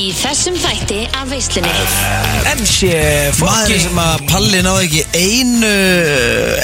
[0.00, 1.70] Í þessum þætti af veislunni.
[2.54, 5.72] MC Maður fucking sem að Palli náði ekki einu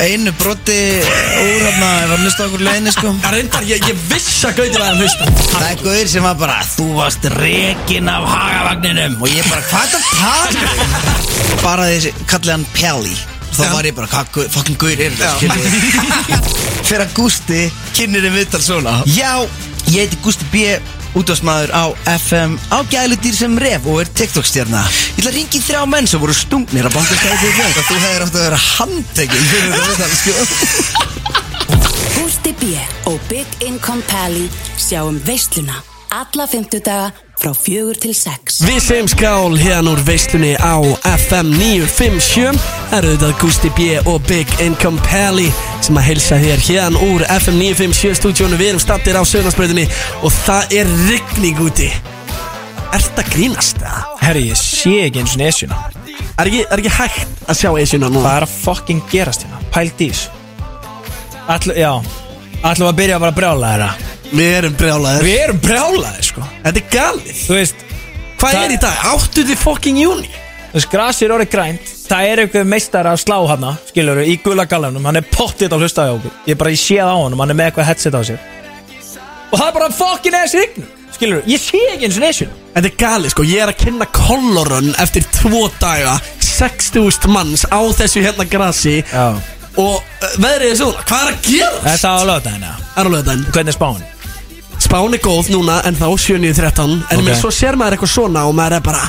[0.06, 3.12] einu brotti úr hérna ef hann hlusta okkur leiðinni sko.
[3.26, 5.28] Það reyndar, ég, ég viss að Gauti var að hlusta.
[5.52, 9.20] Það er guður sem var bara Þú varst rekin af hagavagninum.
[9.20, 11.16] Og ég bara, hvað er það tala?
[11.60, 13.16] Bara þessi, kallið hann Pelli.
[13.56, 13.72] Þá Já.
[13.76, 15.56] var ég bara, hvað fucking guður er þetta?
[16.88, 18.96] Fyrir að Gústi kynir þið viðtal svona.
[19.12, 19.32] Já,
[19.92, 20.64] ég heiti Gústi B
[21.16, 25.80] Útvarsmaður á FM á gæludýr sem ref og er TikTok-stjarna Ég ætla að ringi þrjá
[25.88, 29.72] menn sem voru stungnir að bankastæði til þér Þú hefur átt að vera handtekinn fyrir
[29.96, 30.32] þetta sko
[32.16, 32.62] Gústi B.
[33.08, 35.80] og Big Income Pally sjáum veisluna
[36.16, 38.60] alla fymtudaga frá fjögur til sex.
[38.64, 40.80] Við segjum skál hérna úr veislunni á
[41.26, 42.56] FM 957
[42.90, 45.48] Það eru þetta Gusti B og Big Income Pally
[45.84, 49.86] sem að heilsa þér hérna úr FM 957 stúdíónu Við erum stattir á sögnarspröðinni
[50.22, 51.90] og það er rigning úti
[52.96, 54.02] Ert að grínast það?
[54.22, 55.80] Herri, ég sé ekki eins og nesjuna
[56.36, 58.24] Er ekki, er ekki hægt að sjá esjuna núna?
[58.24, 59.62] Hvað er að fucking gerast hérna?
[59.74, 60.26] Pælt ís
[61.52, 61.92] Ætlu, já
[62.64, 65.26] Ætlum að byrja að bara brjála þeirra Við erum brjálaðir.
[65.26, 66.46] Við erum brjálaðir sko.
[66.64, 67.44] Þetta er galið.
[67.46, 67.84] Þú veist
[68.36, 68.96] Hvað Það- er í dag?
[69.14, 69.56] 8.
[69.56, 71.92] fucking júni Þú veist, grasið er orðið grænt.
[72.06, 75.04] Það er eitthvað meistar að slá hana Skilur í gula gallanum.
[75.04, 76.30] Hann er pottið á okkur.
[76.46, 77.40] Ég bara, ég sé það á honum.
[77.40, 78.38] Hann er með eitthvað headset á sér.
[79.52, 82.88] Og það er bara fucking eða sign Skilur, ég sé ekki eins og nesjuna Þetta
[82.90, 88.20] er galið sko, ég er að kynna Colorun eftir tvo daga 60.000 manns á þessu
[88.24, 88.98] hérna grasi.
[89.12, 89.38] Já.
[89.76, 91.80] Og uh, veðrið er svona, hvað er að gera?
[91.86, 94.04] Þetta á lögdæðina Það er alveg þetta Hvernig er spáin?
[94.86, 97.22] Spán er góð núna en þá 7.13 En Ok.
[97.24, 97.38] okay.
[97.40, 99.00] svo sér maður eitthvað svona og maður er bara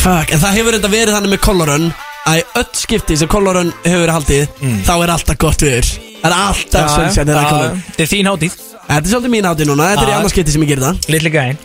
[0.00, 1.84] Fuck, en það hefur þetta verið þannig með Colorun
[2.30, 5.90] Að í öll skipti sem Colorun hefur verið haldið Þá er alltaf gott viður.
[6.20, 8.56] Það er alltaf er Colorun Þetta er þín hátíð.
[8.90, 10.98] Þetta er svolítið mín átti núna, þetta er í annars skipti sem ég gerir það.
[11.14, 11.60] Litli gæn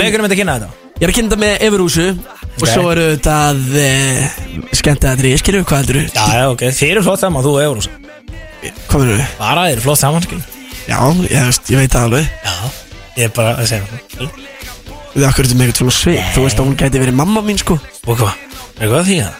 [0.00, 0.70] Með hvernig þetta kynna þetta?
[0.94, 2.70] Ég er að kynna þetta með Everúsu Og Ok.
[2.70, 4.38] svo eru þetta uh,
[4.78, 6.64] Skemmt að þetta er, skilju, hvað heldur Já, já, ok.
[6.78, 7.90] Þið eru flott saman, þú og Eurus
[8.88, 9.26] Hvað verður við?
[9.42, 10.40] Bara þið eru flott saman, skil
[10.84, 10.98] Já,
[11.28, 12.32] ég, veist, ég veit það alveg.
[12.44, 14.28] Já Ég er bara að segja það.
[15.14, 16.22] Við akkur þetta með eitthvað svona svið?
[16.34, 17.76] Þú veist að hún gæti verið mamma mín sko.
[18.10, 18.34] Og hvað?
[18.82, 19.34] Er hvað því það?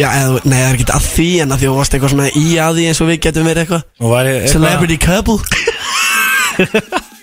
[0.00, 2.12] Já, eða, þú- nei, það er ekki að því En að því þú varst eitthvað
[2.14, 3.82] svona í að því eins og við getum verið eitthvað.
[4.00, 5.38] Og var ég Celebrity couple.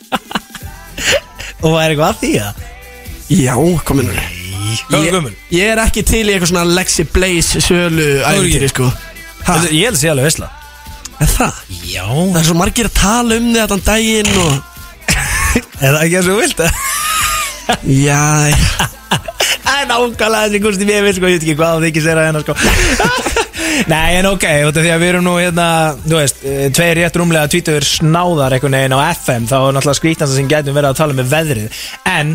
[1.65, 2.53] Og var eitthvað að því það?
[3.33, 3.55] Já,
[3.87, 4.11] komin
[4.77, 5.31] Hvað er ég, gömul?
[5.55, 8.85] ég er ekki til í eitthvað svona Lexi Blaze sölu æfintýri sko.
[9.47, 10.49] Ha, Ég held að sé alveg veistla
[11.17, 11.61] er það?
[11.89, 12.03] Já.
[12.05, 14.66] Það er svo margir að tala um þetta daginn og
[15.77, 16.63] Er það ekki að svo vilt?
[17.67, 17.89] Það?
[17.91, 18.21] Já,
[19.67, 22.19] Það er nákvæmlega þessi gústi mér vil sko, ég veit ekki hvað það ekki sér
[22.21, 22.55] að hennar sko.
[23.91, 25.65] Nei, en ok, því að við erum nú hérna,
[26.01, 29.99] þú veist, eh, tveir rétt rúmlega tvítur snáðar einhvern veginn á FM þá er náttúrulega
[29.99, 31.83] skrítnast sem gætum verið að tala með veðrið.
[32.09, 32.33] En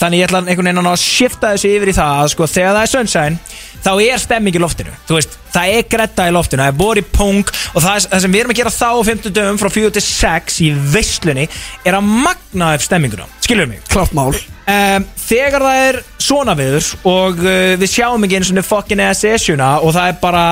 [0.00, 2.86] þannig ég ætla einhvern veginn að shifta þessu yfir í það að sko þegar það
[2.86, 6.72] er sunshine þá er stemming í loftinu, þú veist það er gretta í loftinu, það
[6.72, 7.42] er bori pung
[7.74, 10.06] og það, það sem við erum að gera þá á 50 dögum frá 4 til
[10.06, 11.48] 6 í veislunni
[11.84, 13.84] er að magna upp stemminguna, skilur mig?
[13.90, 14.32] Klátt mál.
[14.70, 19.68] Um, Þegar það er svona viður og uh, við sjáum ekki eins og fucking SSuna
[19.78, 20.44] og það er bara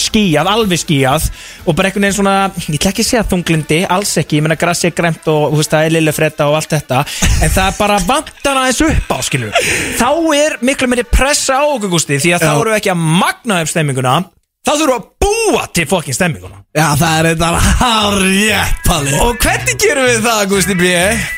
[0.00, 1.28] skíjað, alveg skíjað
[1.64, 2.34] og bara einhvern veginn svona,
[2.66, 5.60] ég ætla ekki að segja þunglindi, alls ekki, ég meina grassi er græmt og þú
[5.62, 9.16] veist það er lille fredda og allt þetta en það er bara vantar aðeins upp
[9.16, 9.58] á skilur
[10.00, 13.62] þá er miklu meiri pressa á okkur Gústi því að þá við ekki að magna
[13.64, 14.16] upp stemminguna
[14.62, 16.60] þurfum við að búa til fucking stemminguna.
[16.72, 17.48] Já, það er þetta
[17.80, 19.14] hárjætt, Palli.
[19.24, 20.90] Og hvernig gerum við það Gústi B?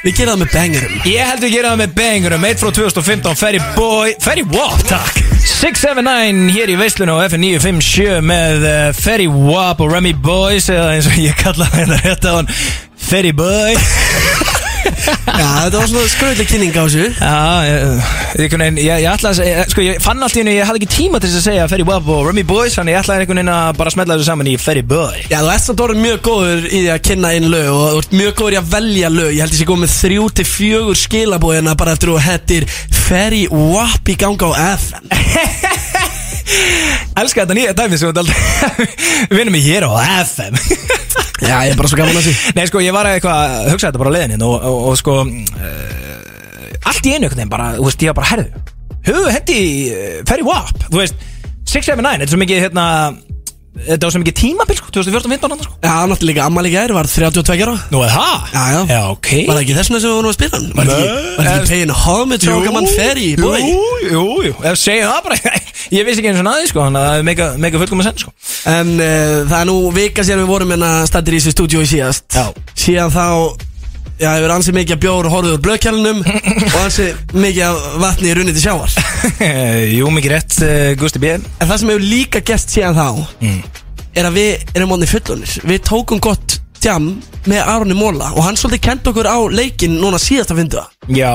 [0.04, 0.98] Við gerum það með bangerum.
[1.08, 5.22] Ég held við gera það með bangurum 1 frá 2015, Ferry Boy Ferry Wap, takk.
[5.44, 11.08] 679 hér í veislunum á FN957 með uh, Ferry Wap og Remy Boys eða eins
[11.10, 12.52] og ég kalla þetta rétt á hann.
[13.04, 14.53] Ferry Boy
[14.84, 17.04] Já, þetta var svona skröðlega kynning á þessu.
[17.18, 17.36] Já,
[17.66, 17.76] ég,
[18.44, 20.90] ég, ég, ég, ætla að segja Sko, ég fann allt í hennu, ég hafði ekki
[20.94, 23.52] tíma til þess að segja Ferry Wap og Remy Boys Þannig ég ætlaði einhvern veginn
[23.54, 25.24] að bara smetla þessu saman í Ferry Boy.
[25.30, 28.16] Já, þú ert samt orðin mjög góður í að kynna inn lög og þú ert
[28.22, 29.30] mjög góður í að velja lög.
[29.34, 32.68] Ég held ég sé góð með þrjú til fjögur skilabóðina bara eftir að þú hettir
[33.04, 36.12] Ferry Wap í ganga á FM
[37.14, 39.92] Elskar þetta nýja dæmi sem við vinnum í hér á
[40.24, 40.58] FM
[41.44, 42.32] Já, ég er bara svo gaman að því.
[42.56, 44.94] Nei sko ég var að eitthvað að hugsa þetta bara á leiðinni og, og, og
[45.00, 48.62] sko uh, allt í einu einhvern veginn bara, þú veist, ég var bara herðu
[49.04, 49.58] höfu hendi
[49.90, 51.18] uh, Ferry Wap, þú veist
[51.68, 52.86] 679, þetta er svo mikið hérna
[53.74, 55.74] þetta var svo mikið tímabil sko, 2014-15 sko.
[55.82, 58.36] Já, náttúrulega líka amma líka er, var 32 ára Nú er það?
[58.54, 58.80] Já, já.
[58.94, 60.68] Já, ok Var það ekki þessuna sem við vorum að spila hann?
[60.78, 63.58] Var það ekki, var það ekki paying homage á gaman Ferry, boy?
[63.64, 63.82] Jú,
[64.12, 65.40] jú, jú, ef segja það bara
[65.98, 68.08] Ég vissi ekki eins og naði sko, þannig að það er mega, mega fullkom að
[68.08, 68.32] senda sko
[68.70, 71.90] En uh, það er nú vika síðan við vorum hérna stættir í þessu stúdíu í
[71.90, 72.46] síðast Já.
[72.78, 73.26] Síðan þá
[74.14, 78.28] Já, það hefur ansið mikið að bjór horfið úr blöðkjælunum Og ansið mikið að vatni
[78.30, 78.92] í runni til sjávar.
[79.98, 81.32] Jú, mikið rétt, uh, Gusti B.
[81.34, 83.08] En það sem hefur líka gest síðan þá
[84.14, 87.10] Er að við erum mótni fullonir Við tókum gott tjam
[87.50, 91.34] með Aronni Móla Og hann svolítið kent okkur á leikinn núna síðasta fyndu Já,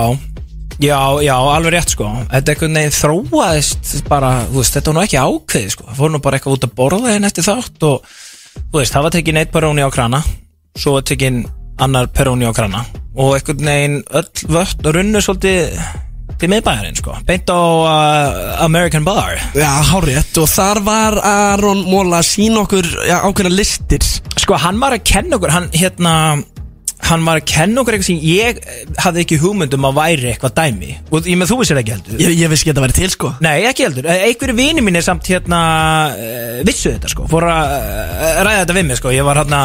[0.80, 0.96] já,
[1.26, 2.08] já, alveg rétt sko.
[2.32, 5.92] Þetta einhvern veginn þróaðist bara, þú veist, þetta var nú ekki ákveðið sko.
[6.00, 8.14] Fór nú bara eitthvað út að borða þeim eftir þátt og,
[8.62, 10.24] þú veist, það var tekin eitt peróni á krana
[10.80, 11.44] Svo var tekin
[11.80, 12.86] annar peróni á krana
[13.20, 15.80] Og einhvern veginn öll vött runnu svolítið
[16.40, 17.18] til miðbæjarinn sko.
[17.28, 19.36] Beint á uh, American Bar.
[19.58, 24.06] Já, hárétt Og þar var Aron Móla að sína okkur já, ákveðna listir.
[24.40, 26.14] Sko, hann var að kenna okkur, hann hérna
[27.10, 28.58] Hann var að kenna okkur eitthvað sem ég
[29.00, 30.90] hafði ekki hugmynd um að væri eitthvað dæmi.
[31.16, 32.18] Og ég með þú vissir ekki heldur.
[32.20, 33.32] Ég, ég vissi ekki að þetta væri til sko.
[33.46, 34.10] Nei, ekki heldur.
[34.12, 35.62] Eh, Einhverju vini mínir samt hérna
[36.12, 39.16] uh, vissu þetta sko, fór að uh, ræða þetta við mig sko.
[39.16, 39.62] Ég var hérna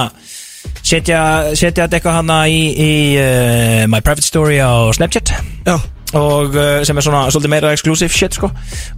[0.85, 1.21] setja,
[1.57, 5.35] setja þetta eitthvað hérna í, í uh, my private story á Snapchat.
[5.67, 5.77] Já.
[6.15, 8.51] Og uh, sem er svona svolítið meira exclusive shit sko.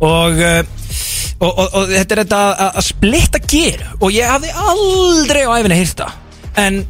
[0.05, 0.61] Og, uh,
[1.41, 3.87] og, og, og þetta er þetta að, að splitta gear.
[4.01, 6.21] Og ég hafði aldrei á æfinni hýrt það.
[6.61, 6.83] En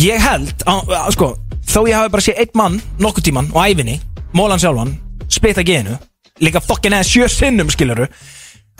[0.00, 1.34] ég held á, á, sko,
[1.66, 4.00] þó ég hafi bara séð einn mann nokkuð tíman á æfinni,
[4.34, 4.96] mólan sjálfan
[5.30, 5.96] splitta geinu,
[6.42, 8.08] líka fokkin eða sjö sinnum skiluru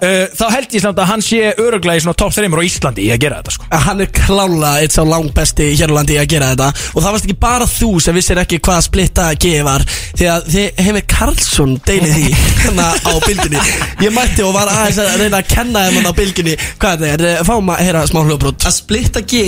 [0.01, 3.07] uh, þá held ég samt að hann sé öruglega í svona top 3 á Íslandi
[3.07, 3.69] í að gera þetta sko.
[3.71, 6.71] Að hann er klála eitt sá langt besti hér á landi í að gera þetta.
[6.95, 10.51] Og það varst ekki bara þú sem vissir ekki hvað splitta G var því að
[10.55, 12.33] þið hefur Karlsson deilið því
[12.65, 13.63] hérna á bylginni
[14.05, 17.31] ég mætti og var aðeins að reyna að kenna þeim hann á bylginni hvað þetta?
[17.31, 19.45] Er, fáum að heyra smá hljóbrot Að splitta G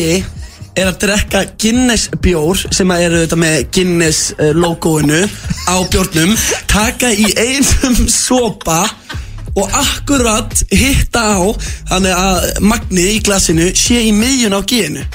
[0.78, 5.20] er að drekka Guinness bjór sem að eru þetta með Guinness uh, logoinu
[5.68, 6.32] á bjórnum.
[6.70, 8.86] Taka í einum sopa
[9.58, 11.40] og akkurat hitta á
[11.92, 15.06] þannig að magnið í glasinu sé í miðjun á G-inu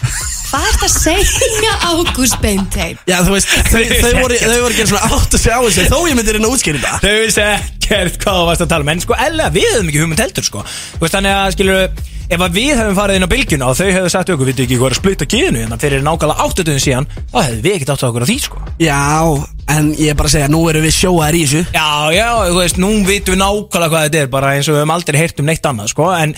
[0.48, 3.00] Hvað ert að segja Ágúst Beintein?
[3.10, 5.88] já þú veist, þau, þau voru, þau voru ekki svona átt að segja á þessu
[5.92, 7.00] þó ég myndi reyna að útskýra þetta.
[7.04, 7.48] Þau vissi
[7.88, 8.94] ekkert hvað þú varst að tala um.
[8.94, 10.64] En sko, eða við hefum ekki hugmynd heldur sko.
[10.68, 13.86] Þú veist, Þannig að skilur Ef að við hefum farið inn á bylgjuna og þau
[13.88, 17.06] hefðu sagt okkur Við ekki hvað er að splitta kínu hérna fyrir nákvæmlega áttutöðin síðan
[17.32, 18.64] Þá hefðu við ekkert átt okkur á því sko.
[18.84, 18.98] Já,
[19.72, 21.62] en ég er bara að segja nú erum við sjóaðar í þessu.
[21.72, 21.88] Já,
[22.18, 24.96] já, þú veist, nú vitum við nákvæmlega hvað þetta er Bara eins og við höfum
[24.98, 26.10] aldrei heyrt um neitt annað sko.
[26.20, 26.36] En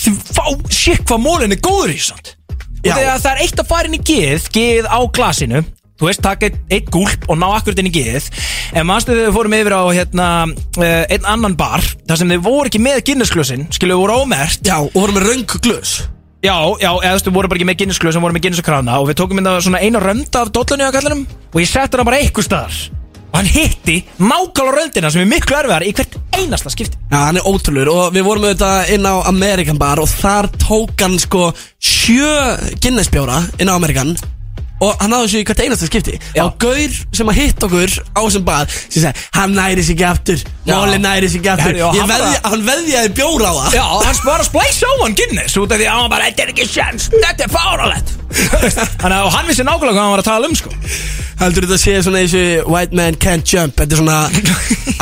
[0.00, 2.32] þú fá, shit hvað mólin er góður í samt.
[2.86, 2.96] Og Já.
[2.96, 5.62] þegar það er eitt að fara inn í geð Geð á glasinu
[5.96, 8.26] Þú veist, taka eitt, eitt gúlp og ná akkurat inn í geð.
[8.76, 12.68] En mannstu við fórum yfir á hérna, uh, einn annan bar þar sem þið voru
[12.68, 15.94] ekki með Guinness-glösin Skilu, voru ómert já, og vorum með röng glös.
[16.44, 16.52] Já,
[16.82, 19.08] já, eða þú veist, við vorum bara ekki með Guinness-glösin Við vorum með Guinness-krana og
[19.08, 22.20] við tókum inn svona eina rönd af dollunni á kallinum Og ég setti hann bara
[22.20, 22.76] eitthvað staðar.
[23.32, 27.00] Og hann hitti nákvæmlega röndina sem er miklu erfiðar í hvert einasta skipti.
[27.10, 30.94] Já, hann er ótrúlur og við vorum auðvitað inn á Amerikan bar og þar tók
[31.00, 31.50] hann sko
[31.80, 32.30] sjö
[32.84, 34.14] Guinness bjóra inn á Amerikan
[34.80, 36.18] og hann náði þessu í hvert einasta skipti.
[36.36, 36.42] Já.
[36.44, 40.06] og Gaur sem að hitt okkur á þessum bar sem segi, hann næri sig ekki
[40.10, 40.44] aftur.
[40.66, 41.70] Móli næri sig ekki aftur.
[41.70, 43.76] Herri, og Ég hann veðja, bara- hann veðjaði bjóra á það.
[43.78, 46.54] Já, hann bara splæsa á hann Guinness út af því að hann bara, þetta er
[46.54, 48.14] ekki sjans, þetta er fáralett
[49.00, 50.72] Þannig að og hann vissi nákvæmlega hvað hann var að tala um sko.
[51.36, 53.76] Heldur þetta að sé svona þessu White man can't jump.
[53.76, 54.16] Þetta er svona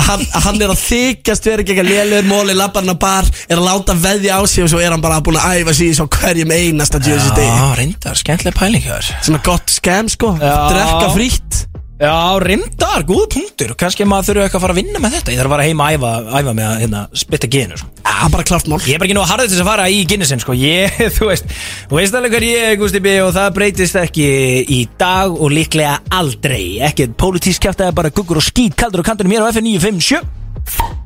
[0.04, 3.64] hann, hann er að þykjast ekki eitthvað lélur Móli labbar hann á bar Er að
[3.68, 6.08] láta veðja á sig Og svo er hann bara búin að æfa sig í svo
[6.10, 10.36] hverjum einasta djöðsins degi Já, reyndar, skemmtileg pæling hér Svona gott gott skem sko.
[10.40, 10.68] Já.
[10.68, 11.68] Drekka frítt.
[11.94, 13.70] Já, rindar, góð punktur.
[13.78, 15.30] Kanski maður þurfu eitthvað að fara að vinna með þetta.
[15.30, 17.88] Ég þarf að fara heima að æfa, æfa með að hérna, splitta genu sko.
[18.02, 18.80] Já, bara klart mál.
[18.82, 20.56] Ég er bara ekki nú að harða til þess að fara í ginnisinn sko.
[20.58, 21.54] Ég, þú veist,
[21.92, 24.26] þú veist alveg hvað ég er Gusti B og það breytist ekki
[24.74, 26.82] í dag og líklega aldrei.
[26.90, 31.03] Ekki pólitískjátt eða bara guggur og skít kaldur og kantur mér á FN 957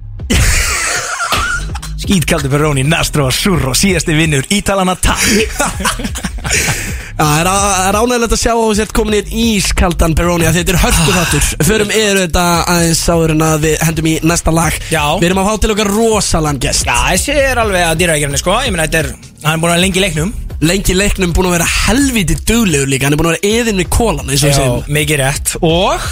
[2.09, 5.21] skýtkaldi peróni, nastro, surro, síðasti vinnur Ítalana, takk.
[7.19, 10.73] Það er, er ánægilegt að sjá á þess að komin í ískaldan peróni að þetta
[10.73, 11.67] er hörkuhattur ah.
[11.67, 14.77] Förum eru þetta aðeins áður en að við hendum í næsta lag.
[14.89, 15.03] Já.
[15.19, 16.87] Við erum að fá til okkar rosalann gest.
[16.87, 18.55] Já, þessi er alveg að dýra ekki sko.
[18.63, 19.11] Ég menna, þetta er,
[19.43, 20.31] hann er búin að lengi leiknum.
[20.71, 23.09] Lengi leiknum búin að vera helviti duglegur líka.
[23.11, 24.79] Hann er búin að vera eðin við kólan Já, sem.
[24.95, 25.57] mikið rétt.
[25.59, 26.07] Og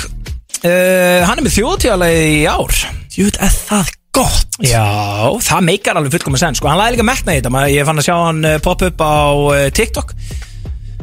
[0.67, 2.83] uh, hann er með þjóðtíðalegi í ár.
[3.15, 4.58] Jú, það gott.
[4.64, 4.82] Já,
[5.44, 6.70] það meikar alveg fullkomið senn sko.
[6.73, 9.04] Hann laði líka metna í þetta maður- Ég fann að sjá hann uh, poppa upp
[9.04, 10.14] á uh, TikTok.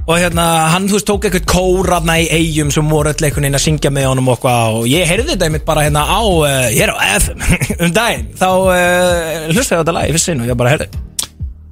[0.04, 3.56] Og hérna, hann þú veist tók eitthvað kórafna í eigum sem voru öll einhvern veginn
[3.56, 6.66] að syngja með honum og eitthvað og ég heyrði þetta einmitt bara hérna á uh,
[6.76, 7.40] ég er á FM
[7.88, 8.26] um daginn.
[8.36, 10.90] Þá uh, hlustaði á þetta lag í fyrst sinn og ég bara heyrði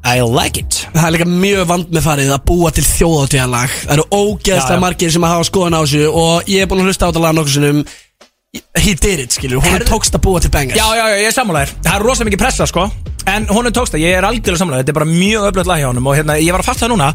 [0.02, 0.80] I like it.
[0.96, 4.78] Það er líka mjög vand með farið að búa til þjóðatíðalag Það eru ógeðslega Já,
[4.80, 4.82] já.
[4.82, 7.22] margir sem að hafa skoðan á þessu Og ég er búin að hlusta á þetta
[7.28, 7.84] lag nokkuð sinnum
[8.52, 10.76] He did it, skilur, hún Herðu- tókst að búa til bangers.
[10.76, 12.84] Já, já, já, ég er sammálaðir Það er rosalega mikið pressa, sko.
[13.32, 15.88] En honum tókst það, ég er algjörlega sammálaðir Þetta er bara mjög öflögt lag hjá
[15.88, 16.08] honum.
[16.12, 17.08] Og hérna, ég var að fatta það núna.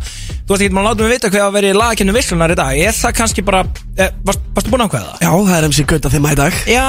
[0.46, 2.80] Þú veist ekki, maður látum við vita hvað að vera í lagakennum veislunar í dag.
[2.86, 3.62] Er það kannski bara,
[3.96, 5.18] varst, varstu búin að ákveða það?
[5.24, 6.86] Já, það er MC Gauta þeim í dag Já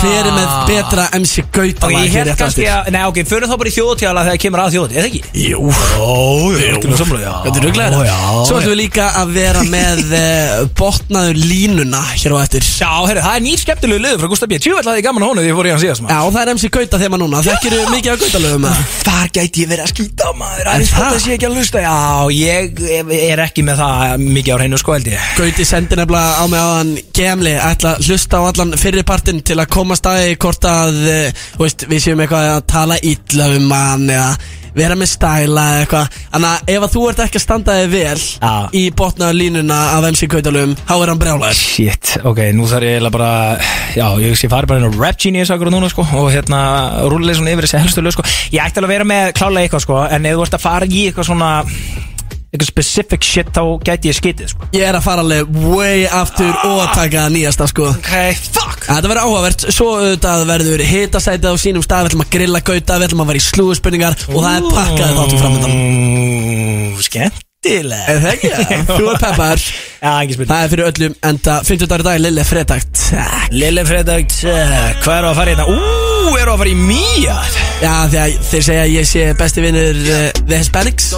[0.00, 2.64] Hver er með betra MC Gauta lag hér eftir?
[2.70, 5.20] að, nei ok, fyrir þá bara í þjóðtíðala þegar kemur að þjóðtíð, eða ekki?
[5.40, 6.12] Jú Ó,
[6.60, 6.74] Jú.
[7.44, 10.20] Þetta er ruglega Já, Svo ætlum við líka að vera með uh,
[10.80, 14.52] botnaður línuna hér á eftir Já, herri, það er nýr skemmtilegu liður frá Gustaf B.
[14.60, 16.02] Tjúveld að ég gaman að hónu því ég fór í hann síðast.
[16.04, 18.10] Já, það er MC Gauta þeim núna Þekkir þú mikið
[26.10, 30.32] nefnilega á mig áðan Gemli ætla að hlusta á allan fyrirpartin til að koma staði
[30.42, 30.96] hvort að
[31.54, 34.32] þú veist, við séum eitthvað að tala illa um hann eða
[34.74, 36.18] vera með stæla eða eitthvað.
[36.32, 38.52] Þannig að ef að þú ert ekki að standa þig vel Já.
[38.78, 42.98] í botnaður línuna af MC Gautalöfum þá er hann brjálæður Shit, ok, nú þarf ég
[42.98, 43.32] eiginlega bara
[43.94, 46.60] Já, ég sé farið bara inn á Rap Genius akkur núna sko Og hérna,
[47.10, 48.26] rúlega svona yfir þessi helstu lög sko.
[48.54, 50.90] Ég ætti alveg að vera með klálega eitthvað sko En ef þú ert að fara
[50.90, 51.50] í eitthvað svona
[52.50, 54.66] Eitthvað specific shit, þá gæti ég skitið sko.
[54.74, 57.92] Ég er að fara alveg way aftur og taka nýjasta sko.
[57.92, 58.10] Ok,
[58.50, 58.88] fuck!
[58.88, 62.96] Þetta verður áhugavert, svo auðvitað verður hitasætið á sínum stað, við ætlum að grilla gauta,
[62.98, 68.34] við ætlum að vera í slúðspurningar og það er pakkaði þáttum framöndan Skemmtileg Er það
[68.34, 68.50] ekki?
[68.90, 69.62] Þú er peppar
[70.00, 73.04] Já, ekki spil Það er fyrir öllum enda 50 dagur í dag, Lille Fredagt
[73.54, 74.36] Lille Fredag,
[75.04, 75.68] hvað eru að fara í þetta?
[75.70, 77.38] Ú, eru að fara í Mía
[77.80, 78.18] Já, að
[78.50, 81.12] þeir segja að ég sé besti vinnur uh, The Hispanics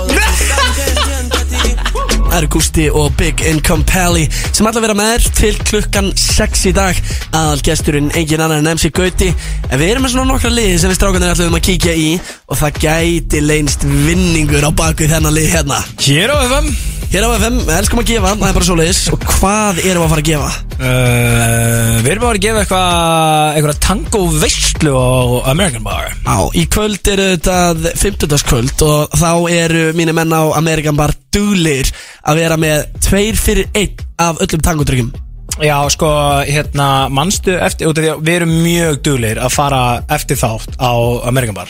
[2.32, 4.22] Það eru Gusti og Big Income Pally
[4.56, 7.00] sem ætla að vera með þér til klukkan 6 í dag.
[7.36, 9.28] Aðal gesturinn engin annar en MC Gauti.
[9.68, 12.08] En við erum með svona nokkra liði sem við strákanir ætlum að kíkja í
[12.48, 15.82] og það gæti leynst vinningur á baku þennan lið hérna.
[16.00, 16.72] Hér á FM
[17.12, 19.00] Hér á FM, elskum að gefa, það er bara svoleiðis.
[19.12, 20.52] Og hvað erum við að fara að gefa?
[20.80, 25.12] uh, Við erum bara að gefa eitthvað Eitthvað tango veistlu á
[25.52, 26.08] American Bar.
[26.24, 27.58] Já, í kvöld eru þetta
[28.00, 28.46] 50.
[28.48, 31.92] kvöld og þá eru mínir menn á Amerikan Bar duglir
[32.28, 35.12] að vera með tveir fyrir einn af öllum tangodryggum
[35.60, 36.08] Já, sko,
[36.48, 39.80] hérna, manstu eftir út af því að Við erum mjög duglir að fara
[40.16, 40.92] eftir þátt á
[41.28, 41.68] American Bar.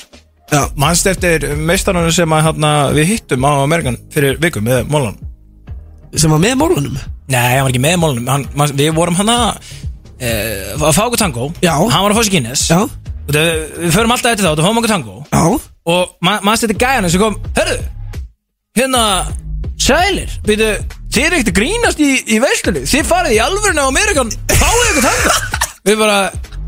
[0.52, 5.18] Já, Manstu eftir meistarunum sem að, hérna, við hittum á American fyrir vikum með Mólan
[6.12, 6.98] sem var með mólunum
[7.32, 11.02] Nei, hann var ekki með Mólanum hann, man, Við vorum hann að uh, að fá
[11.06, 11.72] okkur tango Já.
[11.72, 12.66] Hann var að fá sér Guinness.
[12.68, 12.82] Já,
[13.32, 13.48] það,
[13.80, 15.42] Við förum alltaf eftir þátt og fáum okkur tango já,
[15.96, 17.78] Og ma manstu eftir gæjanum sem kom Hörru,
[18.78, 19.02] hérna
[19.82, 20.68] Sælir, veitu
[21.12, 25.06] Þið er ekkert grínast í, í veislunni Þið farið í alvörinu á Amerikan Fáið ykkur
[25.08, 25.34] tango
[25.82, 26.18] Við bara,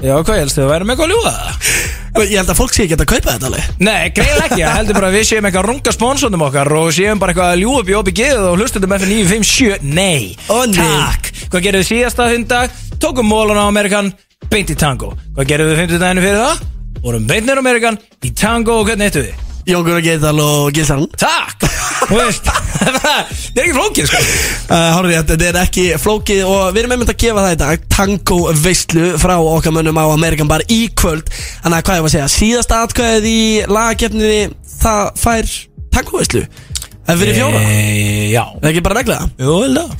[0.02, 2.74] já hvað helst þið að vera með eitthvað að ljúga það ég held að fólk
[2.74, 5.48] sé ekki að kaupa þetta alveg Nei, greiðlega ekki, ég heldur bara að við séum
[5.48, 8.58] eitthvað að runga sponsondum okkar og séum bara eitthvað að ljúa upp í geðu og
[8.60, 10.78] hlustundum F957 Nei, Ó, nei.
[10.78, 12.76] takk Hvað gerum við síðasta hundag?
[13.02, 14.12] Tókum mólan á Amerikan,
[14.50, 16.62] beint í tango Hvað gerum við 50 daginu fyrir það?
[17.04, 19.42] Vorum beint nýr Amerikan í tango og hvernig eittu við?
[19.64, 21.64] Jóngur og Geital og Gilsarn Takk,
[22.10, 22.48] þú veist.
[22.84, 24.20] Það er ekki flókið sko.
[24.68, 27.86] Uh, Hárið, þetta er ekki flókið og við erum einmitt að gefa það í dag
[27.94, 31.32] Tango veistlu frá okkar mönnum á Amerikan Bar í kvöld.
[31.64, 33.40] Þannig að hvað ég var að segja, síðasta atkvæðið í
[33.72, 34.42] lagakefninni
[34.84, 35.56] það fær
[35.94, 36.44] tango veistlu
[37.04, 38.42] Það fyrir fjóra, e, Já.
[38.54, 39.90] Það er ekki bara reglega Jú, vel það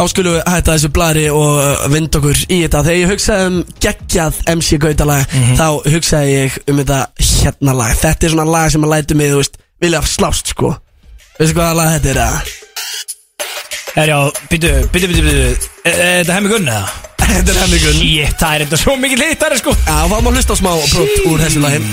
[0.00, 2.80] Þá skulum við hætta þessu blari og uh, vinda okkur í þetta.
[2.86, 7.92] Þegar ég hugsaði um geggjað MC Gautalag Þá hugsaði ég um þetta hérna lag.
[8.00, 10.72] Þetta er svona lag sem að lætu mig, þú veist, vilja slást sko.
[11.36, 12.56] Veistu hvaða lag þetta er að?
[14.00, 16.90] Er já, byttu, byttu, byttu, byttu Er þetta hemmi gunni eða?
[17.30, 18.00] Þetta er hemmi gunn.
[18.00, 19.76] Shit, það er þetta svo mikið litari sko.
[19.84, 21.84] Já, þá má hlusta á smá brot úr þessu lagi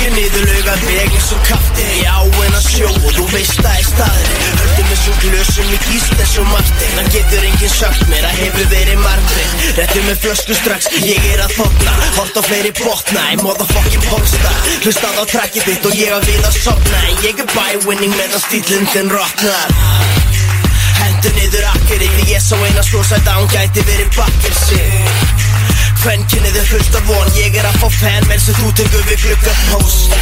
[0.00, 3.74] Siglir niður laugan veg eins og kafti í áin að sjó og þú veist það
[3.74, 8.24] er staðri Höldum þessum glösum í gísl eins og Martin Hann getur enginn sagt mér
[8.30, 12.72] að hefur verið margir Réttum með flösku strax, ég er að þotna Hort á fleiri
[12.80, 14.54] botna í motherfucking polsta
[14.86, 18.88] Hlustað á trackið þitt og ég að við að sopna Ég er bywinning meðan stílinn
[18.94, 19.76] þinn rotnar.
[21.02, 25.69] Hendur niður akkeri því ég sá eina svo sætt að hún gæti verið bakkir sig
[26.00, 27.26] Kvenkinnið er fullt af von.
[27.36, 30.14] Ég er að fá fan menn sem þú tekur við glugga post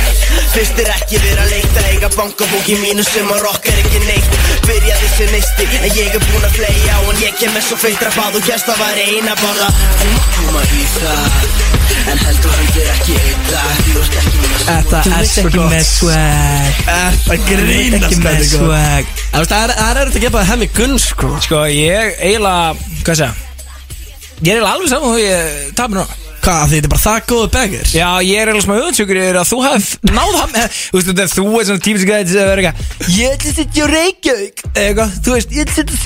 [0.50, 4.00] Fyrst er ekki verið að leita Eiga bankabók í mínu sem að rock er ekki
[4.08, 4.34] neitt.
[4.66, 8.10] Byrjaði sem neisti En ég er búinn að á En ég kem með svo feitra
[8.16, 9.70] bað og gæst að væri eina borða
[10.02, 11.40] Þú má koma í það
[12.08, 16.86] En heldur höndir ekki einn dag Þú ert ekki með Þetta er svo gott swag.
[16.88, 21.36] Þetta grínast þetta er gott Það veist, það er- að gefa það hemmi gunn sko.
[21.44, 23.47] Sko, ég eiginlega, hvað segja
[24.46, 26.24] Ég er alveg saman þú ég tapir núna.
[26.38, 27.88] Hvað, því þetta er bara það góðu beggar?
[27.92, 31.46] Já, ég er eiginlega smá auðvitsjökur yfir að þú hef náð hann Þú veist, þú
[31.58, 34.62] er svona tímins gæði sem að vera eitthvað Ég ætla að setja Reykjavík.
[34.70, 35.96] Eitthvað, þú veist, ég ætla að setja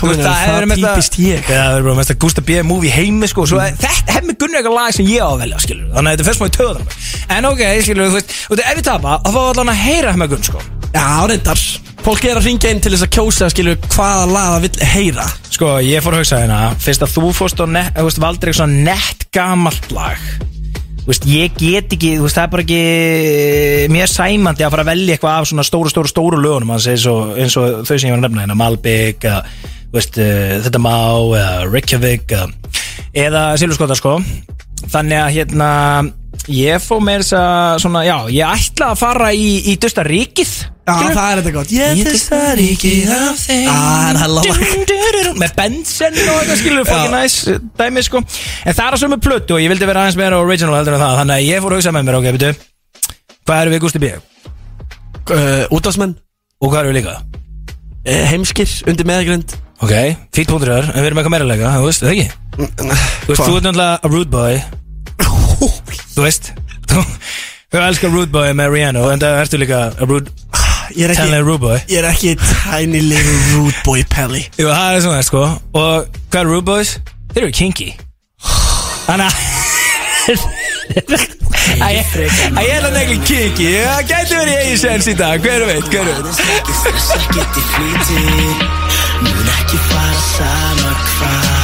[0.00, 1.46] on, það er típist ég.
[1.46, 2.58] Það er bara mest að Gústa B.
[2.66, 3.46] movie heimi, sko.
[3.46, 6.18] Að þetta hef mig gunni eitthvað lag sem ég á að velja, skilur Þannig að
[6.18, 6.84] þetta fyrst má í töðan
[7.38, 11.60] En ok, skilur, þú veist ef ég tapa, þá Já, reyndar.
[12.00, 15.26] Fólk er að ringja inn til þess að kjósa skilur hvaða lag það vill heyra.
[15.52, 18.62] Sko, ég fór að hugsa hérna Fyrst að þú fórst og net, veist, valdir eitthvað
[18.62, 20.22] svona nett gamalt lag.
[21.04, 25.16] Veist, ég get ekki, veist, það er bara ekki Mér sæmandi að fara að velja
[25.16, 28.22] eitthvað af svona stóru, stóru, stóru lögunum eins og, eins og þau sem ég var
[28.22, 30.96] að nefna hérna Malbygg, uh, Þetta Má,
[31.68, 32.32] Reykjavík
[33.12, 34.16] eða, Silvurskota, sko.
[34.88, 35.70] Þannig að hérna
[36.50, 40.54] Ég fór með þess að svona, já, ég ætla að fara í, í Dusta ríkið.
[40.90, 41.74] Já, það er þetta gott.
[41.76, 42.00] Ég
[42.34, 43.66] að ríkið af þeim.
[43.68, 43.76] Já,
[44.16, 45.36] það er lag.
[45.44, 48.24] Með Benson og eitthvað skilur fucking nice dæmi sko.
[48.64, 51.04] En það er að sömu plötu og ég vildi vera aðeins meira original heldur en
[51.04, 52.60] það þannig að ég fór að hugsa með mér ok, betur
[53.46, 54.10] hvað eru við Gusti B?
[55.30, 56.16] uh, Útásmenn
[56.60, 57.16] og hvað eru við líka?
[57.20, 59.94] uh, Heimskir undir meðgrind ok,
[60.34, 62.28] fýtt punktur þar en við erum eitthvað meira leika, þú veist, það ekki?
[62.60, 64.60] þú veist, þú ert náttúrulega a rude boy
[65.60, 66.52] þú veist
[66.90, 67.04] þú,
[67.80, 70.32] elskar rude boy með Rihanna en það ertu líka a rude
[70.96, 74.42] Ég er tiny ekki Ég er ekki tiny little rude boy Pelli.
[74.58, 75.42] Jú, það er svona sko.
[75.78, 76.96] Og hvað er rude boys?
[77.30, 77.88] Þeir eru kinky.
[79.06, 79.26] Þannig
[81.80, 83.70] að ég er að negli kinky.
[83.86, 86.26] Það gæti verið í sens í dag Hver veit, hver veit.
[89.20, 91.59] Mun ekki fara sama hvað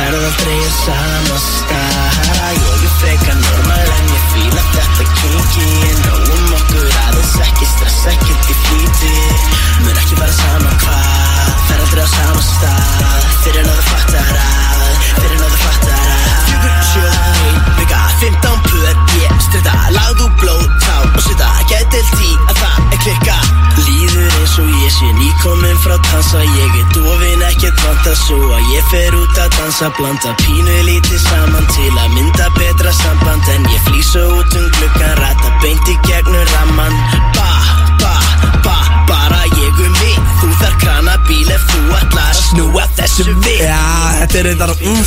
[0.00, 2.28] ferð að sama stað.
[2.56, 5.66] Ég er freka normal en ég fíla þetta kinky.
[5.90, 9.12] En nóum okkur aðeins ekki stress, ekkert í flýti.
[9.84, 11.52] Mun ekki fara sama hvað.
[11.68, 13.28] Ferð aldrei á sama stað.
[13.40, 16.40] Fyrir að það fattar að Fyrir að það fattar að
[16.90, 22.49] Fjögur, ein, vika, 15 pör Ég strita, lagðu blóð, tá og svita Gæti til tí
[24.58, 29.14] Og ég sé nýkomin frá dansa Ég er dofin ekkert vanta svo að ég fer
[29.14, 33.46] út að dansa Blanda pínu lítið saman til að mynda betra samband.
[33.54, 36.98] En ég flýsa út um gluggan, rata beint í gegnum ramman
[37.36, 37.50] Ba,
[38.02, 38.14] ba,
[38.66, 38.76] ba,
[39.06, 39.09] bara
[40.60, 43.78] þar krana bíl ef þú að snúa þessu við Já,
[44.20, 45.04] þetta er þetta mm,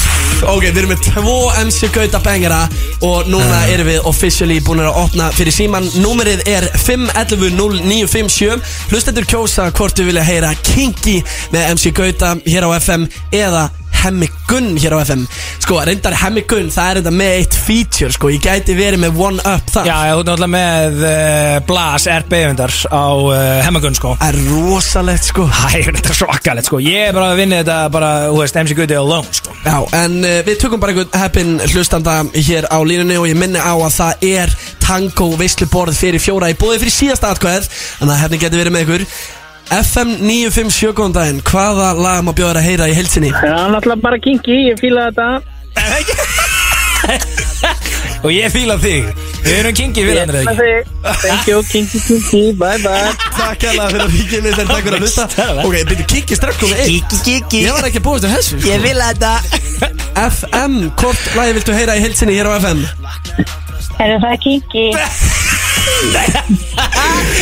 [0.53, 2.61] Ok, við erum með tvo MC Gauta bengara
[3.05, 8.57] Og núna erum við officially búin að opna fyrir síman Númerið er 511-0957
[8.91, 11.19] Hlustendur kjósa hvort við vilja heyra Kinky
[11.53, 13.69] með MC Gauta hér á FM Eða
[14.03, 15.23] Hemmi Gunn hér á FM
[15.63, 19.21] Sko, reyndar Hemmi Gunn, það er þetta með eitt feature Sko, ég gæti verið með
[19.23, 19.87] one up þar.
[19.87, 24.13] Já, ég, ert náttúrulega með uh, Blas RB-vindar á uh, Hemmagun sko.
[24.19, 25.47] Það er rosalegt sko.
[25.53, 26.81] Það er þetta svakalegt sko.
[26.83, 29.55] Ég er bara að vinna þetta bara, þú veist, MC Guði alone sko.
[29.63, 33.61] Já, en uh, við tökum bara einhvern heppin hlustanda hér á línunni og ég minni
[33.61, 38.21] á að það er tango veisluborð fyrir fjóra í bóði fyrir síðasta atkvæð Þannig að
[38.25, 39.07] hefni getur verið með ykkur
[39.71, 43.29] FM 957 góðan daginn, hvaða lag má bjóða þér að heyra í heilsinni?
[43.33, 45.27] Já, náttúrulega bara kinky, ég fíla þetta
[48.23, 49.03] Og ég fíla þig
[49.43, 50.83] Við erum við hann Með ekki þig.
[51.23, 54.95] Thank you, kinky, kinky, bye bye Takk hella fyrir að ríkja með þér, takk fyrir
[54.95, 55.23] að hlusta
[55.65, 58.51] Ok, byrju kikki strax komið einn Kiki, kiki Ég var ekki að búast til þessu
[58.59, 58.67] sko.
[58.69, 59.31] Ég vil þetta
[60.29, 62.79] FM, hvort lagi viltu heyra í heilsinni hér á FM?
[64.03, 64.85] Er það kinky?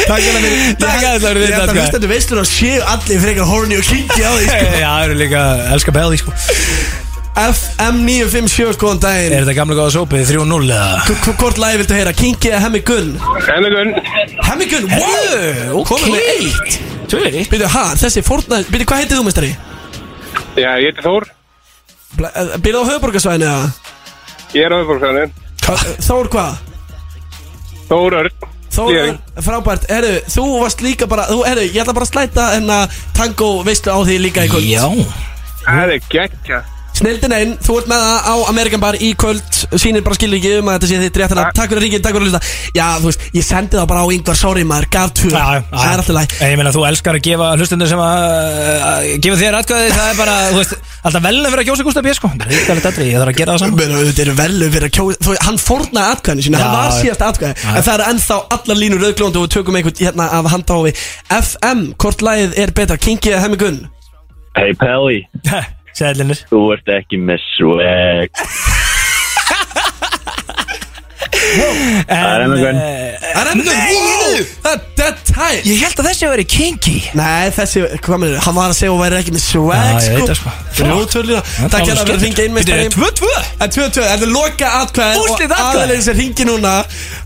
[0.07, 2.47] Takk hella fyrir Takk að það eru Ég þetta ætla að hlusta til veislur og
[2.49, 4.65] séu allir frekar horny og kinky á því sko.
[4.83, 5.41] Já, það eru líka
[5.75, 6.33] Elskar Belly sko
[7.41, 10.87] FM 957 góðan daginn Er þetta gamla góða sópið 3-0 eða?
[11.07, 13.13] H- h- Hvort lagi viltu heyra, Kinky eða Hemmi Gunn?
[13.47, 13.93] Hennigun
[14.49, 15.93] Hemmi Gunn, wow, ok.
[15.93, 16.79] komið með eitt
[17.11, 19.51] Tvöri Byrju, ha, þessi Fortnite, byrju, hvað heitið þú, mestari?
[20.59, 21.29] Já, ég heiti Þór
[22.67, 23.71] Byrju á höfuborgarsvæðinu, eða?
[24.59, 25.31] Ég er aðforsæðin
[25.63, 26.59] Hva- Þór hvað?
[27.91, 28.49] Þór Örn.
[28.71, 29.17] Þór, Ég.
[29.43, 32.99] frábært, herru, þú varst líka bara, þú, herru, ég ætla bara að slæta en að
[33.17, 34.69] tango veistu á því líka í kvöld.
[34.71, 34.85] Já.
[35.65, 36.61] Það er geggja
[37.01, 39.55] Snildin einn, þú ert með það á Amerikan Bar í kvöld.
[39.81, 41.55] Sýnir bara skilur ekki um að þetta sé þitt rétt Takk.
[41.71, 42.41] Fyrir að ringið, takk fyrir að hlusta.
[42.77, 45.31] Já, þú veist, ég sendi það bara á yngvar Sorry maður, gaf tvö.
[45.31, 49.39] Það er alltaf læg ég meina þú elskar að gefa hlustundur sem að uh, gefa
[49.41, 50.75] þér atkvæði það er bara, þú veist,
[51.09, 52.31] alltaf velna fyrir að kjósa Gustaf B sko.
[52.51, 55.17] Ríkalegt aðri, ég þarf að gera það saman Men þetta eru velu fyrir að kjóða
[55.25, 56.99] þú, Hann fórnaði atkvæðinu sína, hann Já, var já.
[57.01, 57.67] síðast atkvæði.
[57.71, 60.93] En það eru ennþá allar línur rauðglóndi Og við tökum einhvern hérna af handháfi
[61.41, 63.81] FM, hvort lagið er betra, Kinky eða Hemmi Gunn?
[64.57, 65.21] Hey Pelli,
[65.97, 68.29] Sæðlinir þú ert ekki með swag.
[71.41, 72.77] Það er Hemmi Gunn.
[73.21, 74.75] Það er Gunn, wow, það
[75.05, 75.65] er tight.
[75.67, 76.93] Ég held að þessi að vera kinky.
[77.17, 80.17] Nei, þessi, hvað með hann var að segja og væri ekki með swag, Já, ég
[80.17, 80.27] veit sko.
[80.27, 80.51] Það, sko.
[80.81, 81.41] Þrjótölina
[81.73, 83.31] Takk hérna fyrir að ringa inn með Þetta er 2-2
[83.65, 85.81] En 2-2, þetta er loka atkvæð Úrslit Og atkvæði.
[85.87, 86.75] aðeins sem ringi núna.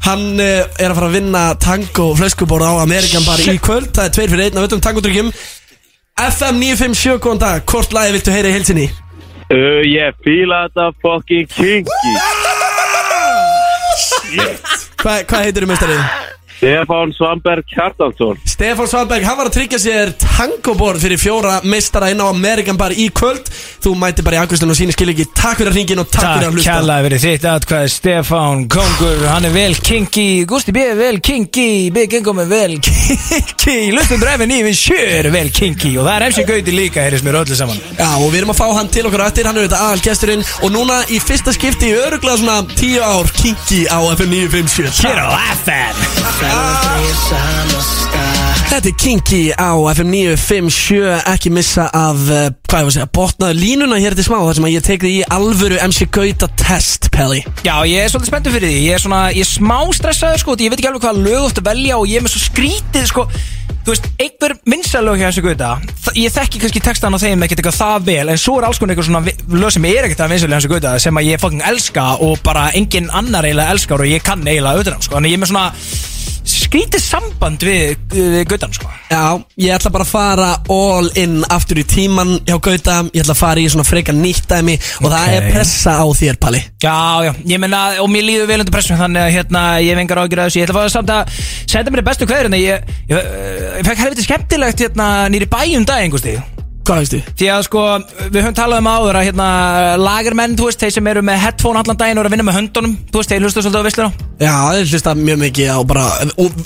[0.08, 0.48] Hann uh,
[0.80, 3.92] er að fara að vinna tango flöskubór á Amerikan bar í kvöld.
[3.96, 5.32] Það er tveir fyrir einn af öllum tangodrykkjum
[6.16, 8.86] FM 957, góðan dag Hvort lagi viltu heyra í heilsinni?
[9.52, 12.14] uh, Ég fíla þetta fucking kinky
[15.04, 15.98] Hva, hvað heitir þú meistari?
[16.58, 22.22] Stefán Svamberg Hjartansson Stefán Svalberg, hann var að tryggja sér tangoborð fyrir fjóra meistara inn
[22.24, 23.50] á Amerikan Bar í kvöld.
[23.84, 26.24] Þú mæti bara í Augustin og síni skil ekki Takk fyrir að hringin og takk
[26.24, 30.28] fyrir að Takk hlusta kærlega fyrir þitt atkvæði Stefán Kongur, hann er vel kinky.
[30.50, 31.68] Gusti B er vel kinky.
[31.96, 33.78] Big Income er vel kinky.
[33.96, 35.94] Lustundur F9 við sjö er vel kinky.
[36.00, 37.84] Og það er MC Gauti líka, heyrðis mér öllu saman.
[38.00, 40.04] Já, og við erum að fá hann til okkur á eftir, hann er auðvitað aðal
[40.06, 45.06] gesturinn Og núna í fyrsta skipti í öruglega svona 10 ár kinky á FM 957
[45.06, 48.08] Hér á FM Regresamos
[48.66, 53.08] Þetta er Kinky á FM 957 Ekki missa af, uh, hvað ég var að segja,
[53.16, 56.50] botnaðu línuna hér til smá þar sem að ég tek þig í alvöru MC Gauta
[56.60, 57.40] test, Pelli.
[57.64, 58.82] Já, ég er svolítið spenntur fyrir því.
[58.90, 61.62] Ég er svona, ég er smá stressaður sko Ég veit ekki alveg hvaða lög ert
[61.62, 63.26] að velja Og ég er með svo skrítið sko.
[63.86, 67.80] Þú veist, einhver minnsalög þessu guta þ- Ég þekki kannski textan á þeim ekkert eitthvað
[67.80, 70.56] það vel En svo er alls konar eitthvað svona lög sem er ekkert að vinsalög
[70.56, 74.10] hjá þessu guta Sem að ég fucking elska Og bara engin annar eiginlega elskar Og
[74.10, 75.20] ég kann eiginlega auðvitað sko.
[75.20, 75.68] Þannig ég er með svona
[76.50, 78.90] skrítið samband við, við gutan sko.
[79.10, 83.36] Já, ég ætla bara að fara all in aftur í tíman hjá Gauta Ég ætla
[83.36, 86.64] að fara í svona freka nýtt dæmi Og það er pressa á þér, Palli.
[86.84, 90.04] Já, já, ég menna, og mér líður vel undir pressum Þannig að hérna, ég hef
[90.06, 90.62] engar ágjur að þessu.
[90.62, 91.40] Ég ætla að fá samt að
[91.76, 96.38] senda mér bestu En ég, ég, ég, fekk helviti skemmtilegt hérna nýri bæjum dag einhversti
[96.86, 97.20] Hvað veistu?
[97.40, 97.84] Því að sko,
[98.30, 99.48] við höfum talað um áður að hérna
[99.98, 102.58] lagermenn, þú veist, þeir sem eru með headphone allan daginn og eru að vinna með
[102.60, 106.06] höndunum, þú veist, þeir hlustu svolítið á vissluna Já, ég hlusta mjög mikið á bara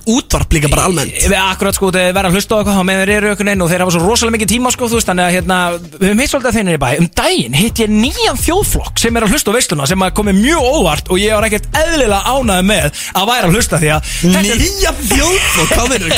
[0.09, 3.03] útvarp líka bara almennt Við akkurat sko, þeir verða að hlusta á eitthvað á meðan
[3.03, 5.25] þeir eru einhvern veginn og þeir hafa svo rosalega mikið tíma sko, þú veist, þannig
[5.27, 5.57] að hérna,
[5.93, 9.19] við höfum hitt svolítið að þeir nýri bæ Um daginn hitt ég nýjan þjóðflokk sem
[9.19, 12.65] er að hlusta á vissluna sem komið mjög óvart og ég var ekkert eðlilega ánæði
[12.71, 14.01] með að væra að hlusta því að
[14.49, 16.11] Nýja fjóðflokk, hvað verður?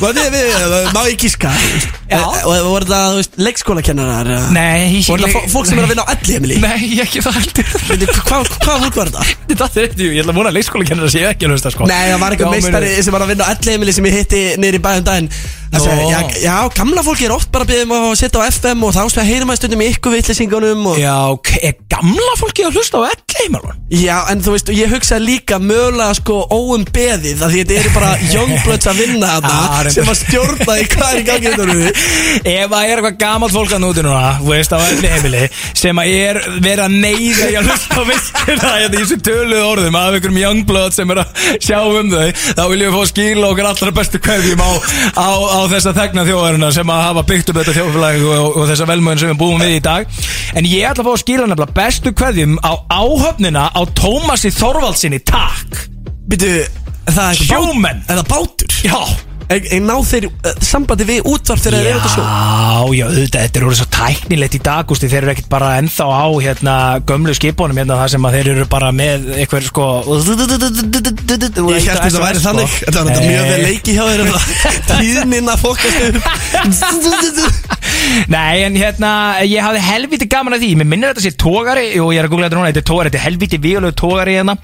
[0.00, 1.52] Hvað, er við, má ég gíska?
[2.10, 2.24] Já.
[2.80, 4.30] Voru það, þú veist, leikskólakennarar?
[4.34, 4.50] eða?
[4.56, 6.56] Nei, ég- Voru það fó- fólk sem er að vinna á elli heimili?
[6.66, 9.26] Nei, ekki það heldur Hvað hvað fólk var þetta?
[9.50, 12.06] Þetta er þetta, ég ætla að múna að leikskólakennar sé ekki að hlusta sko Nei,
[12.14, 14.42] það var einhver Já, meistari sem var að vinna á elli heimili sem ég hitti
[14.62, 15.30] niður í bæðum daginn
[15.70, 15.84] Það Nó.
[15.86, 18.80] segi, já, já, gamla fólki er oft bara að byggja um að setja á FM
[18.88, 20.96] og þá heyrum að stundum í ykkur vitlýsingunum og...
[20.98, 23.76] Já, ok, er gamla fólki að hlusta á elleimalun?
[23.94, 27.92] Já, en þú veist, ég hugsaði líka mögulega sko óum beðið að því þetta eru
[27.94, 31.66] bara youngbloods að vinna Já, þarna sem að stjórna í hvað er í gangi þetta
[31.68, 31.94] eru
[32.40, 35.44] Ef það er eitthvað gamalt fólk að núti núna Þú veist á elli heimili
[35.80, 39.64] Sem að er verið að neyða í að hlusta á vissina Þetta í þessu töluðu
[39.66, 42.28] orðum Af einhverjum youngblood sem er að sjá um þau
[42.58, 44.70] Þá viljum við fá að skila okkar allra bestu kveðjum á,
[45.18, 48.90] á, á þessa þegna þjóðarina Sem að hafa byggt upp þetta þjóðfélag Og, og þessa
[48.90, 50.20] velmöðin sem við búum við í dag.
[50.56, 55.22] En ég ætla að fá að skila nefnilega bestu kveðjum Á áhöfnina á Tómasi Þorvaldsinni
[55.28, 55.82] Takk.
[56.30, 58.80] Býtu, er það eitthvað Sjómenn Er það bátur?
[58.86, 62.22] Já En en ná þeir uh, sambandi við útvarp þegar þeir eru þetta sjó?
[62.22, 65.70] Já, já, auðvitað, þetta er orðið svo tæknilegt í dag Gústi, þeir eru ekkert bara
[65.80, 66.74] ennþá á hérna,
[67.08, 72.22] gömlu skipunum hérna, það sem að þeir eru bara með eitthvað sko Ég held þetta
[72.22, 74.22] væri þannig Þetta var mjög vel leiki hjá þeir
[74.94, 77.79] Tíðnina fókast upp
[78.30, 79.10] Nei, en hérna,
[79.46, 80.70] ég hafði helviti gaman að því.
[80.80, 82.70] Mér minnir þetta sé tógari og ég er að googla þetta núna.
[82.72, 84.56] Þetta er tógari, þetta er helviti víulegu tógari hérna.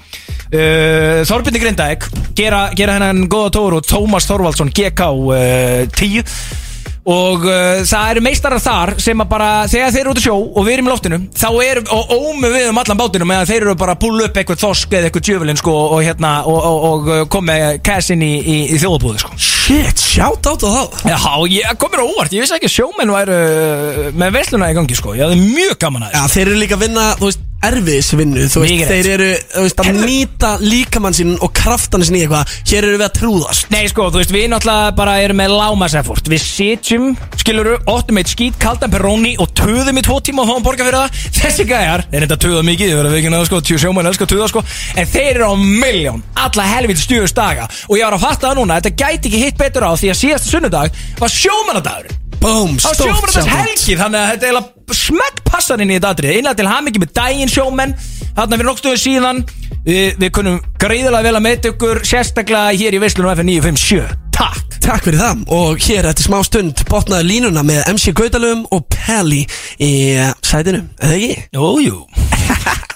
[0.47, 2.05] Uh, Þorbjörni Grindavík
[2.37, 6.66] gera, gera hennan góða tógur og Tómas Þorvaldsson GK uh, 10
[7.07, 10.33] Og uh, það eru meistarar þar sem að bara, þegar þeir eru út í sjó
[10.35, 13.61] og við erum í loftinu Þá erum, og ómu við um allan bátinu Meðan þeir
[13.61, 16.87] eru bara að púla upp eitthvað þorsk eða eitthvað djöfulinn sko Og hérna, og, og,
[16.89, 19.39] og, og kom með cash inn í, í, í þjóðabúði sko.
[19.39, 21.19] Shit, shout out á þá Já,
[21.53, 24.77] ég kom mér á óvart, ég vissi ekki að sjómenn væru uh, með veisluna í
[24.77, 27.46] gangi sko, ég hafði mjög gaman að Já, þeir eru líka að vinna, þú veist,
[27.65, 28.91] erfiðisvinnu Þú veist, Mikið rétt.
[28.91, 32.99] þeir eru, þú veist, að nýta líkamann sinn og kraftan sinn í eitthvað Hér eru
[32.99, 33.69] við að trúðast.
[33.73, 37.07] Nei sko, þú veist, við náttúrulega bara erum með lámaseffort Við sitjum,
[37.41, 40.99] skiluru, óttum eitt skít kaldan peróni og töðum í tvo tíma og fáum borga fyrir
[41.01, 41.23] það.
[41.39, 44.29] Þessi gæjar, er þetta töða mikið, ég verður að vikina það sko, tjú sjómann elskar
[44.31, 44.63] töða sko
[44.97, 47.67] En þeir eru á miljón, alla helviti stjöðust daga.
[47.87, 50.21] Og ég var að fatta það núna, þetta gæti ekki hitt betur á Því að
[50.21, 53.49] síðasta sunnudag var sjómannadagurinn Boom, á stórt out.
[53.49, 57.01] helgi Þannig að þetta er eiginlega smekk passar inn í þetta atrið Einlega til hamingi
[57.01, 57.95] með daginn sjómenn.
[58.37, 59.41] Þarna fyrir nokkstöðu síðan.
[59.87, 64.03] Við, við kunum greiðilega vel að meita ykkur Sérstaklega hér í Veislunum F957
[64.37, 64.77] Takk.
[64.83, 65.45] Takk fyrir það.
[65.57, 69.41] Og hér eftir smá stund botnaði línuna með MC Gautalum og Pelli
[69.81, 71.33] í uh, sætinu, eða ekki?
[71.57, 71.97] Jú, jú.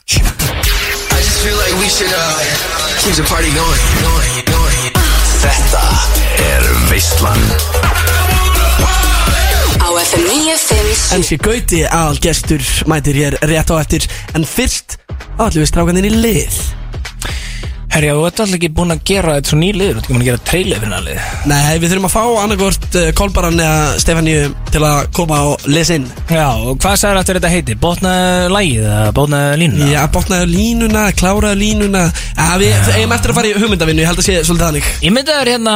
[3.01, 3.13] I
[6.93, 8.20] just
[10.01, 14.07] FM 957 MC Gauti aðal gestur mætir hér rétt á eftir.
[14.33, 14.97] En fyrst
[15.37, 16.57] áallum við strákaninn í lið
[17.91, 20.23] Herja, þú ert alltaf ekki búin að gera þetta svo nýliður Þú ert ekki búin
[20.23, 21.17] að gera trailer fyrir nælið
[21.51, 25.93] Nei, við þurfum að fá annarkvort uh, Kolbaran eða Stefaníu til að koma og lesa
[25.99, 26.08] inn.
[26.32, 27.75] Já, og hvað sagði aftur þetta heiti?
[27.82, 29.88] Botnaðu lægið eða botnaðu línuna?
[29.91, 32.04] Já, botnaðu línuna, kláraðu línuna.
[32.38, 34.86] Já, við eigum eftir að fara í hugmyndavinnu, ég held að sé svolítið þannig.
[35.04, 35.75] Ég myndi að hérna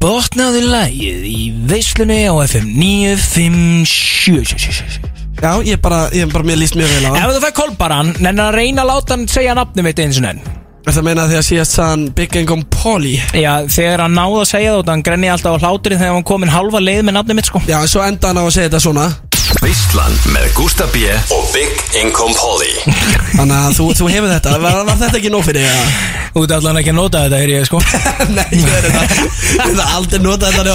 [0.03, 6.87] Botnaðu lægið í veislunni á FM 957 Já, ég bara, ég bara mér líst mjög
[6.87, 9.99] vel á Ef þú fær Kolbaran, nennir að reyna að láta hann segja nafnum mitt
[9.99, 10.39] eins og enn.
[10.83, 14.39] Er það að meina því að síðast sann Big Income Polly Já, þegar hann náði
[14.39, 17.39] að segja það Hann grenni alltaf á hláturinn þegar hann komin halva leið með nafnum
[17.39, 17.63] mitt sko.
[17.67, 19.07] Já, svo enda hann á að segja þetta svona.
[19.63, 21.03] Veistlan með Gústa B
[21.35, 22.73] og Big Income Polly
[23.35, 25.99] Þannig að þú, þú hefur þetta, var, var þetta ekki nóg fyrir þig?
[26.33, 27.83] Þú ert allan ekki að nota þetta, er ég sko.
[28.39, 29.03] Nei, ég er þetta.
[29.59, 30.73] Ég hef aldrei notað þetta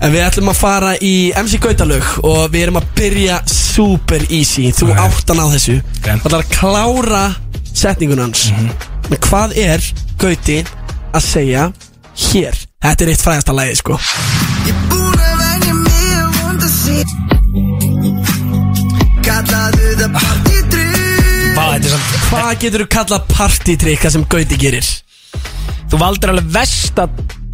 [0.00, 4.70] En við ætlum að fara í MC Gautalög Og við erum að byrja super easy.
[4.72, 4.98] Þú Ok.
[5.06, 5.76] áttan á þessu.
[5.98, 6.08] Ok.
[6.22, 7.24] Það er að klára
[7.72, 8.46] setningun hans.
[9.10, 9.84] Men hvað er
[10.18, 10.62] Gauti
[11.12, 11.72] að segja
[12.32, 12.56] hér?
[12.82, 13.98] Þetta er eitt fræðasta lagi sko.
[21.56, 24.88] Vá, þetta er samt Hvað getur þú kallað partytrykka sem Gauti gerir?
[25.90, 27.06] Þú valdir alveg versta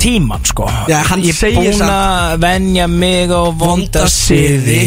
[0.03, 0.67] tíman sko.
[0.91, 4.81] Já, hann Ég er segir búin samt- að venja mig á vonda siði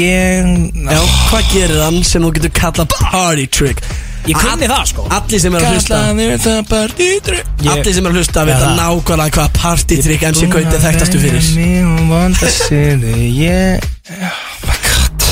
[0.00, 3.82] Ég Já, hvað gerir hann sem þú getur kallað party trick?
[4.28, 5.06] Ég kunni það sko.
[5.16, 5.96] Allir sem er að hlusta.
[5.96, 8.74] Kallaðir það partytrykk Allir sem er að hlusta vita það.
[8.80, 11.46] nákvæmlega hvað partytrykk MC Gauti er þekktastu fyrir.
[11.56, 15.24] Mig á vonda siði Ég Oh my god.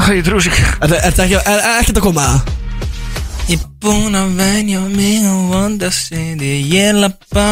[0.00, 2.24] Æ, Ég trú sig Er þetta ekki, er, er ekkert að koma?
[2.24, 2.56] að það?
[3.50, 7.46] Ég er búin að venja mig á vonda siði Ég lappa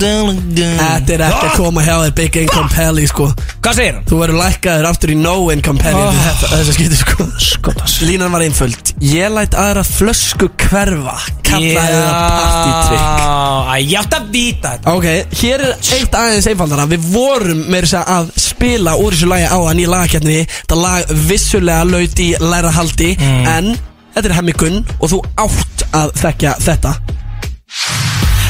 [0.00, 3.26] Þetta er ekki að koma hjá þér Big Income Pelli sko.
[3.60, 4.06] Hvað segir hann?
[4.08, 6.08] Þú verður lækkaður aftur í No Income Pelli Oh.
[6.08, 6.40] oh.
[6.40, 7.28] Þess að skipta sko.
[7.50, 8.94] Skotas Línan var einföld.
[9.04, 13.22] Ég læt aðra flösku hverfa Kallaði það partytrykk
[13.68, 14.96] Æ, ég átt að vita þetta.
[14.96, 15.06] Ok,
[15.42, 16.88] hér er eitt aðeins einfaldara.
[16.96, 21.16] Við vorum með þess að spila úr þessu lagi á að nýja lagakjarni Þetta lag
[21.28, 23.74] vissulega laut í læra haldi En
[24.14, 26.94] þetta er hemmi Gunn Og þú átt að þekkja þetta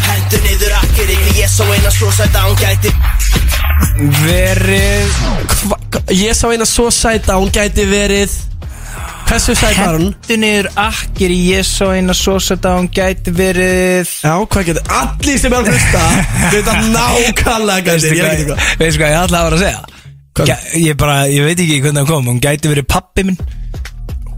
[0.08, 2.94] Hendur niður akkeri Ég sá eina svo sætt að hún gæti
[4.22, 5.20] Verið
[5.68, 5.78] Hva,
[6.16, 8.34] Ég sá eina svo sæta Hún gæti verið
[9.28, 10.10] Hversu sæt var hún?
[10.10, 15.40] Hendur niður akkir Ég sá eina svo að hún gæti verið Já, hvað getur Allir
[15.40, 16.04] sem er að hlusta
[16.52, 19.88] Þetta nákvæmlega gæti Ég veit ekki hvað Veistu hvað ég ætlaði að vera að segja?
[20.80, 23.40] Ég bara, ég veit ekki hvernig það kom Hún gæti verið pappi minn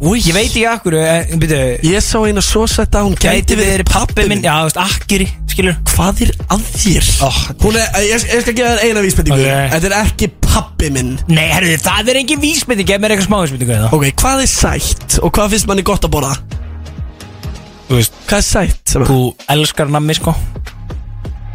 [0.04, 4.26] Ég veit ekki akkur en, byrju, Ég sá eina svo sæta Hún Gæti verið pappi
[4.28, 4.42] minn.
[4.44, 7.08] Já, þú veist, akkiri, skilur Hvað er að þér?
[7.24, 9.40] Oh, Hún er, ég, ég skal gefa þér eina vísbendingu.
[9.46, 9.72] Ok.
[9.74, 11.14] Þetta er ekki pappi minn.
[11.30, 14.50] Nei, herru, það er engin vísbyrning Gef mér eitthvað smá vísbyrningu eða Ok, hvað er
[14.52, 16.34] sætt og hvað finnst manni gott að borða?
[17.88, 18.96] Þú veist, Hvað er sætt?
[19.08, 19.18] þú
[19.56, 20.34] elskar nammi, sko.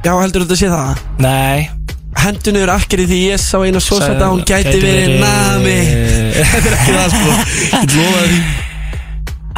[0.06, 1.06] Já, heldur þú þetta sé það?
[1.20, 1.70] Nei
[2.18, 5.76] Hendun yfir akkeri því ég sá eina svo sætt að hún gæti verið nami.
[6.50, 7.36] Þetta er ekki það sko.
[7.70, 8.40] Ég lofa því.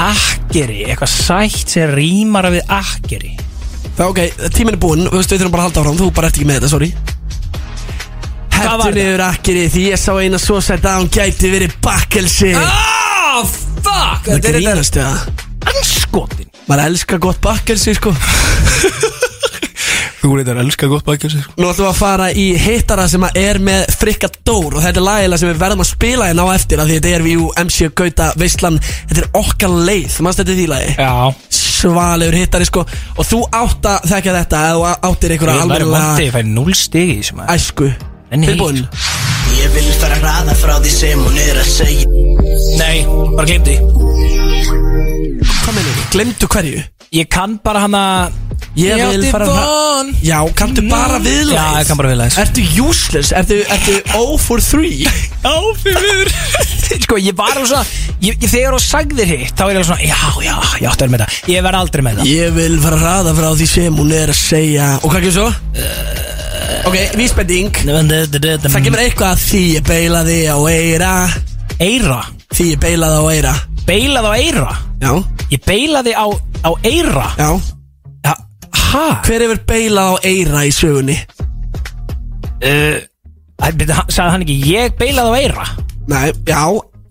[0.02, 3.32] Akkeri, eitthvað sætt sem rýmar við akkeri.
[3.98, 4.22] Það ok,
[4.56, 6.48] tíminn er búinn, þú veist við þurfum bara að halda áfram Þú bara ert ekki
[6.48, 6.92] með þetta, sorry.
[8.52, 9.02] Hvað var Hendun það?
[9.08, 13.42] yfir akkeri því ég sá eina svo sætt að hún gæti verið bakkelsi Oh,
[13.82, 14.28] fuck!
[14.28, 15.18] Það grínast við það
[15.72, 18.14] anskotin Maður elskar gott bakkelsi sko
[20.22, 23.24] Þú reyndar að elska gott bækjum sig Nú ætlum við að fara í hittara sem
[23.26, 26.46] að er með frikka dór og þetta er lagilega sem við verðum að spila hérna
[26.46, 28.78] á eftir af því þetta er við MC Gauta Veistlan.
[29.10, 30.94] Þetta er okkar leið, mannst þetta er því lagi?
[31.00, 31.14] Já.
[31.62, 32.86] Svalegur hittari sko.
[33.18, 36.42] Og þú átt að þekka þetta eða áttir einhverja Ég væri vondi, alveg ég fæ
[36.54, 37.92] 0 stig í þessum að æsku.
[38.32, 38.84] Tilbúin?
[39.58, 42.06] Ég vil fara að hraða frá því sem hún er að segja.
[42.78, 43.02] Nei,
[43.34, 43.80] bara glemdi
[45.62, 48.02] hvað mennir þú, glemdu hverju Ég kann bara hana
[48.80, 52.38] ég vil fara að von já, kanntu bara viðlæð Já, ég kann bara viðlagið.
[52.40, 55.10] ertu useless, ertu, ertu 0 for 3
[55.44, 56.30] Áfyrir
[57.04, 57.82] Sko, ég var alveg svona
[58.24, 61.04] ég, ég, Þegar þú sagðir hitt, þá er ég alveg svona Já, já, ég átti
[61.04, 61.52] að vera með það.
[61.52, 62.30] Ég verð aldrei með það.
[62.32, 64.88] Ég vil fara að hraða frá því sem hún er að segja.
[65.02, 65.50] Og hvað ekki svo?
[66.88, 67.82] ok, vísbending.
[67.82, 71.12] Það kemur eitthvað að því ég beilaði á eira.
[71.76, 72.22] Eira?
[72.56, 73.54] Því ég beilaði á eira
[73.92, 75.12] Beilað á eira Já,
[75.52, 76.26] Ég beilaði á,
[76.64, 77.50] á eira já.
[78.26, 78.36] Ja,
[78.92, 79.06] Ha?
[79.26, 81.18] Hver hefur beilað á eira í sögunni?
[82.62, 83.02] Uh,
[83.62, 85.66] hann- Sagði hann ekki Ég beilaði á eira
[86.12, 86.62] Nei, já.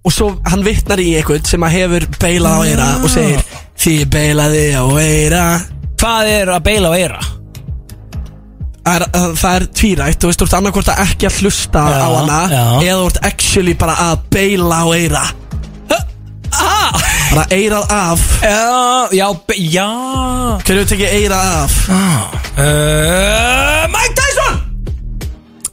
[0.01, 3.43] Og svo hann vittnar í eitthvað sem að hefur beilað á eira Og segir
[3.81, 5.45] Því ég beilaði á eira
[6.01, 7.21] Hvað er að beila á eira?
[8.91, 9.05] er,
[9.37, 12.39] það er tvírætt Þú veist, þú ert annarkvort að ekki að hlusta Já, á hana
[12.51, 12.63] já.
[12.81, 15.25] Eða þú ert actually bara að beila á eira
[17.31, 18.23] Bara eirað af.
[18.43, 19.27] Já, já,
[19.71, 19.89] já.
[20.67, 21.77] Hverju tekið eirað af?
[22.59, 24.57] uh, Mike Tyson!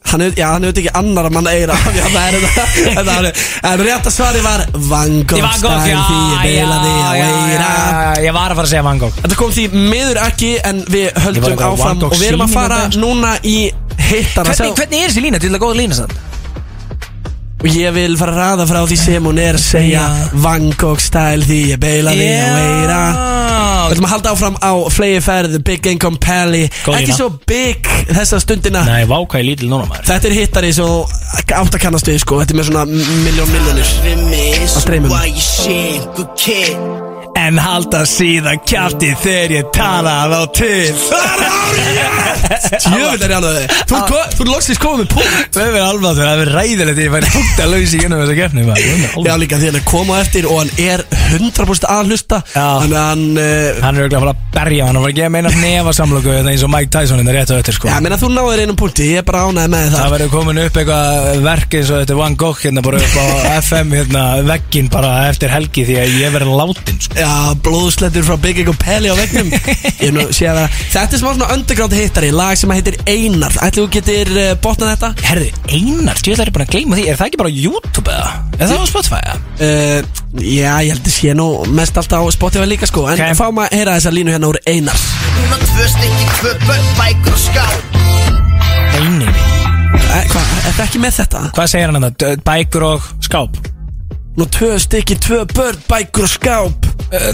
[0.07, 1.87] Hann hefur, já, hann hefur tekið annar mann eira af.
[1.97, 2.65] Já, það er þetta.
[2.99, 3.41] Þetta er-
[3.71, 5.97] En rétt að svari var Van Gogh Van Gogh, já,
[6.45, 9.17] já, já, já, Ég var að fara að segja Van Gogh.
[9.25, 13.33] Þetta kom því miður ekki En við höldum áfram Og við erum að fara núna
[13.43, 13.57] í
[14.07, 15.41] hittara Hvernig, hvernig er þessi lína?
[15.43, 16.13] Til að góða lína sann?
[17.57, 20.03] Og ég vil fara að ræða frá því sem hún er að segja.
[20.43, 23.01] Van Gogh stæl því ég beilaði á eira
[23.87, 28.37] Við ætlum að halda áfram á flegi ferð Big Income Pally Ekki svo big þessa
[28.43, 28.83] stundina.
[28.87, 30.05] Nei, váka í lítil núna maður.
[30.11, 30.89] Þetta er hittari svo
[31.47, 32.41] átt að kannast við sko.
[32.43, 32.85] Þetta er með svona
[33.25, 33.87] miljón miljónir
[34.67, 35.11] Á streymum
[37.37, 40.95] En halda síðan kjarti þegar ég tala þá til.
[42.87, 45.57] Jöfnir er að þið Þú ert ko- þú ert loksins komið með punkt.
[45.57, 48.65] Það er alveg að það er ræðilegt Ég færi punkt að lausi gennum þessa gefni
[49.27, 51.03] Já líka því hann er koma á eftir og hann er
[51.37, 54.97] 100% að hlusta Þannig að hann uh, Hann er auðvitað að fara að berja hann
[54.97, 57.77] og fara að gefa meina nefa samlöku eins og Mike Tyson þetta rétt á eftir
[57.77, 57.91] sko.
[57.91, 59.97] Já, meina þú náður einum punkti, ég er bara ánægð með það.
[59.99, 63.17] Það verður komin upp eitthvað verk eins og þetta er Van Gogh hérna bara upp
[63.21, 63.25] á
[63.67, 67.19] FM hérna veggin bara eftir helgi því að ég verður látin sko.
[67.27, 69.49] Já, blóðslettur frá Big Egg og Pelli á vegnum
[70.05, 70.61] Ég nú sé að
[70.93, 74.93] Þetta er smá svona underground hittari Lag sem heitir Einar Ætli þú getur uh, botnað
[74.93, 75.09] þetta?
[75.27, 78.31] Herði, Einar, ég ætla bara að gleyma því Er það ekki bara á YouTube eða?
[78.55, 79.37] Er það á Spotify eða?
[79.59, 81.49] Uh, já, ég held að sé nú
[81.81, 83.35] mest alltaf á Spotify líka sko En Ok.
[83.41, 87.35] fáum að heyra þessa línu hérna úr Einar Hún á tvö stykki, tvö börn, bækur
[87.35, 87.77] og skál
[89.01, 91.47] Einar e, Hvað, er það ekki með þetta?
[91.57, 92.37] Hvað segir hann þetta?
[92.47, 93.59] Bækur og skáp?
[94.37, 96.85] Nú tvö stykki, tvö börn, bækur og skáp.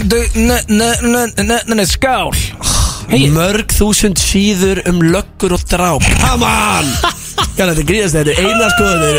[0.08, 2.32] N-n-n-n-n skál.
[3.34, 6.00] Mörg þúsund síður um löggur og dráp.
[6.22, 6.88] Come on!
[7.54, 9.10] Hvað þetta gríðast þetta er Einar sko Þetta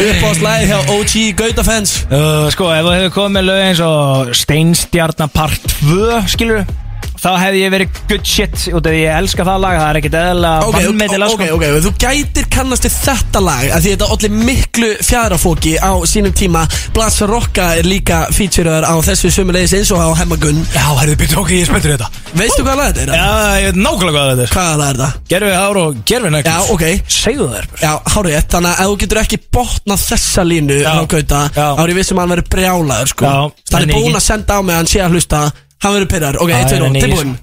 [0.00, 3.60] er upp á slæði hjá OG Gautafans uh, Sko, ef þú hefur komið með lög
[3.68, 6.64] eins og Steinstjarnar part 2 skilur
[7.14, 9.98] Þá hefði ég verið good shit út af því ég elska það lag Það er
[10.00, 11.54] ekkit eðla Ok, ok, vannmetilega ok, sko.
[11.56, 16.34] ok, þú gætir kannast við þetta lag að Því þetta allir miklu fjadrafóki á sínum
[16.36, 16.64] tíma
[16.96, 21.38] Blats Rocka er líka featurear á þessu sömulegis eins og á Hemmagun Já, herðu, byrju,
[21.44, 22.10] ok, ég spenntur þetta.
[22.34, 23.14] Veistu hvað lag þetta er?
[23.14, 24.54] Já, ég veit nákvæmlega hvað þetta er.
[24.54, 25.24] Hvaða lag er þetta?
[25.34, 26.84] Gerfi hár og gerfi nekkus Já, ok.
[27.18, 30.90] Segðu þér Já, hárið ett, þannig að ef þú getur ekki botnað þessa línu Já.
[30.92, 33.34] á Gauta er ég vissum að hann verður brjálaður sko.
[33.70, 35.42] Það er en búin að senda á mig að hann sé að hlusta
[35.82, 37.34] Hann verður pyrrar, ok, Já, 1, 2, en 0, ekki, tilbúin.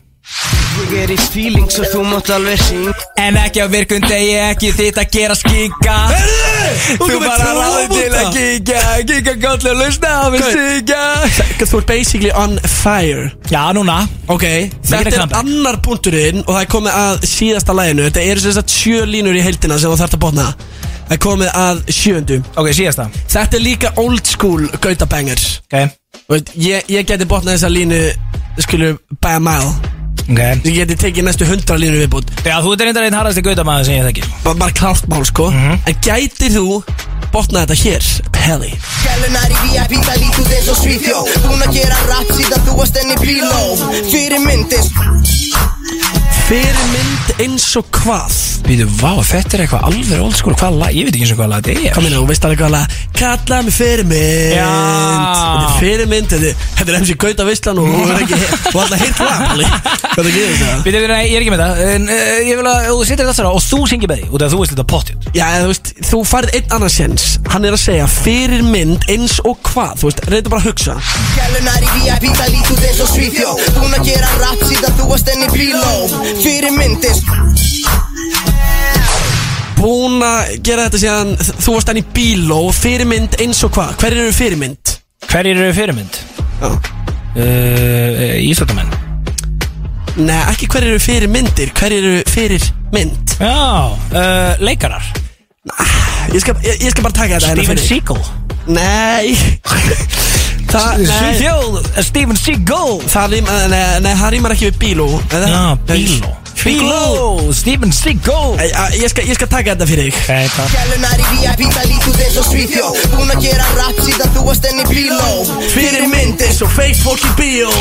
[0.91, 2.91] Ég er í feeling svo þú mátt alveg syng.
[3.19, 5.95] En ekki á virkun degi, ekki þitt að gera skika.
[7.01, 11.01] Þú bara ráði til að kíkja Kíkja gott og lusta á mig syngja
[11.59, 13.31] Þú ert basically on fire.
[13.51, 13.97] Já, núna.
[14.31, 14.45] Ok,
[14.87, 18.75] þetta er annar punkturinn og það er komið að síðasta læginu Þetta eru sem sagt
[18.75, 20.47] sjö línur í heildina sem þú þarft að botna.
[21.01, 22.37] Það er komið að sjöundu.
[22.55, 23.09] Ok, síðasta.
[23.27, 25.91] Þetta er líka old school Gautabangers Ok,
[26.31, 28.01] Veit, ég, ég geti botnað þessa línu
[28.63, 29.71] skilur by a mile.
[30.21, 30.41] Ok.
[30.67, 33.97] Ég geti tekið næstu hundra línu viðbútt Já, þú ert reyndar einn harðasti gautamæður sem
[33.97, 34.27] ég þekki.
[34.45, 35.49] Bara, bara klárt mál sko.
[35.51, 36.81] En gætir þú
[37.33, 38.07] botnað þetta hér?
[38.35, 38.71] Pelli
[39.01, 42.77] Gælunar í VIP, það lít út eins og Svíþjó Búin að gera rap síðan þú
[42.79, 43.61] varst enn í bíló
[44.11, 44.89] Fyrir myndis
[46.51, 48.33] Fyrir mynd eins og hvað?
[48.65, 50.55] Býtu, vá, þetta er eitthvað alveg old school.
[50.59, 51.93] Hvað lag, ég veit ekki eins og hvað lag þetta er.
[51.95, 52.95] Hvað minna, þú veist alveg hvað lag?
[53.21, 54.51] Kalla mig fyrir mynd.
[54.57, 54.67] Já.
[55.31, 58.39] Þetta er fyrir mynd Þetta er, þetta er MC Gauta Vistlan og þú er ekki
[58.41, 59.67] Þú er alltaf heilt lag Pelli
[60.01, 60.79] Hvað það gerir það?
[60.87, 61.81] Býtu, nei, ég er ekki með það.
[61.91, 64.41] En, uh, Ég vil að þú setur þetta þessara og þú syngir með því Út
[64.41, 67.25] af að þú veist þetta pottjút Já, eða, þú veist, þú farið einn annan séns.
[67.53, 69.93] Hann er að segja fyrir mynd eins og hvað?
[70.01, 70.95] Þú veist, reyndu bara að hugsa.
[71.37, 75.07] Gælunar í VIP, það lít út eins og Svíþjó Búin að gera rap síðan þú
[75.13, 75.93] varst enn í bíló
[76.41, 77.19] Fyrir myndis
[79.77, 83.93] Búin að gera þetta síðan Þú varst hann í bíló Fyrir mynd eins og hvað
[84.01, 84.95] Hver eru fyrir mynd?
[85.31, 86.17] Hverjir eru fyrirmynd?
[86.61, 86.71] Já.
[87.31, 88.89] Uh, Íþróttamenn
[90.17, 95.05] Nei, ekki hver eru fyrir myndir Hver eru fyrir mynd Já, uh, leikarar
[96.33, 97.87] Ég skal, ég, ég skal bara taka þetta hérna Steven fyrir.
[97.87, 98.21] Seagal
[98.71, 99.33] nei,
[100.71, 103.01] Svíþjóð, Steven Seagal.
[103.11, 105.07] Það, rým, nei, nei, það rýmar ekki við bíló?
[105.27, 106.29] Já, bíló.
[106.61, 108.55] Bíló, Steven Seagal.
[108.95, 110.15] Ég skal, ég skal taka þetta fyrir þig.
[110.71, 114.41] Gælunar í VIP, það lít út eins og Svíþjó Búin að gera rap síðan þú
[114.47, 115.31] varst enn í bíló.
[115.73, 117.71] Fyrir myndis og fake fólk í bíó.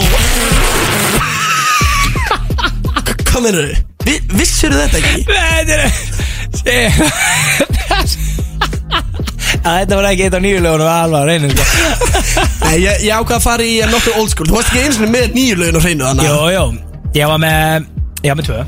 [3.31, 3.79] Hvað mennur þau?
[4.09, 5.23] Vi, vissir þetta ekki?
[5.31, 5.75] Þetta
[6.75, 6.89] er
[9.65, 11.65] Þetta var ekki eitt af nýju lögunum alvar reynu sko.
[12.65, 14.49] Nei, ég, ég ákvað að fara í nokkuð old school.
[14.51, 16.65] Þú varst ekki eins og með nýju lögin á hreinu þannig Jó, jó.
[17.19, 17.91] Ég var með
[18.25, 18.61] Ég var með tvö.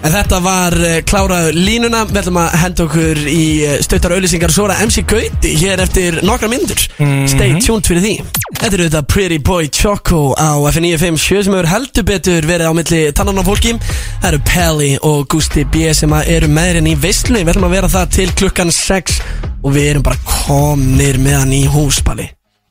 [0.00, 1.98] En þetta var uh, kláraðu línuna.
[2.08, 5.82] Við ætlum að henda okkur í uh, stuttar auðlýsingar Svo er það MC Gauti hér
[5.84, 7.26] eftir nokkra myndur Mhm.
[7.30, 8.14] Stay tuned fyrir því
[8.60, 12.98] Þetta er auðvitað Pretty Boy Choco á F957 sem hefur heldur betur verið á milli
[13.16, 13.72] tannan á fólki.
[14.20, 17.46] Það eru Pelli og Gusti B sem eru meðrin í veislunni.
[17.46, 19.22] Við ætlum að vera það til klukkan 6
[19.62, 22.30] og við erum bara komnir með hann í húspali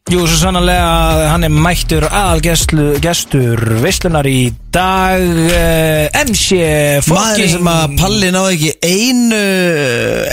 [0.09, 6.59] Jú, svo sannlega hann er mættur aðalgestur gestur veislunar í dag uh, MC
[7.09, 9.39] Maður sem að Palli náði ekki einu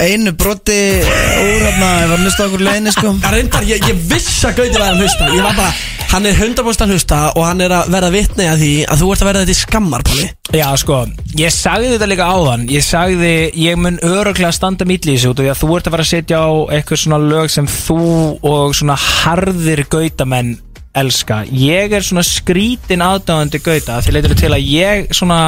[0.02, 3.12] einu broti úr hérna, ég var að hlusta okkur leiðinni sko.
[3.22, 5.28] Það reyndar, ég, ég viss að Gauti var að hlusta.
[5.32, 5.72] Ég var bara,
[6.12, 9.08] hann er 100% að hlusta Og hann er að verða vitni að því Að þú
[9.12, 10.28] ert að verða þetta í skammar, Palli.
[10.56, 11.00] Já, sko,
[11.40, 12.68] ég sagði þetta líka áðan.
[12.70, 15.88] Ég sagði, ég mun öruglega standa mítli í þessu út og því að þú ert
[15.88, 17.98] að fara að setja á eitthvað svona lög sem þú
[18.46, 20.54] og svona harðir gautamenn
[21.00, 25.40] elska Ég er svona skrítin aðdáðandi gauta því leitur til að ég svona,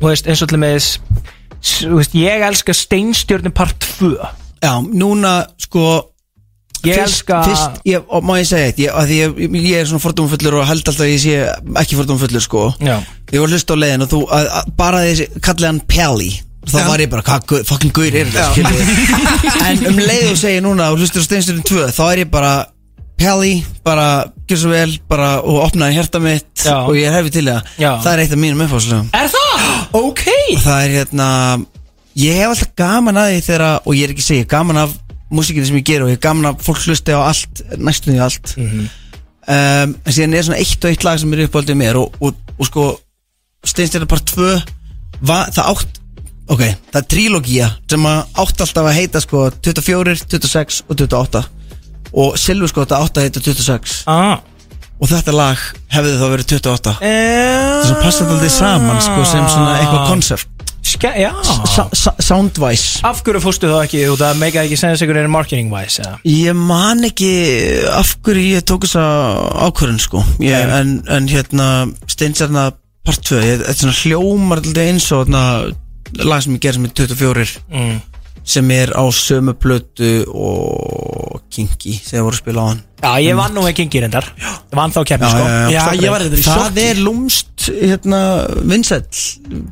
[0.00, 0.78] þú veist, eins og til með
[1.96, 4.14] veist, ég elska steinstjörnum part 2
[4.62, 6.08] Já, núna sko
[6.82, 10.02] Ég fyrst, elska fyrst, ég, og má ég segja eitt ég, ég, ég er svona
[10.02, 11.36] fordómafullur og held alltaf að ég sé
[11.78, 12.96] ekki fordómafullur sko Já.
[13.30, 16.32] Ég var að hlusta á leiðin og þú að, að, bara þessi, kallið hann Pelli
[16.62, 16.86] þá Já.
[16.88, 18.74] var ég bara, hvað fucking guður er þetta?
[19.68, 22.52] En um leið og segja núna og hlustur á Steinsturinn 2 þá er ég bara
[23.22, 23.52] Pelli,
[23.86, 24.06] bara,
[24.50, 26.74] gjör svo vel bara, og opnaði hjarta mitt Já.
[26.82, 27.90] og ég er hefði til það Já.
[28.02, 29.68] Það er eitt af mínum uppáðslegum Er það?
[30.02, 30.24] Ok
[30.56, 31.28] og það er hérna
[32.18, 34.96] ég hef alltaf gaman að því þegar og ég er ekki að segja, gaman af
[35.32, 38.20] músikinu sem ég ger og ég hef gaman að fólk hlusti á allt næstum því
[38.26, 38.82] allt Mhm.
[39.48, 42.34] um, en síðan er svona eitt og eitt lag sem er uppáldið mér og, og,
[42.58, 42.84] og sko
[43.64, 44.52] Steinstjörna part 2
[45.22, 45.98] va, það átt
[46.52, 46.62] ok,
[46.92, 51.42] það er trílogía sem að átt alltaf að heita sko 24, 26 og 28
[52.12, 52.36] og
[52.84, 54.38] þetta átt að heita 26 ah.
[55.00, 55.58] og þetta lag
[55.94, 60.48] hefði þá verið 28 Eh, það sem passar alltaf saman sko sem svona eitthvað konsept
[62.22, 63.00] Soundwise.
[63.06, 66.18] Af hverju fórstu þá ekki út að make ekki sense einhvern veginn marketing wise eða?
[66.28, 67.30] Ég man ekki
[67.96, 69.04] af hverju ég tók þessa
[69.68, 70.22] ákvörðun sko.
[70.42, 71.68] Ég, en, en hérna
[72.10, 72.68] Steinsarna
[73.06, 75.32] part 2 ég- Þetta er svona hljómar alltaf eins og
[76.22, 78.00] lag sem ég gerði sem er 24 Mm.
[78.44, 82.82] Sem er á sömu plötu og Kinky sem voru að spila á hann.
[83.02, 85.46] Já, ég vann nú ekki engir endar Ég vann þá kemni sko.
[86.46, 88.18] Það er lúmst hérna,
[88.62, 89.08] vinsæll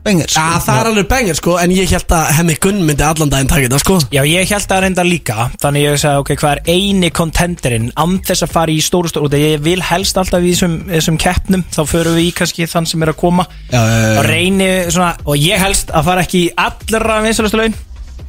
[0.03, 3.31] Bengers Já, það er alveg bengur sko En ég held að hemmi Gunn myndi allan
[3.31, 3.99] daginn taka þetta sko.
[4.11, 8.17] Já, ég held að reynda líka Þannig ég sagði, ok, hvað er eini kontenderinn Án
[8.27, 9.31] þess að fara í stóru stóru?
[9.31, 12.91] Þegar ég vil helst alltaf í þessum, þessum keppnum Þá förum við í kannski þann
[12.91, 13.47] sem er að koma.
[13.71, 14.19] Já, já, já, já.
[14.19, 17.79] Og reyni svona Og ég helst að fara ekki í allra vinsalastu laun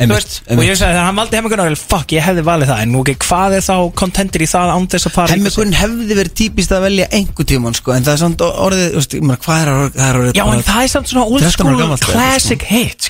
[0.10, 2.82] veist, og ég sagði þegar hann valdi hemmi Gunnar Fuck, ég hefði valið það.
[2.82, 5.62] En ok, hvað er þá kontender í það án þess að fara í Hemmi þessu-
[5.62, 9.14] Gunn hefði verið típist að velja einhver tíman sko en það er samt orðið, veist,
[9.22, 11.47] meina, hvað er orðið, það er orðið Já, en það er samt svona old 13
[11.47, 12.12] ára school gamalt, sko.
[12.12, 13.10] classic hit,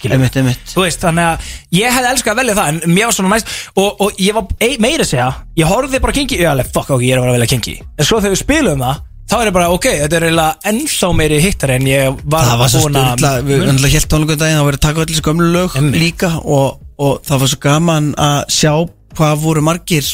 [0.76, 1.38] veist, þannig að
[1.72, 4.48] ég hefði elskað að velja það En mér var svona næst Og, og ég var
[4.60, 6.14] ei- meira að segja Ég horfði bara
[6.52, 7.78] alveg, fuck, ok, ég er að vera að velja Kinky.
[7.98, 11.10] En svo þegar við spilum það Þá er ég bara, ok, þetta er eiginlega ennþá
[11.16, 14.66] meiri hittar En ég var Það var svo að- styrla, við helt tónleikum daginn, það
[14.66, 18.39] var verið að taka allir gömlu lög líka og, og það var svo gaman að
[18.60, 18.74] sjá
[19.18, 20.08] hvað voru margir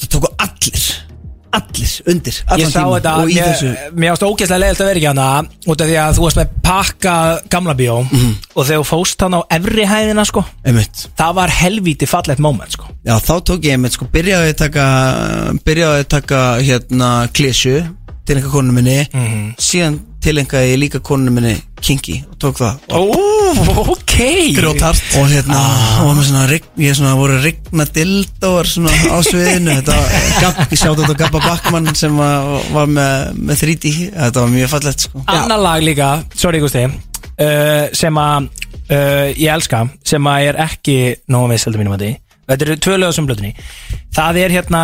[0.00, 0.88] það tóku allir
[1.50, 4.82] allir undir, Ég allan sá tíma þetta, og í mér, þessu mér varst ógeðslega leiðilt
[4.84, 5.24] að vera ekki hana
[5.72, 7.14] Út af því að þú varst með pakka
[7.50, 8.28] gamla bíó Mhm.
[8.54, 12.86] Og þegar fóst hann á efri hæðina, sko einmitt Það var helvíti fallegt moment, sko
[13.02, 14.86] Já, þá tók ég einmitt, sko, byrjaði að taka
[15.66, 17.74] byrjaði að taka hérna klísju
[18.24, 19.50] til einhver konu minni Mhm.
[19.58, 22.18] síðan til einhver ég líka konu minni Kinky.
[22.28, 22.76] Og tók það.
[22.92, 23.00] Ó,
[23.88, 24.16] ok.
[24.56, 25.00] Grjótart.
[25.16, 25.60] Og hérna
[26.04, 29.78] og með svona, ég svona voru rigna dildóar svona á sviðinu.
[29.80, 35.06] Ég sjátt þetta Gabba Backman sem var, var með, með 3D þetta var mjög fallegt
[35.06, 35.24] sko.
[35.32, 38.50] Annar lag líka, sorry Gusti uh, sem að
[38.92, 40.98] uh, ég elska sem að er ekki
[41.32, 42.12] nógu við seldu mínum að því.
[42.50, 43.54] Þetta eru tvö lög sem blöðunni
[44.14, 44.82] það er hérna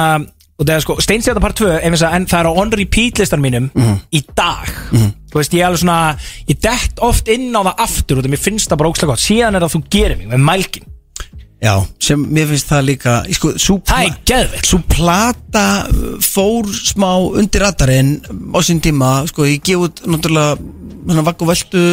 [0.59, 2.71] og það er sko Steinstjæta part 2 ef ég sagði, en það er á on
[2.73, 3.97] repeat listan mínum Mhm.
[4.13, 4.69] í dag.
[5.31, 6.17] Þú veist ég er alveg svona
[6.49, 9.21] ég dett oft inn á það aftur og það mér finnst það bara ókslega gott.
[9.27, 10.93] Síðan er það þú gerir mig með mælkin
[11.63, 14.67] Já, sem mér finnst það líka sko, sú, það er geðveikt.
[14.69, 18.21] Svo plata uh, fór smá undir radarinn
[18.53, 19.27] á sín tíma.
[19.31, 20.59] Sko, ég gef út náttúrulega
[21.09, 21.85] hana vakk og veltu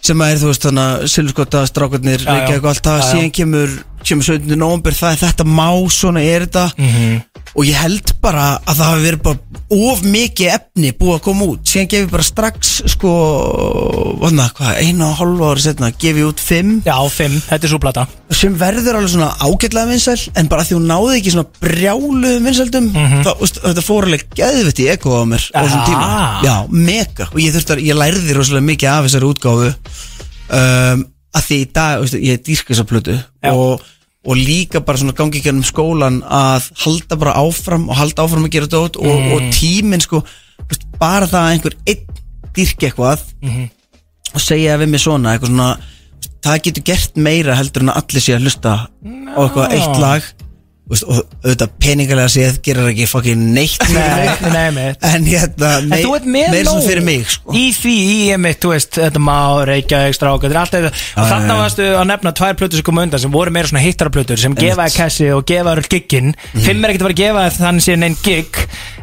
[0.00, 2.22] sem að er þú veist þannig að Silvskota, strákarnir.
[2.22, 3.02] Reykjavík og allt það.
[3.10, 3.74] Síðan kemur,
[4.04, 4.56] kemur 17.
[4.58, 6.66] november það er þetta má, svona er þetta.
[6.78, 7.22] Mhm.
[7.58, 9.38] og ég held bara að það hafi verið bara
[9.88, 11.62] of mikið efni búið að koma út.
[11.66, 13.12] Síðan gef ég bara strax sko
[14.20, 16.76] vana, hvað, einu og hálfa ári setna gef ég út fimm.
[16.86, 18.06] Já, fimm, þetta er svo plata
[18.38, 22.90] sem verður alveg svona ágætlega vinsæl en bara því hún náði ekki svona brjálu vinsældum
[22.94, 26.08] þá, veist, þetta fór alveg geðvitt í eko á mér á þessum tíma.
[26.44, 27.28] Já, mega.
[27.32, 29.70] Og ég þurfti að, ég lærði rosalega mikið af þessari útgáfu.
[30.48, 31.06] Um,
[31.36, 33.16] að því í dag, veistu, ég dýrka þessa plötu
[33.52, 33.82] og,
[34.28, 38.46] og líka bara svona gangi ekki um skólan að halda bara áfram og halda áfram
[38.48, 39.32] að gera dót og, Mm.
[39.34, 40.22] og tíminn sko
[40.68, 42.06] veist, bara það að einhver einn
[42.56, 43.68] dýrki eitthvað Mhm.
[44.34, 45.78] og segja við mig svona eitthvað svona
[46.42, 50.22] það getur gert meira heldur en að allir sé að hlusta á eitthvað eitt lag
[50.88, 55.88] veist, og auðvitað peningalega séð gerir ekki fucking neitt Nei, nei, mitt en hérna En
[55.92, 57.52] mei- þú ert með meira svona nóg fyrir mig sko.
[57.58, 59.36] Í því, í emitt, veist, þetta má
[59.68, 63.52] Reykjavík, stráka, er Og þarna varstu að nefna tvær plötur sem komu undan sem voru
[63.54, 66.62] meira svona hittaraplötur sem gefa þér kassi og gefa þér giggin Mhm.
[66.64, 68.58] Fimm er ekkert að fara að gefa þér þannig sér neinn gigg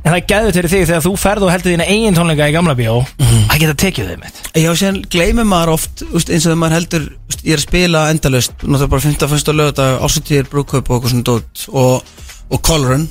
[0.05, 2.75] En það geður fyrir þig þegar þú ferð og heldur þína eigin tónleika í gamla
[2.77, 3.45] bíó Mhm.
[3.49, 6.75] að geta tekið þig mitt Já, sér gleymir maður oft úst, eins og þegar maður
[6.77, 9.29] heldur, úst, ég er að spila endalaust, náttúrulega bara 15.
[9.33, 12.17] fyrsta lögata ásættir, brúköp og eitthvað svona dót og,
[12.49, 13.07] og Colorin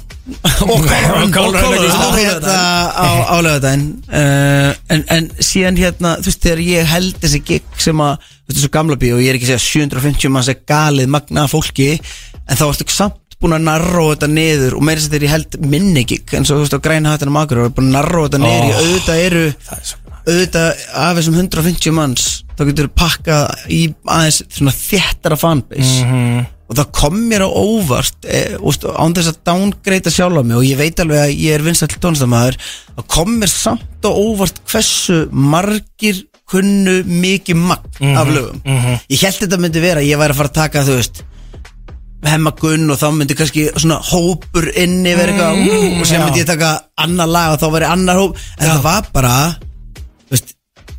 [0.65, 0.87] og Og
[1.35, 7.43] Colorin, á, hérna, lögadaginn uh, en, en síðan hérna þú veist þegar ég held þessi
[7.45, 10.49] gig sem að þú veist þessu gamla bíó, ég er ekki að segja 750 manns
[10.53, 15.01] er galið magna fólki en þá ertu samt búin að narró þetta niður og meira
[15.01, 17.65] þess að þegar ég held minni gig en svo þú veist á græna hattina makur
[17.67, 19.45] og búin að narró þetta niður í auðvitað eru
[20.25, 26.05] auðvitað af þessum 150 manns þá getur pakkað í aðeins svona þéttara fanbase.
[26.07, 26.45] Mhm.
[26.69, 30.57] Og það kom mér á óvart e, úst, án þess að downgreita sjálf mig.
[30.57, 32.57] Og ég veit alveg að ég er vinsall tónlistamæður
[32.97, 38.59] það kom mér samt á óvart hversu margir kunnu mikið magn af Mhm, lögum.
[38.65, 38.99] mhm.
[39.11, 41.23] ég held þetta myndi vera, ég væri að fara að taka þú veist
[42.25, 46.25] hemmagunn og þá myndi kannski svona hópur inni verið eitthvað Mm, mm, og sem já.
[46.25, 48.37] myndi ég taka annar lag og þá verið annar hóp.
[48.59, 49.57] En það var bara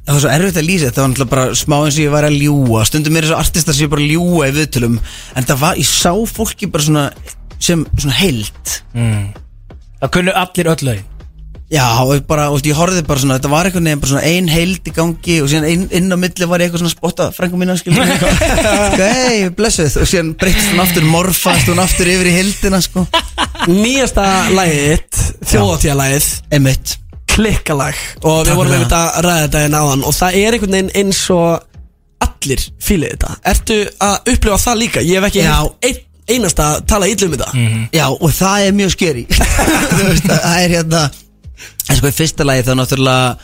[0.05, 2.27] það var svo erfitt að lýsa þetta var náttúrulega bara smá eins og ég var
[2.27, 5.63] að ljúa stundum er þessu artistar sem ég bara að ljúa í viðtölum en það
[5.63, 7.07] var, ég sá fólki bara svona
[7.57, 9.25] sem svona heilt mm.
[10.05, 11.11] Það kunnu allir öll lögin.
[11.73, 14.49] Já, og bara, og ég horfði bara svona, þetta var einhvern veginn bara svona ein
[14.53, 17.57] heild í gangi og síðan inn, inn á milli var ég eitthvað svona spotta frængu
[17.57, 18.05] mína, skilur
[18.99, 23.07] Hei, blessuð, og síðan breytist hún aftur morfast hún aftur yfir í heildina, sko.
[23.81, 24.27] Nýjasta
[25.41, 26.99] þjóðatíðalagið Emitt
[27.35, 28.01] Klikkalag.
[28.23, 30.03] Og við Takk vorum fyrir einmitt að ræða þetta en áðan.
[30.07, 33.35] Og það er einhvern veginn eins og allir fílið þetta.
[33.51, 35.03] Ertu að upplifa það líka?
[35.05, 35.51] Ég hef ekki Já.
[35.59, 36.01] heyrt ein,
[36.35, 37.65] einasta tala illa um þetta.
[37.93, 39.25] Já, og það er mjög skeri
[39.95, 41.03] Þú veist, það er hérna
[41.85, 43.35] En sko í fyrsta lagi þá náttúrulega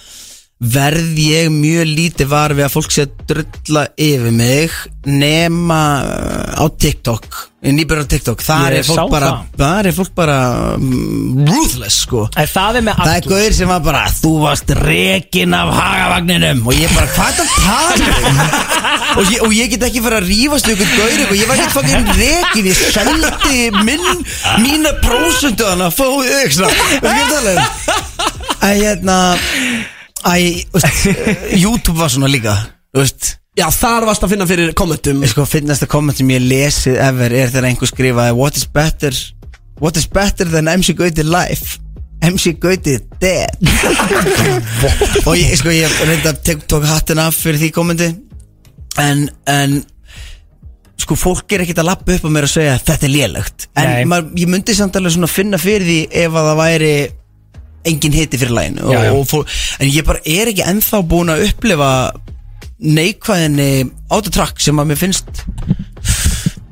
[0.61, 4.75] verð ég mjög lítið var við að fólk sé að drulla yfir mig
[5.09, 9.41] nema uh, á TikTok nýbjörn á TikTok, þar er bara það.
[9.61, 10.37] þar er fólk bara
[10.73, 12.23] um, ruthless sko.
[12.33, 16.63] En það er með Það er gauðir sem var bara Þú varst rekin af hagavagninum.
[16.65, 18.41] Og ég bara, hvað er það tala um?
[19.19, 21.61] og, ég, og ég get ekki fara að rífast við ykkur gauðir Og ég var
[21.61, 24.27] ekki fucking rekin Ég seldi minn
[24.65, 27.65] Mína prósundu hana Fóðu þig svona Þú veist tala um.
[28.61, 29.17] Æ, hérna
[30.27, 31.05] Æ, veist,
[31.63, 32.53] YouTube var svona líka
[32.91, 33.29] Þú veist.
[33.57, 35.21] Já, þar varst að finna fyrir kommentum.
[35.27, 39.15] Sko, finnast að komment sem ég lesið ever er þegar einhver skrifaði What is better
[39.81, 41.79] What is better than MC Gauti life?
[42.21, 43.55] MC Gauti dead.
[45.27, 48.11] Og ég, sko, ég reynda tek- tók hattin af fyrir því kommenti.
[49.01, 49.79] En, en
[51.01, 53.65] Sko, fólk er ekkert að lappa upp á mér og segja Þetta er lélegt.
[53.73, 54.03] En Nei.
[54.05, 56.91] maður, ég myndi samt alveg svona finna fyrir því Ef að það væri
[57.87, 61.47] engin hiti fyrir læginu og, og fólk, En ég bara er ekki ennþá búin að
[61.49, 61.91] upplifa
[62.81, 63.71] neikvæðinni
[64.09, 65.45] autotrack sem að mér finnst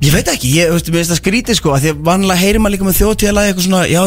[0.02, 2.62] ég veit ekki, ég veist, mér finnst það skrítið sko að því að vanlega heyrir
[2.62, 4.02] maður líka með þjóðtíðalagi eitthvað svona, já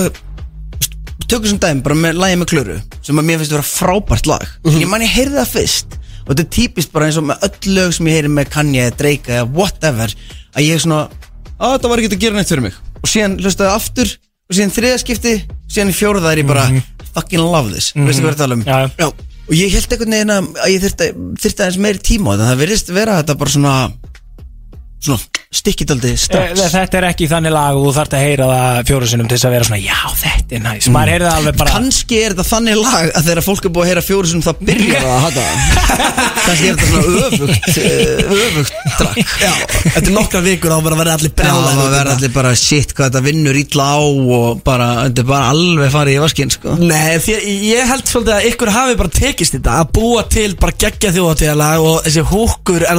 [1.34, 4.44] tökum sem dæmi, bara með lagi með klöru sem að mér finnst vera frábært lag.
[4.70, 7.76] Ég man ég heyrði það fyrst og þetta er típist bara eins og með öll
[7.78, 10.14] lög sem ég heyri með Kanye, Drake eða whatever
[10.54, 11.02] að ég er svona,
[11.58, 12.78] að það var ekki að gera neitt fyrir mig.
[13.04, 15.34] Og síðan hlustaði aftur og síðan þriðaskipti,
[15.68, 16.68] síðan í fjóruða er ég bara
[17.16, 18.66] fucking love this, veistu hvað ég er að tala um?
[18.68, 18.78] Já.
[19.00, 19.08] Já,
[19.44, 21.10] og ég held einhvern veginn að ég þyrfti,
[21.44, 22.50] þyrfti aðeins meiri tíma á þetta.
[22.52, 23.76] Það virðist vera þetta bara svona
[25.04, 25.20] svona
[25.54, 26.62] stikkidaldi Eh, strax.
[26.74, 29.48] Þetta er ekki þannig lag og þú þarft að heyra það fjóru sinnum til þess
[29.48, 30.88] að vera svona Já, þetta er næs.
[30.94, 33.84] Maður heyrði það alveg bara kannski er þetta þannig lag að þegar fólk er búið
[33.86, 35.58] að heyra fjóru sem það byrjar að hata það.
[36.44, 39.54] Kannski er þetta svona öfugt eh, öfugt drakk Já,
[39.94, 42.16] eftir nokkra vikur þá bara verða allir Já, brjálæðir það þetta.
[42.18, 46.18] allir bara shit hvað þetta vinnur illa á og bara, þetta er bara alveg farið
[46.18, 46.76] í vaskinn sko.
[46.82, 47.38] Nei, því,
[47.70, 51.88] ég held svolítið að ykkur hafi bara tekist þetta að búa til bara geggja þjóðatíðalag
[51.88, 52.92] og þessi húkkur er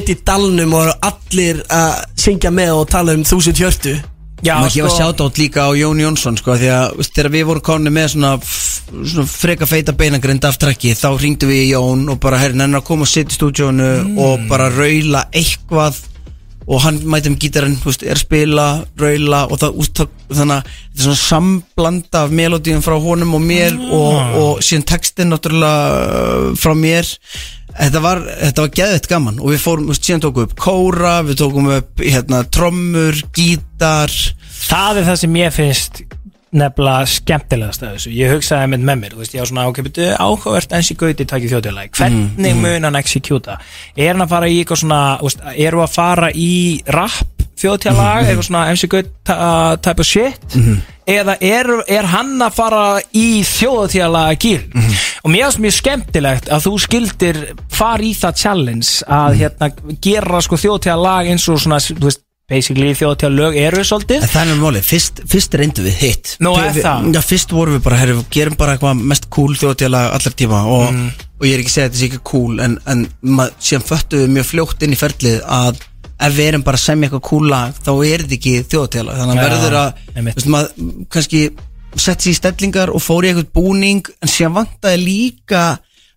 [0.00, 3.98] setja í dalnum og allir að syngja með og tala um þúsund hjörtu.
[4.40, 7.42] Já, maður gefa sko, sjátátt líka á Jón Jónsson sko, því að veist, þegar við
[7.50, 12.06] vorum konni með svona, svona freka feita beinagrind af trakki þá hringdu við í Jón
[12.08, 16.00] og bara herrin hennar að koma og setja í stúdíónu og bara raula eitthvað
[16.70, 18.66] og hann mæti um gítarinn veist, er spila,
[19.00, 23.44] raula og það, úst, þannig að þetta er svona samblanda af melodíum frá honum og
[23.44, 27.10] mér og, og síðan textin náttúrulega uh, frá mér
[27.76, 31.40] Þetta var, þetta var geðveitt gaman og við fórum, síðan tókum við upp kóra, við
[31.42, 34.14] tókum upp hérna, trommur, gítar.
[34.60, 36.02] Það er það sem ég finnst
[36.50, 38.12] nefnilega skemmtilegast af þessu.
[38.16, 41.26] Ég hugsaði með með mér, þú veist, ég á svona betur áhugavert enn sér gauti
[41.30, 43.58] takið þjóðtjálag hvernig Mm, mun hann execúta
[43.96, 46.50] er hann að fara í eitthvað svona þú veist, eru að fara í
[46.90, 50.80] rap þjóðtjálag, Mhm, eitthvað svona MC uh, type of shit Mhm.
[51.10, 54.94] eða er, er hann að fara í þjóðtjálag gíl Mhm.
[55.24, 57.36] og mér finnst mjög skemmtilegt að þú skildir
[57.70, 59.38] fara í það challenge að Mhm.
[59.40, 64.56] hérna gera sko þjóðtjálag eins og svona, þú veist basically þjóðtjálag eru svolítið það er
[64.58, 67.12] málið, fyrst, fyrst reyndu við hitt Nú, er það?
[67.14, 70.64] Já, fyrst vorum við bara, herri, við gerum bara eitthvað mest cool þjóðtjálag allar tíma
[70.66, 71.10] og, Mm.
[71.40, 73.08] og ég er ekki að segja að þetta sé ekki cool en, en
[73.60, 75.76] síðan föttu við mjög fljótt inn í ferlið að
[76.20, 79.36] ef við erum bara að semja eitthvað cool lag þá er þetta ekki þjóðtjálag þannig
[79.36, 81.44] að Já, verður að, veist, maður kannski
[81.98, 85.62] sett sér í stellingar og fór í eitthvað búning en síðan vantaði líka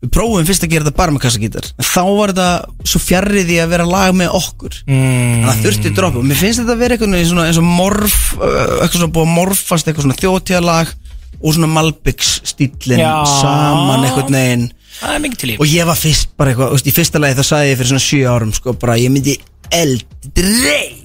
[0.04, 3.54] við prófum fyrst að gera þetta bara með kassagítar en þá var þetta svo fjarrið
[3.56, 4.76] í að vera lag með okkur.
[4.89, 5.08] Mm.
[5.08, 7.68] þannig að þurfti dropp og mér finnst þetta að vera eitthvað eins og, eins og
[7.70, 10.93] morf eitthvað svona búið að morfast eitthvað svona þjóðtjálag
[11.43, 13.14] og svona Malbyggs stílinn Já.
[13.39, 14.68] saman eitthvað neginn
[15.58, 18.30] og ég var fyrst bara eitthvað, í fyrsta lagi þá sagði ég fyrir svona 7
[18.36, 19.39] árum sko bara ég myndi
[19.72, 21.03] eldrei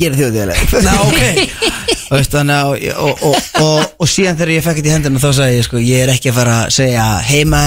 [0.00, 1.20] gera þjóðtjálag Ná, ok.
[2.10, 5.28] Veist, þannig, að- og, og, og, og, síðan þegar ég fekk þetta í hendina þá
[5.36, 7.60] sagði ég sko ég er ekki að fara að segja heima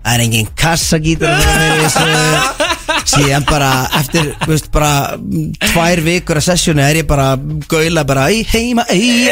[0.00, 2.68] það er engin kassagítar að fara með þessu.
[3.10, 7.34] Síðan bara eftir þú veist, bara mm, tvær vikur að sessjónu er ég bara
[7.70, 9.28] gaula bara í heima ei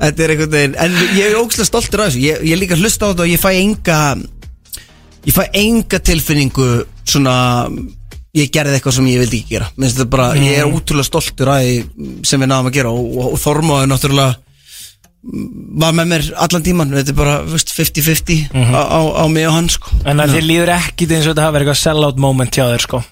[0.00, 2.24] þetta er einhvern veginn en ég er ógæslega stoltur af þessu.
[2.24, 4.00] Ég, ég líka hlusta á þetta og ég fæ enga
[5.28, 6.68] ég fæ enga tilfinningu
[7.04, 7.36] svona
[8.34, 9.70] ég gerði eitthvað sem ég vildi ekki gera.
[9.76, 11.70] Minnst þetta bara, ég er útrúlega stoltur að
[12.28, 14.36] sem við náðum að gera og, og, og Þormóði náttúrulega
[15.26, 15.48] mm,
[15.82, 18.74] var með mér allan tíman þetta er bara þú veist, 50-50 Mhm.
[18.74, 19.90] á, á, á mig og hann sko.
[20.04, 22.86] En að þið líður ekki eins og þetta hafa verið eitthvað sell-out moment hjá þér
[22.86, 23.02] sko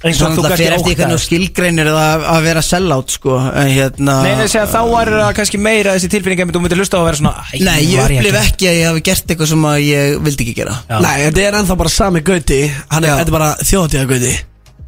[0.00, 4.46] það kannski fer eftir óttaðist skilgreinir það að vera sellout sko en hérna Nei, nei,
[4.48, 7.20] segja, þá er það kannski meira þessi tilfinning að þú myndir hlusta á að vera
[7.20, 10.20] svona Nei, ég var upplif að- ekki að ég hafi gert eitthvað sem að ég
[10.24, 10.76] vildi ekki gera.
[11.00, 12.60] Nei, þetta er ennþá bara sami gauti.
[12.90, 13.16] Hann er, Já.
[13.20, 14.32] þetta er bara þjóðtíða gauti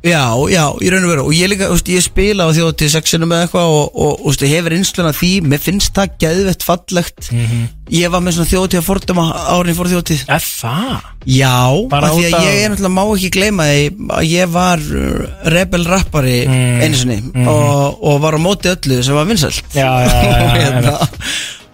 [0.02, 1.24] Já, já, í raun og veru.
[1.30, 4.24] Og ég líka, þú veist, ég spila á þjóðtíð sexinu með eitthvað og, og, og
[4.24, 5.30] þú veist, ég hefur einsluna því.
[5.46, 7.28] Mér finnst það geðvett fallegt.
[7.30, 7.62] Mhm.
[7.92, 11.08] ég var með svona þjóðtíð að forduma árin fór þjóðtíð Er það?
[11.28, 11.56] Já,
[11.92, 13.82] Bara af því út að af- ég er náttúrulega má ekki gleyma því
[14.16, 16.80] að ég var uh, rebel rappari Mm.
[16.86, 19.60] einu sinni og, og var á móti öllu sem var vinsælt.
[19.76, 20.96] Já, já, já, já, já, hérna,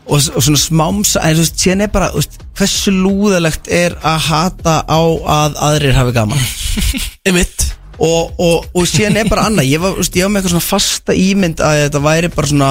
[0.08, 3.94] og, og svona smámsa en þú veist, síðan er bara, þú veist, hversu lúðalegt er
[4.02, 5.00] að hata á
[5.38, 6.46] að aðrir hafi gaman?
[7.28, 7.68] Einmitt
[7.98, 9.70] og, og, og síðan er bara annað.
[9.72, 12.70] Ég var, veist, ég var með eitthvað svona fasta ímynd að þetta væri bara svona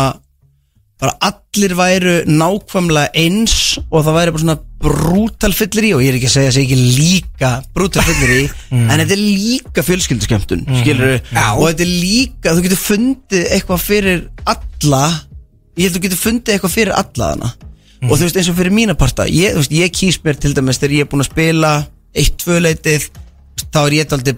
[0.97, 6.09] bara allir væru nákvæmlega eins og það væri bara svona brútal fyllir í og ég
[6.09, 8.41] er ekki að segja að það sé ekki líka brútal fyllir í
[8.79, 10.81] en þetta er líka fjölskylduskemtun mm.
[11.53, 15.03] og þetta er líka, þú getur fundið eitthvað fyrir alla
[15.77, 17.53] ég held þú getur fundið eitthvað fyrir alla þarna.
[18.07, 20.81] Og þú veist eins og fyrir mína parta ég, veist, ég kýs mér til dæmis
[20.81, 21.71] þegar ég er búin að spila
[22.17, 23.07] eitt, tvö leitið
[23.73, 24.37] þá er ég aldrei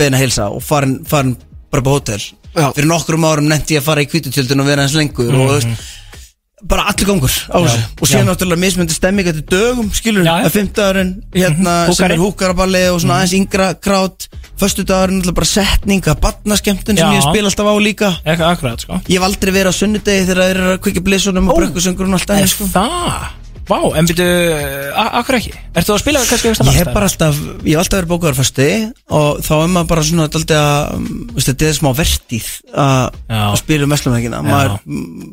[0.00, 1.36] beðin að heilsa og farin, farin
[1.70, 2.20] bara på hótel.
[2.50, 2.72] Já.
[2.74, 5.50] fyrir nokkrum árum nefndi ég að fara í kvítutjöldin og vera hans lengur og þú
[5.54, 5.90] veist
[6.66, 7.84] bara allir gangur á þessu.
[8.02, 12.16] Og síðan náttúrulega mismöndi stemming eftir dögum skilur, að fimmtudagurinn hérna, sem Húkari.
[12.16, 14.28] er húkaraballi og svona aðeins yngra krát
[14.60, 17.16] föstudagurinn náttúrulega bara setning að badnaskemmtun sem Já.
[17.16, 18.12] ég spila alltaf á líka.
[18.26, 19.00] Eitthvað akkurat sko.
[19.08, 22.18] Ég hef aldrei verið á sunnudegi þegar það er að kvikja blissunum og brekkusöngur og
[22.18, 22.68] allt aðeins sko.
[22.74, 23.39] það?
[23.70, 24.26] Vá, en byrju,
[25.20, 25.52] akkur ekki?
[25.78, 28.66] Ertu að spila kannski eitthvað Ég hef bara alltaf, ég hef alltaf verið bókaður fyrstu
[29.20, 33.58] og þá er maður bara svona daldið að, um, veist, þetta er smá vertíð að
[33.62, 34.46] spila um verslumækina Já.
[34.48, 35.30] maður, mm,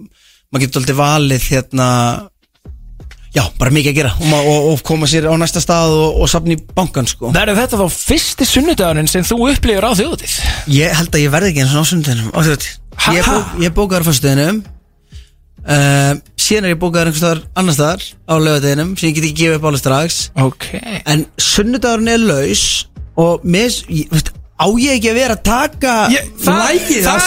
[0.52, 1.90] maður getur daldið valið hérna
[3.34, 6.32] já, bara mikið að gera og, og, og koma sér á næsta stað og, og
[6.32, 10.38] safna í bankan sko Verður þetta þá fyrsti sunnudagurinn sem þú upplifir á þjóðutíð?
[10.78, 12.74] Ég held að ég verði ekki eins og á sunnudeginum á þjóðtíð.
[12.98, 13.28] Ha- Ég
[13.78, 14.66] bók- ég deginum
[15.68, 19.39] uh, síðan er ég bókaður einhvers staðar annars staðar á lögadeginum sem ég get ekki
[19.43, 20.20] gefið upp alveg strax.
[20.47, 20.68] Ok.
[21.05, 22.65] En sunnudagurinn er laus
[23.18, 24.28] Og mér, ég, veist,
[24.61, 25.93] á ég ekki að vera að taka
[26.38, 27.18] það á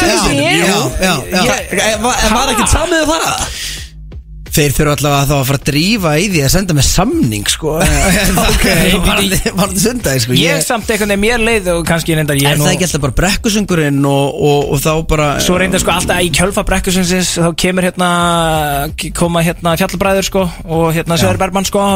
[1.48, 3.56] Ég- Var, ekkert samið það?
[4.50, 7.74] Þeir þurfa allavega þá að fara að drífa í því að senda með samning sko.
[8.50, 8.64] Ok
[9.06, 10.36] Var þetta sundagi sko.
[10.40, 13.16] Ég samt einhvern veginn mér leið og kannski reyndar ég Er það ekki alltaf bara
[13.20, 17.86] brekkusungurinn og, og, og þá bara Svo reyndar sko alltaf í kjölfa brekkusungsins þá kemur
[17.88, 18.10] hérna
[19.18, 21.86] koma hérna fjallabræður sko og hérna Sverri Bergmann sko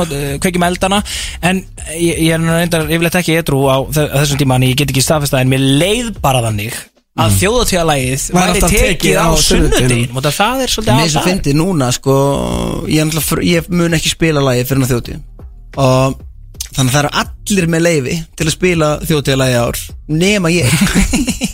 [0.44, 1.02] kveikjum eldana
[1.44, 1.64] en
[1.98, 4.78] ég, ég er nú reyndar yfirleitt ekki edru á þe- á þessum tíma en ég
[4.78, 6.76] get ekki staðfesta en mér leið bara þannig
[7.14, 7.38] að mm.
[7.40, 10.16] þjóðatíðalagið Var væri tekið á sunnudinum.
[10.18, 11.30] og það er svolítið Mér er svo ástæður.
[11.30, 12.14] fyndið núna sko
[12.90, 15.18] Ég, ég mun ekki spila lagi fyrir þjóti
[15.78, 16.22] Og
[16.74, 20.72] Þannig að það eru allir með leifi til að spila þjóðtíðalagi ár Nema ég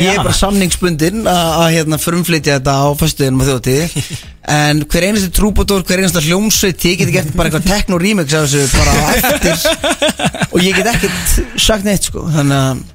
[0.00, 4.04] Ég er bara samningsbundin að hérna frumflytja þetta á föstuðinum á þjóðtíði
[4.42, 8.48] En hver einasti trúbótor, hver einasta hljómsveit Ég get gert bara eitthvað techno remix af
[8.50, 10.48] þessu bara á eftir.
[10.50, 12.24] Og ég get ekkert sagt neitt sko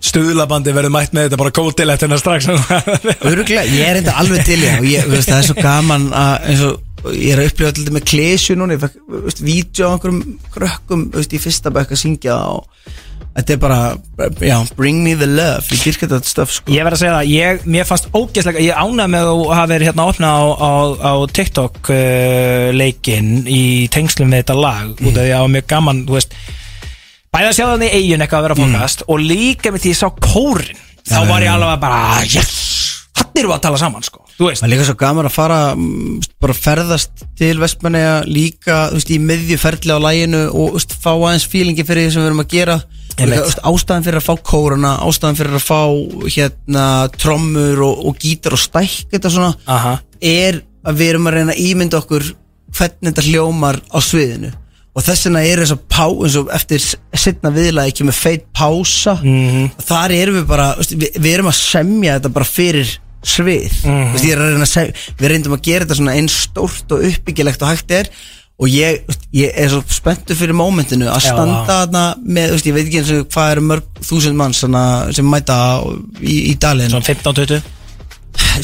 [0.07, 2.49] Stuðlabandi verður mætt með þetta bara kótilætt hérna strax.
[3.29, 6.65] Öruglega, ég er enda alveg til ég ég, veist, það er svo gaman að eins
[6.67, 8.75] og ég er að upplifa alltaf með klesju núna.
[8.75, 8.83] Ég
[9.23, 12.67] veist, vídeo á einhverjum krökkum veist, í fyrsta bekk að syngja og
[13.37, 13.79] þetta er bara,
[14.41, 16.73] já, bring me the love ég dyrka þetta stöf sko.
[16.73, 19.91] Ég verð að segja það, ég, mér fannst ógeðslega Ég ánægði með að hafa verið
[19.91, 23.63] hérna að opna á, á, á TikTok uh, leikinn í
[23.93, 26.37] tengslum við þetta lag út af því að það var mjög gaman þú veist,
[27.35, 30.01] bæði að sjá þannig eigin eitthvað að vera að fokast og líka með því ég
[30.01, 32.55] sá kórin þá var ég alveg bara yes,
[33.21, 36.53] hann eru að tala saman sko Það er líka svo gaman að fara mm, bara
[36.53, 41.47] ferðast til Vestmanneja líka, þú veist, í miðjuferðli á læginu og þú veist, fá aðeins
[41.49, 42.75] fílingi fyrir því sem við erum að gera
[43.17, 45.79] ástæðan fyrir að fá kóruna ástæðan fyrir að fá
[46.35, 46.85] hérna
[47.17, 49.95] trommur og, og gítar og stæk þetta svona, Aha.
[50.21, 52.29] er að við erum að reyna að ímynda okkur
[52.77, 54.51] hvernig þetta hljómar á sviðinu
[54.97, 56.85] og þess vegna er þess að pá eins og eftir
[57.21, 59.67] setna viðlega ekki með feit pása Mhm.
[59.85, 62.95] þar erum við bara, við, við erum að semja þetta bara fyrir
[63.27, 66.91] svið veist, ég er að að segja, við reyndum að gera þetta svona eins stórt
[66.95, 68.09] og uppbyggilegt og hægt er
[68.57, 69.03] og ég,
[69.37, 73.11] ég er svo spenntur fyrir mómentinu að standa þarna með, veist, ég veit ekki eins
[73.13, 75.57] og hvað eru mörg þúsund svona, sem mæta
[76.21, 76.89] í, í dalinn.
[76.89, 77.73] Svona 15-20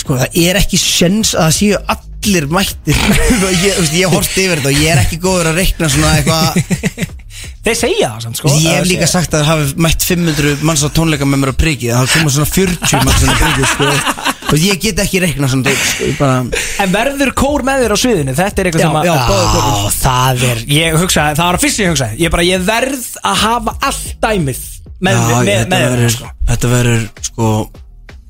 [0.02, 2.98] sko, það er ekki sjens að það séu allir mættir.
[3.64, 7.12] Ég, veist, ég horfði yfir þetta og ég er ekki góður að reikna svona eitthvað.
[7.64, 10.84] Þeir segja það samt sko ég hef líka sagt að það hafi mætt 500 manns
[10.84, 13.90] á tónleika með mér á priki það koma svona 40 manns á priki sko.
[14.54, 16.38] og ég get ekki reikna svona dót, sko, ég bara
[16.84, 18.36] En verður kór með þér á sviðinu?
[18.38, 19.96] Þetta er eitthvað Já, sem að já, kórar.
[20.00, 23.40] Það er, ég hugsaði, það var að fyrst ég hugsaði Ég bara, ég verð að
[23.44, 24.62] hafa allt dæmið
[25.04, 26.30] Með, Já, með, þér verður sko.
[26.54, 27.48] þetta verður sko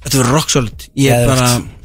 [0.03, 1.82] þetta verður rock solid ég er Geðvegt.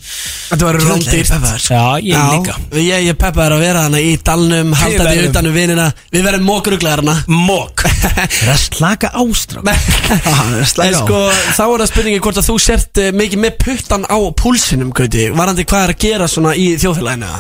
[0.49, 1.75] Þetta var er rándýrt sko.
[1.75, 2.55] Já, ég líka.
[2.81, 5.31] Ég, ég peppaður að vera hana í dalnum Halda því verðum.
[5.31, 5.87] utan um vinina.
[6.15, 11.23] Við verðum mókruglar hana Mók það er að slaka ástrák það er að En sko,
[11.59, 15.29] þá er það spurningi hvort að þú sért eh, mikið með puttan á púlsinum, Gauti.
[15.37, 17.35] Varandi hvað er að gera svona í þjóðfélaginu?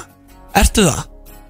[0.58, 1.06] Ertu það?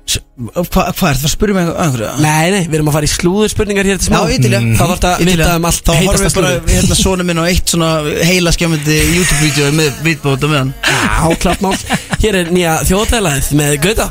[0.08, 2.10] Hvað hva er það að spyrja mig um einhverju?
[2.22, 4.18] Nei, nei, við erum að fara í slúður spurningar hér til smá.
[4.22, 6.98] Já, til ég Þá þarf þetta að vita um allt Þá horfum við bara hérna
[6.98, 7.90] svona minn á eitt svona
[8.28, 10.72] heila skjámyndi YouTube-vídeó með vitbóta með hann.
[10.88, 11.74] Já, klart mál.
[12.22, 14.08] Hér er nýja þjóðtælaðið með Gauta.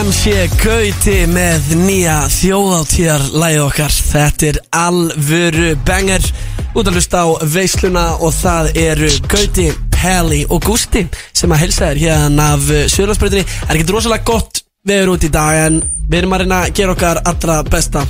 [0.00, 4.00] MC Gauti með nýja þjóðáttíðarlæð okkar.
[4.10, 6.24] Þetta er alvöru banger.
[6.70, 11.02] Út að hlusta á veisluna og það eru Gauti, Peli og Gusti
[11.34, 15.30] sem að helsa þér hérna af Söðlandsbreytinni Það er ekki rosalega gott veður út í
[15.32, 18.04] dag en við erum að reyna að gera okkar allra besta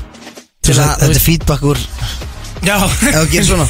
[0.60, 1.80] til að, Þetta er feedback úr
[2.60, 2.76] Já.
[2.84, 3.66] Ef þú gerir svona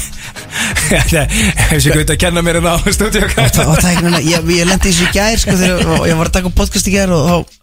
[1.70, 5.06] Þessi gauti að kenna mér hérna á stúdíu Og tæknina, ég, ég lendi í þessu
[5.06, 7.56] í gær sko þegar ég var að taka podcast í gær og þá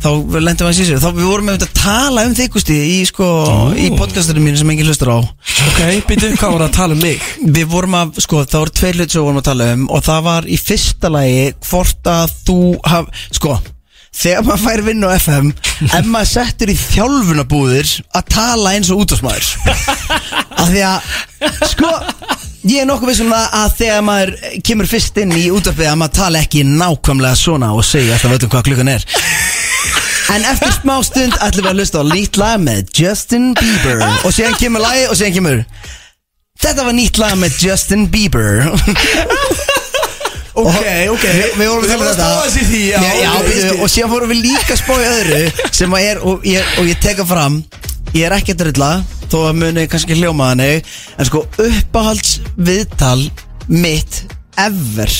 [0.00, 0.08] þá
[0.40, 3.26] lendum við að síðan þá við vorum með að tala um þig Gusti í sko
[3.76, 5.18] í podcastinu mínu sem enginn hlustar á.
[5.20, 7.26] Ok, býtu, hvað voru að tala um mig?
[7.44, 10.06] Við vorum að, sko, það voru tveir hlut sem við vorum að tala um og
[10.08, 12.58] það var í fyrsta lagi hvort að þú
[12.88, 13.58] haf, sko
[14.10, 15.50] þegar maður fær vinn á FM
[15.86, 19.50] ef maður settur í þjálfunabúðir að tala eins og útásmaður
[20.60, 21.12] af því að,
[21.70, 21.92] sko
[22.68, 24.34] ég er nokkuð vissum að, að þegar maður
[24.66, 28.52] kemur fyrst inn í útvarpið að maður tala ekki nákvæmlega svona og segja alltaf öllum
[28.52, 29.06] hvað klukkan er.
[30.30, 34.04] En eftir smá stund ætlum við að hlusta á nýtt lag með Justin Bieber.
[34.22, 35.64] Og síðan kemur lagi og síðan kemur
[36.60, 38.66] Þetta var nýtt lag með Justin Bieber
[40.58, 41.24] Ok, ok.
[41.54, 42.28] Við, vorum að tala um þetta.
[43.78, 46.90] Og síðan fórum við líka að spá í öðru Sem að er, og ég, og
[46.90, 47.60] ég teka fram
[48.16, 48.90] Ég er ekki að drilla
[49.30, 53.20] Þó að muni kannski hljóma þannig En sko uppáhalds viðtal
[53.70, 54.24] Mitt
[54.58, 55.14] ever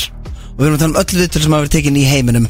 [0.51, 2.49] Og við erum að tala um öll viðtal sem hafa verið tekin í heiminum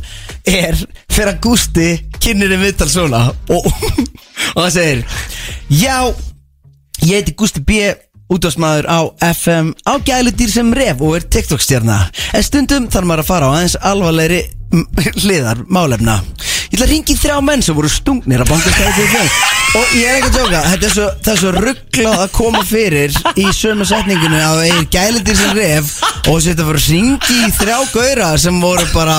[0.49, 0.79] Er
[1.13, 3.69] fyrir að Gústi Kynnir um viðtal svona Og,
[4.57, 5.05] og það segir
[5.69, 5.99] Já,
[7.05, 7.85] ég heiti Gústi B
[8.31, 9.01] útvarsmaður á
[9.33, 12.01] FM á gæludýr sem ref og er TikTok-stjarna.
[12.37, 14.87] En stundum þarf maður að fara á aðeins alvarlegri mm,
[15.25, 16.21] hliðar málefna.
[16.71, 20.07] Ég ætla að ringi þrjá menn sem voru stungnir að bankastæði til fjall og ég
[20.09, 23.47] er ekki að tjóka þetta er svo, það er svo rugglað að koma fyrir í
[23.55, 25.93] sömu setninginu að það er gæludýr sem ref
[26.31, 29.19] og þetta voru ringi þrjá gauðra sem voru bara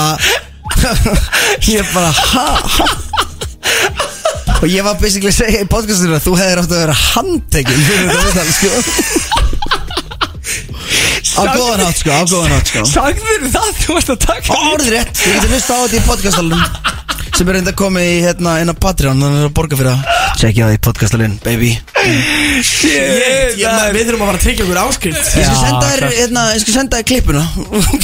[1.72, 3.31] ég bara ha, ha
[4.62, 7.86] Og ég var basically að segja í podcastinu að þú hefðir átt að vera handtekinn
[7.88, 8.70] fyrir þetta viðtal, sko.
[11.32, 12.84] Á góðan átt, sko, á góðan átt, sko.
[12.92, 16.64] Sagður það, þú varst að taka Orðið rétt, ég geti hlusta á þetta í podcastalunum
[17.32, 20.02] sem er reynda að koma í hérna inn á Patreon, þannig að borga fyrir það.
[20.38, 21.72] Tjekkja á því podcastalinn, baby.
[22.62, 25.32] Shit, yeah, Við þurfum að fara að tryggja okkur áskrift.
[25.40, 27.42] Ég skal senda þér, hérna, ég skal senda þér klippuna.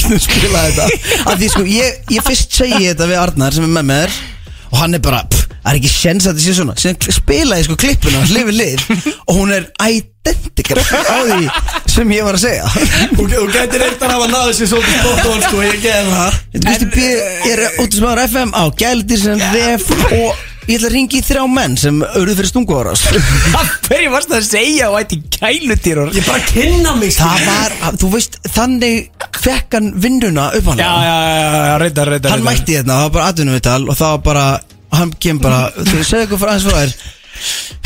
[0.08, 0.88] Þú spila þetta.
[1.28, 4.18] Af því sko, ég, ég fyrst segi þetta við Arnar sem er með þér
[4.68, 6.76] Og hann er bara, pff, það er ekki sjens að þetta sé svona.
[6.82, 8.84] Síðan spila ég sko klippuna, hlifið lið
[9.28, 11.48] Og hún er identical á því
[11.94, 12.66] sem ég var að segja.
[13.18, 16.38] Og þú gætir eitthvað að hafa náðu sér svolítið spott og sko, ég geði það.
[16.52, 20.88] Þetta Gusti B er út sem ára FM á Gælitir sem ref og ég ætla
[20.90, 22.92] að ringi í þrjá menn sem auðvitað fyrir stungu ára
[23.88, 28.10] Hverju varst það að segja og ætti gælutýr Ég bara kynna mig Það var, þú
[28.12, 32.76] veist, þannig fekk hann vinnuna upp hann Já, já, já, já, reyndar, reyndar Hann mætti
[32.76, 34.44] hérna, það var bara atvinnuvital og það var bara,
[34.94, 36.96] hann kem bara Þú segðu ykkur frá aðeins frá þér.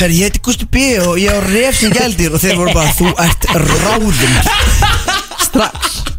[0.01, 2.95] Herri, ég heiti Gusti B og ég á ref sem gældir og þeir voru bara,
[2.97, 4.13] þú ert ráðum
[5.45, 6.12] Strax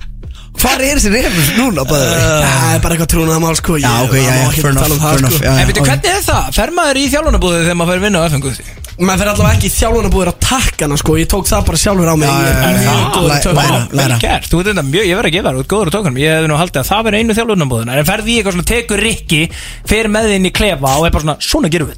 [0.63, 1.83] Hvar er þessi refur núna?
[1.87, 2.05] Bara?
[2.43, 4.87] Það er bara eitthvað trúnað mál sko Já, ok, já, já, fair enough,
[5.19, 6.43] enough já, En veitu, hvernig er það?
[6.55, 8.63] Fer maður í þjálfunarbúðið þegar maður fer vinna á FM Guðsi?
[8.93, 12.15] Maður fyrir allavega ekki í þjálfunarbúðir á takkana sko Ég tók það bara sjálfur á
[12.15, 13.07] mig Já, Ég já, er já, mjög já.
[13.17, 13.59] góður tökum.
[13.99, 16.29] Vel gert, þú veit þetta mjög, ég verð að gefa ert góður á tókunum Ég
[16.37, 18.69] hefði nú haldið að það verði einu þjálfunarbúðina En ferði í eitthvað svona,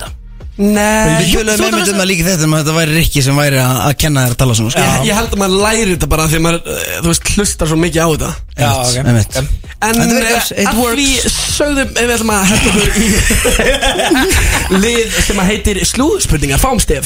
[0.10, 0.25] tekur
[0.56, 3.58] Nei Við tölum með myndum að líka þetta um að þetta væri Rikki sem væri
[3.60, 4.84] að kenna þér að tala svona sko.
[4.86, 7.68] Ég, ég held að maður læri þetta bara því að maður, eh, þú veist, hlustar
[7.72, 9.36] svo mikið á þetta Já, ok Einmitt.
[9.36, 14.80] En Þetta virkar, eh, it að því sögðum ef við ætlum að henda okkur í
[14.86, 17.06] lið sem að heitir slúðspurningar, fáum stef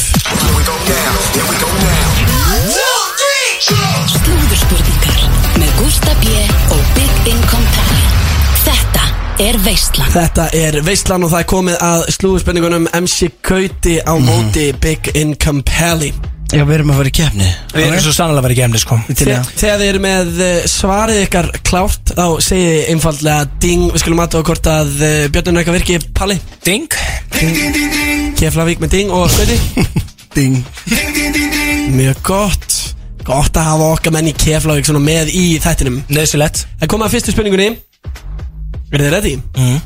[4.13, 5.19] Slúðurspurningar
[5.59, 6.37] með Gústa B.
[6.75, 7.78] og Big Income
[9.39, 14.69] er Veistland Þetta er veistlan og það er komið að slúðspurningunum MC Kauti á móti
[14.83, 16.11] Big Income Pally.
[16.49, 18.81] Já, við erum að fara í kefni Við erum svo sannlega að vera í gemni,
[18.81, 18.97] sko.
[19.13, 23.83] Þegar þið eru með eh, svarið ykkar klárt þá segið þið einfaldlega ding.
[23.93, 26.39] Við skulum aðtóða hvort að eh, Björnun eitthvað virki Palli.
[26.65, 26.99] Ding.
[28.39, 29.59] Keflavík með ding og Kauti.
[30.37, 30.59] Ding.
[31.95, 32.79] Mjög gott.
[33.29, 36.01] Gott að hafa okkar menn í Keflavík svona með í þættinum.
[36.09, 37.69] Nöðsilegt Það komið að fyrstu spurningunni
[38.91, 39.35] Er þið ready?
[39.55, 39.81] Mhm.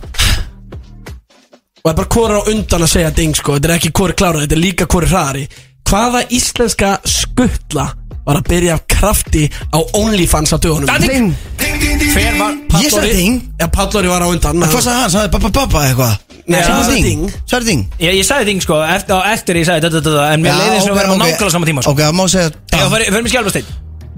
[1.83, 4.13] Og það er bara hvori á undan að segja ding sko Þetta er ekki hvori
[4.15, 5.47] klára, þetta er líka hvori hraðari
[5.89, 7.89] Hvaða íslenska skuttla
[8.23, 10.87] var að byrja af krafti á OnlyFans á dögunum?
[11.03, 11.33] Ding.
[11.59, 15.11] Hver var Ég sagði ding Já, Pallori var á undan En Hvað sagði hann?
[15.17, 16.15] Sagði babba babba eitthvað?
[16.47, 17.27] Nei, hann hann sagði ding.
[17.51, 20.41] Sagði ding Ég, ég sagði ding, sko, eftir, á eftir ég sagði þetta, þetta, En
[20.43, 22.49] mér leiði eins og við erum á nákvæmlega sama tíma, sko Ok, það má segja
[22.71, 23.65] Já, fyrir fyrir mig skjálfasteinn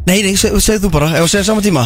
[0.05, 1.85] Nei, nei, seg- segðu þú bara Ef þú segir sama tíma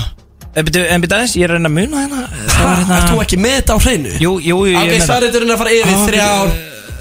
[0.58, 2.22] En byrju en byrju aðeins, ég er að reyna að muna hérna.
[2.50, 4.10] Það var hérna Ert þú ekki með þetta á hreinu?
[4.18, 5.08] Jú, jú, jú, ég Ok, er með það.
[5.10, 6.50] svarið er að fara yfir Þrjár,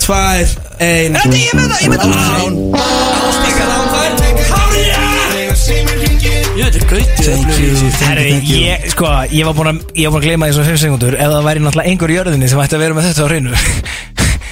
[0.04, 0.46] tvær,
[0.88, 1.12] ein.
[1.18, 2.12] Þetta, ég er með það, ég er með það.
[3.28, 4.12] Ástíkar án þær
[4.52, 5.18] Hárið!
[6.58, 7.22] Ég veit ekki gauti
[8.02, 10.80] Herri, ég, sko, ég var búin að, ég var búin að gleyma því svona 5
[10.82, 13.28] sekundur Ef það væri náttúrulega einhver í jörðinni sem ætti að vera með þetta á
[13.30, 13.52] hreinu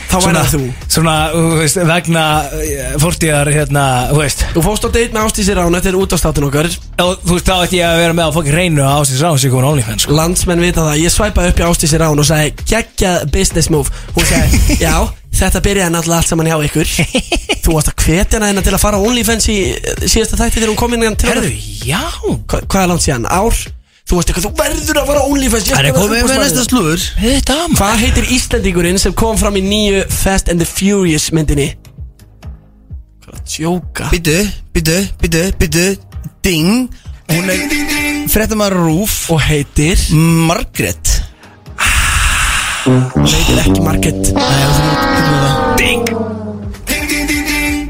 [0.07, 0.61] Þá væri það þú.
[0.97, 2.25] Svona, þú veist, vegna
[2.63, 4.45] eh, fortíðar, hérna, þú veist.
[4.55, 6.71] Þú fóst á date með Ástísir Rán Þetta er útastáttin okkar.
[7.05, 9.47] Og þú veist, þá ætti ég að vera með á fokkin hreinu að ásins ráðs
[9.47, 10.17] ég komin OnlyFans, sko.
[10.17, 11.03] Landsmenn vita það.
[11.03, 14.03] Ég svæpaði upp í Ástísir Rán og sagði Geggjað business move.
[14.17, 14.97] Hún sagði Já,
[15.37, 16.93] þetta byrjaði náttúrulega allt saman hjá ykkur.
[17.67, 20.61] Þú varst að hvetja hana hérna til að fara á OnlyFans í eh, síðasta þætti
[20.61, 22.03] þegar hún kom inn hérna til Herðu, já.
[22.47, 23.27] Hva, Hvað er langt síðan?
[23.27, 23.65] Ár?
[24.07, 26.45] Þú veist eitthvað, þú verður að fara á OnlyFans Það er komið með uppboðsmaður.
[26.45, 30.69] næsta slúður Þetta, maður Hvað heitir Íslandingurinn sem kom fram í nýju Fast and the
[30.69, 31.69] Furious myndinni?
[33.25, 34.07] Hvað er að djóka?
[34.15, 34.37] Byttu,
[34.77, 35.87] byttu, byttu, byttu
[36.47, 36.87] Ding.
[37.33, 37.59] Hún er
[38.31, 39.25] Frettamar Rúf.
[39.35, 39.99] Og heitir?
[40.15, 41.17] Margaret
[42.87, 46.07] Hún heitir ekki Marget Nei, þú þurfum að byttu það Ding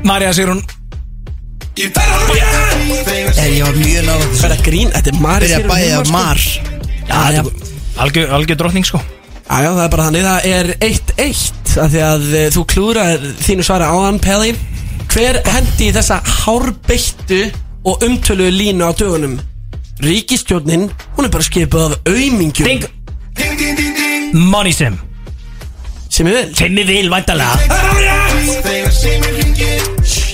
[0.09, 0.76] Marja Sigrun Nei,
[1.77, 1.93] ég
[3.65, 4.93] var mjög nála Hvað er að grín?
[4.95, 6.41] Þetta er Mari Byrja að bæja Mar
[7.07, 7.43] Já,
[8.01, 9.01] algjör, algjör drottning, sko
[9.47, 13.67] Já, það er bara þannig, það er 1-1 af Því að eh, þú klúrar þínu
[13.67, 14.55] svara áðan, Pelli
[15.13, 17.43] Hver hendi þessa hárbeittu
[17.87, 19.37] og umtölu línu á dögunum?
[20.03, 22.89] Ríkistjórnin, hún er bara skipað af aumingjum Ding
[24.33, 24.97] Money Sim
[26.25, 27.55] ég vil ég vil, væntalega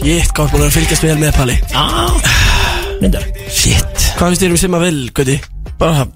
[0.02, 1.54] Shit, hvað er búin að fylgjast vel með, Palli?
[1.78, 2.10] Ah,
[2.98, 4.08] myndar Shit.
[4.18, 5.36] Hvað finnst þér um sem að vil, Guði?
[5.78, 6.08] Bara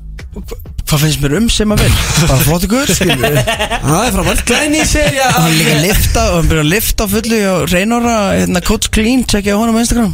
[0.87, 1.93] Hvað finnst mér um sem að vil?
[2.27, 3.37] Bara flottu guður, skilur
[3.87, 4.43] Það er frábært.
[4.49, 8.17] Glæni serja Hann er líka að lifta og hann byrja að lifta fullu og reynora,
[8.41, 10.13] hérna, Coach Clean, tjekkja á honum á Instagram.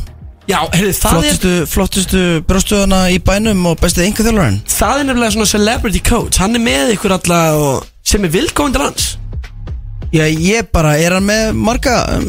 [0.51, 5.09] Já, heyrðu, það er Flottustu, flottustu brjóstöðuna í bænum og bestið yngur þjálfarinn Það er
[5.09, 6.43] nefnilega svona celebrity coach.
[6.43, 9.11] Hann er með ykkur alla og sem er vilgóðin til hans
[10.13, 12.27] Já, ég bara, er hann með marga um,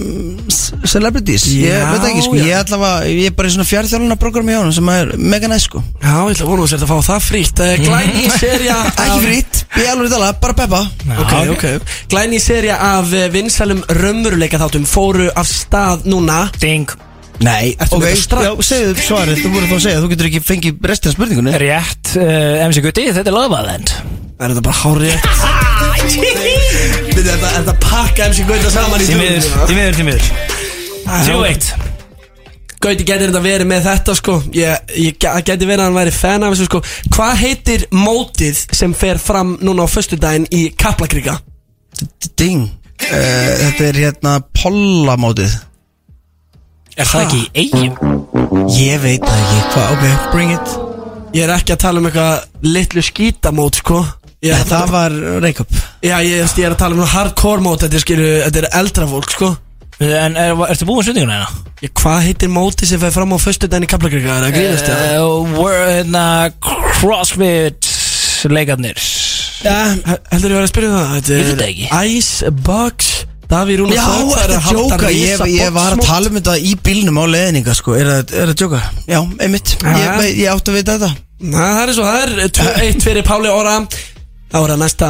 [0.87, 1.43] celebrities?
[1.51, 2.45] ég Já, veit ekki, sko, já.
[2.47, 5.49] ég ætla að, ég er bara í svona fjárþjálfuna program hjá hann sem er mega
[5.51, 5.81] næst, sko.
[5.99, 9.89] Já, ég ætla að vona að að fá það frýtt Glæni serja Ekki frýtt Ég
[9.89, 10.81] alveg tala, bara peppa.
[11.17, 11.65] Ok, ok.
[12.11, 16.43] Glæni serja af eh, vinsælum raunveruleika þáttum fóru af stað núna.
[16.61, 16.87] Ding.
[17.43, 18.45] Nei, ertu Ok, með þetta strax?
[18.45, 21.55] já, segðu svarið, þú voru þá að segja Þú getur ekki fengið restina spurningunni.
[21.65, 23.95] Rétt, uh, MC Gutti, þetta er Love Island.
[24.37, 25.17] Er þetta bara hárið?
[27.23, 30.29] Þetta er þetta pakka MC Gauta saman í Því miður, því miður, því miður.
[31.23, 31.67] Þrjú eitt.
[32.83, 34.33] Gauti getur þetta verið með þetta sko.
[34.57, 36.81] Ég, ég ge- það geti verið að hann væri fan af þessu sko.
[37.15, 41.37] Hvað heitir mótið sem fer fram núna á föstudaginn í Kaplakrika?
[42.35, 42.65] Ding.
[43.03, 43.13] Uh,
[43.61, 45.51] Þetta er hérna pollamótið
[46.95, 47.95] Er það ekki í eigin?
[48.77, 50.75] Ég veit það ekki, hvað, ok, bring it.
[51.33, 54.03] Ég er ekki að tala um eitthvað litlu skítamót sko
[54.43, 55.13] Nei, er það var
[55.43, 58.67] Reykjavík Já, ég, ég er að tala um hardcore mót Þetta er, skilu, þetta er
[58.81, 59.51] eldra fólk sko
[60.03, 61.63] En er, ertu búin svöndinguna hérna?
[61.83, 64.35] Ég, Hvað heitir mótið sem fer fram á föstudaginn í Kaplakrika?
[64.35, 65.03] Er það grínast það?
[65.21, 66.23] Uh, were, hérna,
[66.99, 67.91] Crossfit
[68.51, 68.99] leikarnir
[69.63, 69.75] Já,
[70.33, 71.13] heldur ég að vera að spyrja um það?
[71.13, 71.87] Þetta er það ekki.
[72.17, 73.11] Icebox
[73.53, 76.55] Davíð Rúnar Já, Þór fær þetta er djóka Ég, ég var að tala um þetta
[76.59, 78.81] í bílnum á leðninga sko Er það það djóka?
[79.07, 81.11] Já, einmitt ég, átti að vita þetta
[81.43, 83.77] Na, það er svo, það er 2-1 fyrir Páli Óra
[84.53, 85.07] Þá er það næsta.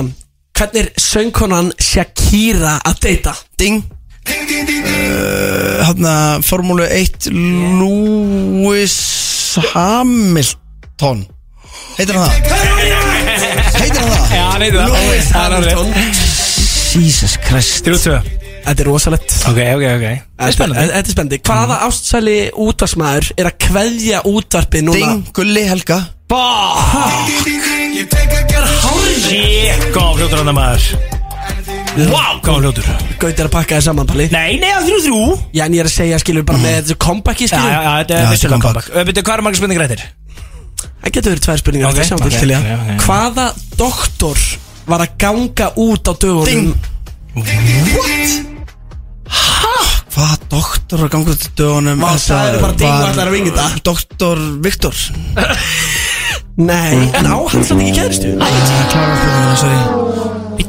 [0.56, 3.34] Hvernig er söngkonan Shakira að deyta?
[3.60, 3.82] Ding.
[4.24, 6.14] Uh, Hanna
[6.48, 7.28] Formúlu 1
[7.82, 8.96] Lewis
[9.74, 11.26] Hamilton.
[11.98, 12.40] Heitir hann það?
[13.82, 14.32] Heitir hann það?
[14.32, 14.96] Já, hann heitir það.
[14.96, 15.28] Lewis.
[15.36, 15.92] Hamilton.
[16.94, 17.84] Jesus Christ.
[17.84, 18.18] Þrjú tvö.
[18.64, 19.40] Þetta er rosalegt.
[19.52, 20.10] Ok, ok, ok.
[20.40, 20.88] Það er spennandi.
[20.88, 21.44] Þetta er spennandi.
[21.52, 22.40] Hvaða ástsæli
[22.70, 25.04] útvarsmaður er að kveðja útvarpið núna?
[25.04, 26.06] Ding, Gulli Helga
[29.24, 30.86] Shit, góð fljótur hann maður.
[32.10, 32.88] Wow, góð fljótur
[33.22, 34.26] Gauti er að pakka þér saman, Palli.
[34.34, 35.20] Nei, nei, að þrjú þrjú.
[35.56, 37.92] Já, en ég er að segja, skilur, bara með þessu kompaki, Já, skilur já, Já,
[37.94, 38.64] er þetta er comeback.
[38.64, 38.88] comeback.
[39.10, 40.02] Veitu, hvað er marga spurningar eftir?
[41.04, 42.60] Það getur verið tvær spurningar Ok, okay, sjáum ok, já.
[42.60, 42.90] ok, ok.
[43.08, 43.46] Hvaða
[43.80, 44.38] doktor
[44.90, 46.68] var að ganga út á dögunum
[50.14, 51.98] Hvað doktor var gangur til dögunum?
[52.04, 53.82] Vá, Þetta sagðirðu bara ding og var ætlaðir að vinga þetta?
[53.88, 55.00] Doktor Viktor.
[56.54, 59.80] Nei, en á hann samt ekki kæristu Klára spurninguna, sorry.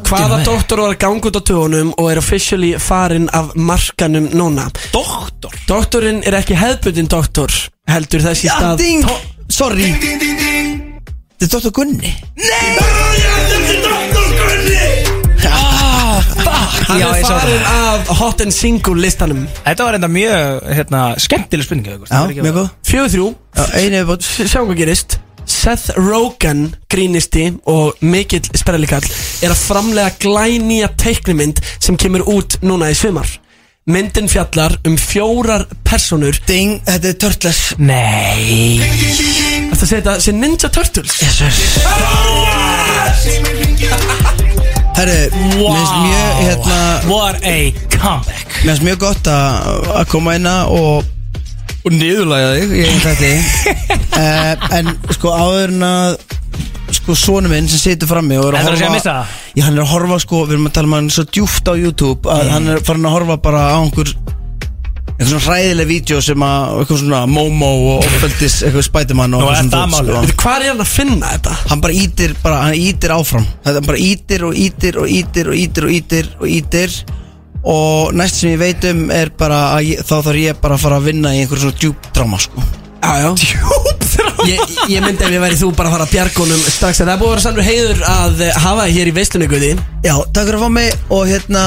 [0.04, 4.70] Hvaða doktor var að ganga út á dögunum og er officially farin af markanum núna?
[4.94, 5.52] Doktor?
[5.68, 7.52] Doktorinn er ekki hefðbundin doktor
[7.90, 9.04] Heldur þessi Já, stað ding.
[9.52, 9.90] Sorry.
[11.36, 12.14] Þetta er doktor Gunni
[16.38, 18.00] Hann Já, er ég sá farin það.
[18.10, 19.44] af hot and single listanum.
[19.64, 21.86] Þetta var enda mjög, hérna, skemmtileg spurning.
[21.86, 22.70] Já, Það er ekki- mjög góð.
[22.90, 23.28] Fjögur þrjú.
[23.56, 25.18] Já, einu viðbót Sjáum hvað gerist.
[25.46, 29.04] Seth Rogen, grínisti og mikill sperrlikall
[29.42, 33.28] er að framlega glænýja teiknimynd sem kemur út núna í svimar
[33.86, 36.32] Myndin fjallar um fjórar personur.
[36.46, 37.74] Ding, þetta er Turtles.
[37.76, 38.80] Nei.
[38.80, 41.20] Þetta segja þetta sem Ninja Turtles?
[41.20, 41.42] Yes
[44.94, 46.78] sir Herru, mér finnst mjög hérna
[47.10, 48.46] What a comeback.
[48.62, 51.10] Mér finnst mjög gott að að koma inn og
[51.84, 52.70] og niðurlæga þig.
[52.78, 53.28] Ég veit þetta
[54.16, 56.14] uh, en sko áður en að
[56.94, 59.34] sko sonu minn sem situr frammi og er að Ætlarðu að segja horfa missa það?
[59.54, 61.74] Já, hann er að horfa sko, við erum að tala um hann svo djúft á
[61.74, 64.14] YouTube að hann er farin að horfa bara á einhver
[65.14, 69.54] eitthvað svona hræðileg vídeo sem að eitthvað svona Momo og ofbeldis eitthvað Spiderman og eitthvað
[69.54, 70.14] er svona það málið?
[70.14, 70.22] sko.
[70.24, 71.56] Veitu, Hvað er hann að finna þetta?
[71.70, 75.54] hann bara ítir, bara, hann ítir áfram þetta bara ítir og ítir og ítir og
[75.62, 76.96] ítir og ítir og ítir
[77.64, 80.82] og næst sem ég veit um er bara að ég, þá þarf ég bara að
[80.88, 82.66] fara að vinna í einhver svona djúb drama sko
[83.04, 83.30] Já, já
[84.50, 87.00] ég, ég myndi ef ég væri þú bara að fara að bjargónum strax.
[87.00, 89.50] En það er búið að vera sannur heiður að eh, hafa þig hér í veistunni
[89.50, 89.74] Guði.
[90.04, 91.66] Já, takk fyrir að fá mig og hérna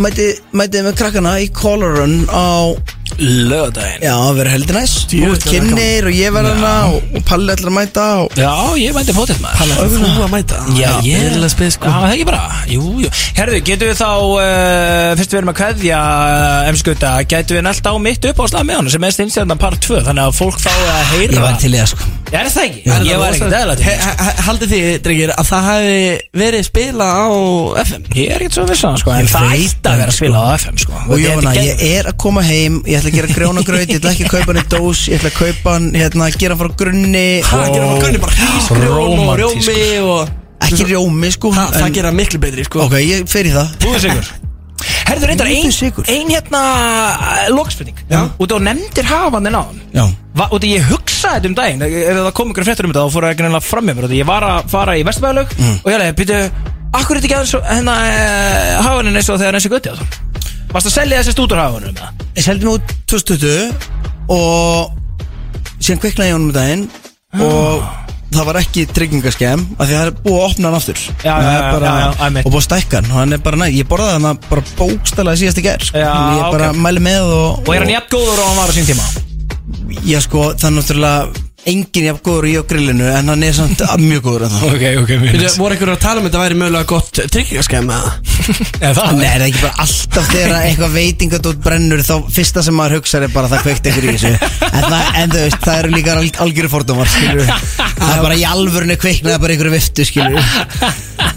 [0.00, 2.74] mæti, mætið með krakkana í Colorun á
[3.20, 5.12] Löðdæin Já, það verður heldur næst.
[5.12, 8.38] Þú ert er kynnir og ég verður hana og, og Palli ætlar að mæta og
[8.40, 8.50] Já,
[8.80, 9.60] ég mæti fótið maður.
[9.60, 10.62] Palli, ætlar þú að mæta?
[10.80, 11.92] Já, ég Eðlilega spes, sko.
[11.92, 12.42] Já, það ekki bara.
[12.72, 13.12] Jú, jú.
[13.38, 17.86] Herðu, getum við þá uh, Fyrst við erum að kveðja uh, M-skuta Getum við nælt
[17.86, 20.60] á mitt upp á slag með hann Sem er steinstjarnan part 2 Þannig að fólk
[20.64, 21.32] fá að heyra.
[21.38, 22.80] Ég var til í það sko Er það ekki?
[22.90, 25.98] Er ég það var ekki he- Haldið þið, drengir, að það hafi
[26.40, 27.26] verið spila á
[27.84, 28.02] FM?
[28.18, 30.46] Ég er ekkert svo vissan sko En Ég það ætti að vera að spila á
[30.58, 30.92] FM sko.
[31.08, 34.24] Og Jóna, ég er að koma heim, ég ætla að gera grjónagraut, ég ætla ekki
[34.26, 37.26] að kaupa hann í dós, ég ætla að kaupa hann, hérna, gera hann frá grunni
[37.44, 40.32] Það gerir maður grunni bara hrísgrjón og rjómi og
[40.64, 42.80] Ekki rjómi, sko Það, en- gera miklu betri, sko.
[42.88, 43.68] Ok, ég fer í það.
[44.00, 44.26] Sigur.
[45.04, 46.04] Ein, Búðu sigur.
[46.08, 46.60] ein hérna
[47.52, 47.96] Lókspurning
[48.40, 50.04] Út á nefndir hafandi náðan Já
[50.34, 53.12] Va, og ég hugsaði þetta um daginn ef það kom ykkur fréttur um þetta þá
[53.14, 55.76] fór það ekki nefnilega fram með mér og ég var að fara í Vesturbæðalög Mm.
[55.84, 56.38] og ég leiði, býtu,
[56.94, 59.94] akkur er þetta ekki aðeins og- hérna uh, hafanin eins og þegar þessi gutti á
[59.94, 60.20] það
[60.74, 62.24] Varst að selja þessi stútur hafanum um það?
[62.34, 63.74] Ég seldi mig út 2020
[64.34, 64.90] og
[65.78, 66.88] síðan kveiknaði ég honum um daginn
[67.44, 67.84] og
[68.34, 71.34] það var ekki tryggingaskem af því að það er búið að opna hann aftur Já,
[71.44, 72.42] já, bara, já.
[72.42, 75.38] Og búið að stækka hann og hann er bara næ Ég borðaði hann bara bókstælega
[75.44, 76.02] síðast í ger sko.
[76.02, 76.80] Ég bara ok.
[76.82, 79.06] mæli með og Og er hann jafn góður og hann var á sín tíma?
[79.84, 84.22] Já sko, það er náttúrulega engin jafn góður í grillinu En hann er samt mjög
[84.26, 87.20] góður en það Ok, ok, Veitu, voru einhverju að tala um þetta væri mögulega gott
[87.34, 88.12] tryggingaskemm eða?
[88.80, 89.12] Eða það?
[89.14, 93.22] Nei, það er ekki bara alltaf þegar eitthvað veitingadótt brennur þá fyrsta sem maður hugsa
[93.24, 94.32] er bara að það kveikt einhver í þessu.
[94.68, 97.48] En, það, en þú veist, það eru líka al, algjöru fordómar skilur
[98.04, 100.52] það er bara í alvörinu kveiknaði bara einhverju viftu skilur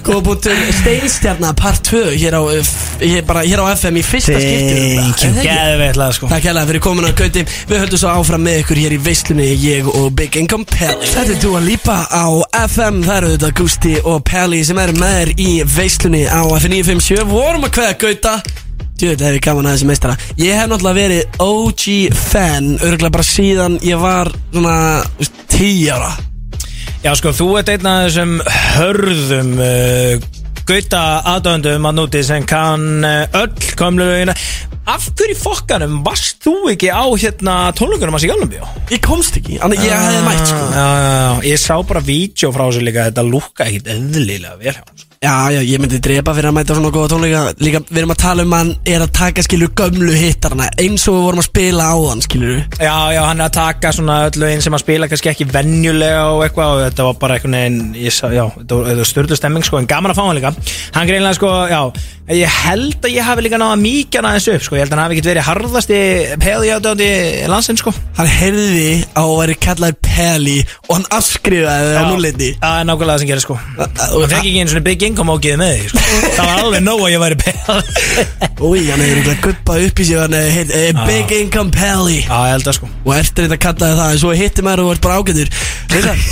[0.07, 4.35] Góða bútur Steinstjarnar part 2 hér á, f- hér, bara, hér á FM í fyrsta
[4.35, 5.43] Thank skipti you.
[5.43, 6.29] Geðveitlega sko.
[6.31, 9.47] Takk hérlega fyrir komin að gauti Við höldum svo áfram með ykkur hér í veislunni
[9.63, 12.25] Ég og Big Income Pelli Þetta er Dua Lipa á
[12.65, 16.73] FM Það eru þetta Gusti og Pelli sem eru með þér í veislunni á FM
[16.73, 18.33] 957 Vorum að kveða gauta.
[18.97, 20.15] Djöðu, það er gaman að þessi meistara.
[20.41, 21.85] Ég hef náttúrulega verið OG
[22.17, 26.09] fan Örgulega bara síðan ég var svona þú veist, 10 ára.
[27.03, 28.33] Já sko, þú ert einn af þessum
[28.79, 30.27] hörðum uh,
[30.67, 31.03] Gauta
[31.35, 34.09] aðdöndum að núti sem kann uh, öll komlu
[34.87, 38.67] Af hverju í fokkanum varst þú ekki á hérna tónleikunum að sig Alnabjó?
[38.93, 42.53] Ég komst ekki, þannig ég hefði mætt sko Já, já, já, ég sá bara vídeo
[42.55, 45.06] frá þessu líka Þetta lúkka ekkit eðlilega vel hjá hann, sko.
[45.17, 47.39] Já, já, ég myndi drepa fyrir að mæta svona góða tónleika.
[47.63, 51.13] Líka, við erum að tala um hann er að taka skilur gömlu hittarna Eins og
[51.15, 54.37] við vorum að spila á hann, skilur Já, já, hann er að taka svona öll
[54.43, 57.79] lögin sem að spila kannski ekki venjulega og eitthvað og þetta var bara einhvern veginn,
[57.97, 60.53] ég sá, já, þetta var, var styrlu stemming sko, en gaman að fá hann líka.
[60.93, 61.81] Hann greinlega sko, já,
[62.37, 65.05] ég held að ég hafi líka náða hann aðeins upp sko, ég held að hann
[65.07, 65.99] hafi ekkert verið harðasti
[66.45, 66.67] peði
[75.07, 76.03] er ágiðið með því sko.
[76.37, 77.37] Það var alveg nóg að ég væri
[78.57, 82.17] Úi, hann hefur eitthvað guppað upp í sig Hann hefur heit, eh, Big Income Peli
[82.23, 84.89] Já, ég held að sko Og eftir þetta kallaði það En svo hitti maður og
[84.91, 85.51] vart bara ágætur
[85.91, 86.25] það,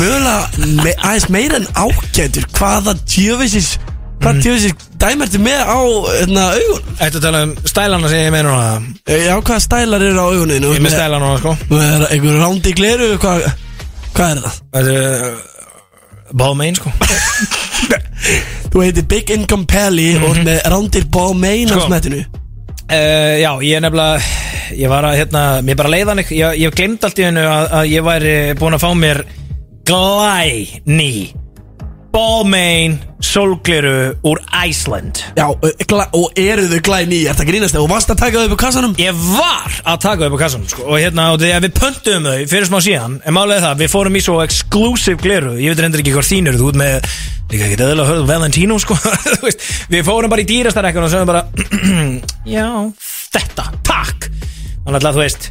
[0.00, 3.70] mögulega me, aðeins meira en ágætur Hvaða djöfisis
[4.24, 6.92] Hvað djöfisis dæmi ertu með á hérna, augun?
[7.06, 10.74] Að tala um stælana sem ég meina núna Já, hvaða stælar eru á auguninu?
[10.74, 13.48] Ég er með stæla núna sko Nú er einhver rándi gleru Hvað,
[14.14, 14.62] hvað er það?
[14.76, 15.42] Þetta er
[16.34, 16.90] uh, Balmain sko.
[18.74, 21.86] Þú heitir Big Income Peli Og ert með rándir Balmain á Sko.
[21.86, 22.24] smettinu.
[22.84, 24.18] Uh, já, ég er nefnilega
[24.74, 27.88] Ég var að, hérna, mér bara leiðan Ég, ég glemt allt í hennu að, að
[27.92, 29.22] ég væri búin að fá mér
[29.88, 31.14] Glæni
[32.14, 34.38] Balmain Solgliru úr
[34.68, 35.18] Iceland.
[35.34, 37.78] Já, og, gla, og eru þau glæni í Þetta grínast?
[37.80, 38.94] Og varst að taka þau upp á kassanum?
[39.00, 40.86] Ég var að taka upp á kassanum sko.
[40.86, 44.20] Og hérna, og að við pöntum þau fyrir smá síðan En málega það, við fórum
[44.20, 47.10] í svo exclusive gliru Ég veit reyndar ekki hvað þín eru Þú ert með,
[47.50, 49.54] líka ekki eðlilega hörðu Valentino sko Þú
[49.96, 51.46] Við fórum bara í dýrastarekkan og sögum bara
[52.56, 52.68] Já,
[53.34, 54.30] þetta, takk.
[54.84, 55.50] Þannig að þú veist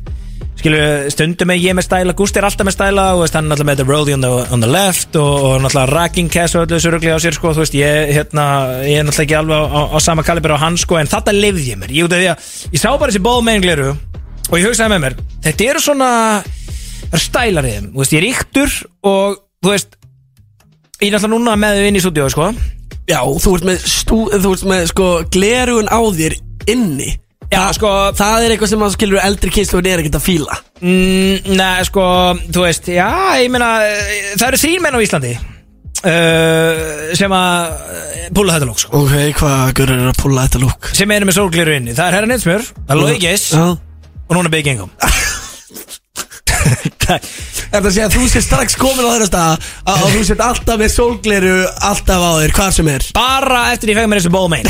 [0.64, 0.80] Skilu,
[1.12, 3.68] stundum er ég með stæla Gústi er alltaf með stæla og veist, hann er alltaf
[3.68, 6.78] með the rollie on the, on the left og, og náttúrulega racking cash og öllu
[6.78, 8.46] þessu rugli á sér sko, þú veist, ég, hérna,
[8.88, 11.34] ég er náttúrulega ekki alveg á, á, á sama kalibur á hann sko, en þetta
[11.36, 12.46] lifði ég mér, ég út af því að
[12.78, 15.18] ég sá bara þessi bólmeingleru og ég hugsaði með mér
[15.50, 16.08] þetta eru svona
[16.46, 18.78] það eru stælar í þeim, þú veist, ég er yktur
[19.12, 20.00] og þú veist
[21.02, 22.48] ég er náttúrulega núna með þau inn í stúdíu sko.
[23.12, 26.40] Já, þú ert með, stú, þú ert með sko, glerugun á þér
[26.72, 27.12] inni
[27.54, 31.54] Já, sko Það er eitthvað sem að skilur eldri kynsluðin er ekkert að fíla Mm,
[31.56, 32.04] Nei, sko,
[32.52, 33.08] þú veist, já,
[33.40, 35.32] ég meina, eh, það eru þrín menn á Íslandi
[36.04, 39.00] uh, sem að uh, púla þetta lúk, sko.
[39.00, 40.90] Ok, hvað görur er að púla þetta lúk?
[40.92, 41.96] Sem eru með sólgliru inni.
[41.96, 43.64] Það er Herra Netsmjör, það er Lói Já
[44.24, 44.92] og núna Big Income.
[46.64, 50.80] Þetta sé að þú sé strax komin á þeirra stað að að þú set alltaf
[50.80, 51.56] með sólgleru
[51.90, 54.70] alltaf á þér, hvar sem er Bara eftir ég fekk mér þessu bólmein.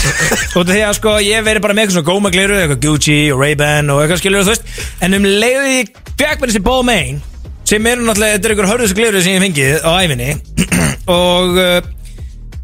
[0.58, 3.44] og því að, sko, ég verið bara með eitthvað svona góma gliru, eitthvað Gucci og
[3.44, 4.74] Ray-Ban og eitthvað skilur, þú veist.
[5.06, 7.22] En um leiðu ég fekk mér þessi bólmein,
[7.70, 10.32] sem eru náttúrulega, þetta er ykkur hörðustu gliru sem ég fengið á æfinni.
[11.20, 11.78] og uh,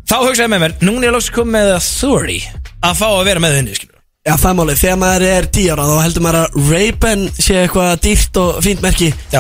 [0.09, 2.41] þá hugsaði ég með mér, núna er ég lóks komið með authority
[2.79, 3.88] að fá að vera með þinni, skilur.
[4.29, 7.55] Já, það er málið, þegar maður er 10 ára þá heldur maður að Ray-Ban sé
[7.63, 9.07] eitthvað dýrt og fínt merki.
[9.33, 9.39] Já.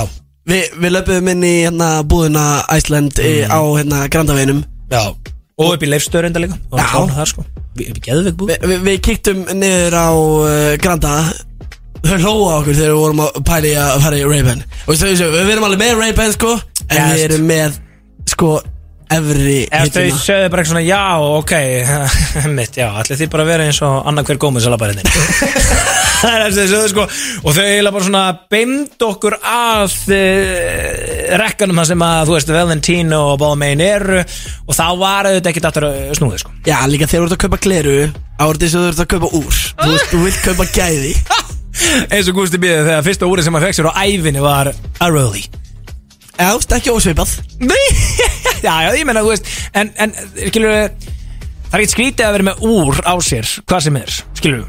[0.49, 3.51] Vi, Við löpum inn í hérna búðina Æsland mm.
[3.53, 4.63] á hérna Grandaveginum.
[4.89, 5.03] Já.
[5.59, 6.57] Og upp í leifstöðurenda líka.
[6.71, 6.87] Og Já.
[7.19, 7.45] þar sko.
[7.77, 8.49] Vi- Upp í geðveik búð.
[8.55, 11.13] Vi, vi, Við kíktum niður á uh, Granda.
[11.99, 14.65] Þau hlóa okkur þegar við vorum að pæli að fara í Ray-Ban
[15.45, 16.55] við erum alveg með Ray-Ban sko.
[16.89, 17.77] En við erum með
[18.33, 18.55] sko
[19.09, 20.19] Efri Ef þau hituna.
[20.21, 21.03] sögðu bara eitthvað svona Já,
[21.39, 21.53] ok.
[22.57, 25.09] Mitt, já Allir því bara að vera eins og annar hver gómið Salabæriðin
[26.19, 27.03] Það er að þau sögðu sko.
[27.47, 32.51] Og þau eiginlega bara svona Beimd okkur að uh, Rekkanum það sem að Þú veist
[32.51, 34.19] Valentino og Balmain eru.
[34.67, 35.87] Og þá var auðvitað ekki dættur
[36.19, 36.51] snúið sko.
[36.67, 39.61] Já, líka þegar þú ert að kaupa gleru þess að þú ert að kaupa úr.
[39.79, 41.13] Þú veist, þú vilt kaupa gæði.
[42.13, 45.07] Eins og Gusti býði þegar fyrsta úrið sem að fekk sér á ævinni var A
[45.11, 45.45] Rolly
[46.39, 47.33] Já, þú veist, ekki ósveipað
[47.63, 47.85] Nei,
[48.67, 50.13] já, já, ég meina, þú veist En, en,
[50.49, 50.75] skilur
[51.69, 54.67] Það er ekkert skrítið að vera með úr á sér Hvað sem er, skilur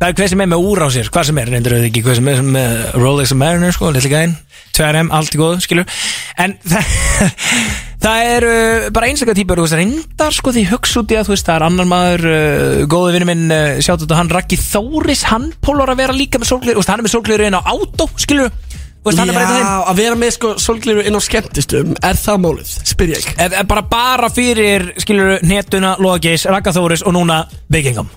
[0.00, 2.02] Það er hver sem er með úr á sér, hvað sem er Reyndur auðvitað ekki
[2.06, 4.30] hvað sem er með Rolex og Mariner, sko, litli gæinn
[4.72, 5.98] 2RM, allt í góðu, skilur
[6.40, 6.94] En það,
[8.00, 8.54] það eru
[8.96, 11.90] bara einstaklega típur, reyndar sko því hugsa út í að, þú veist, það er annar
[11.90, 16.16] maður uh, góði vinnu minn, uh, sjátt þetta hann Raggi Þóris, hann pólvar að vera
[16.16, 18.48] líka með sólglir, hann er með sólglir inn á átó, skilur
[19.04, 23.12] veist, er Já, að vera með sko sólgliru inn á skemmtistum Er það málið, spyr
[23.16, 23.28] ég.
[23.36, 28.10] Ef- ef bara bara fyrir, skilur, netuna, Logis, Ragga Þóris og núna Vikingam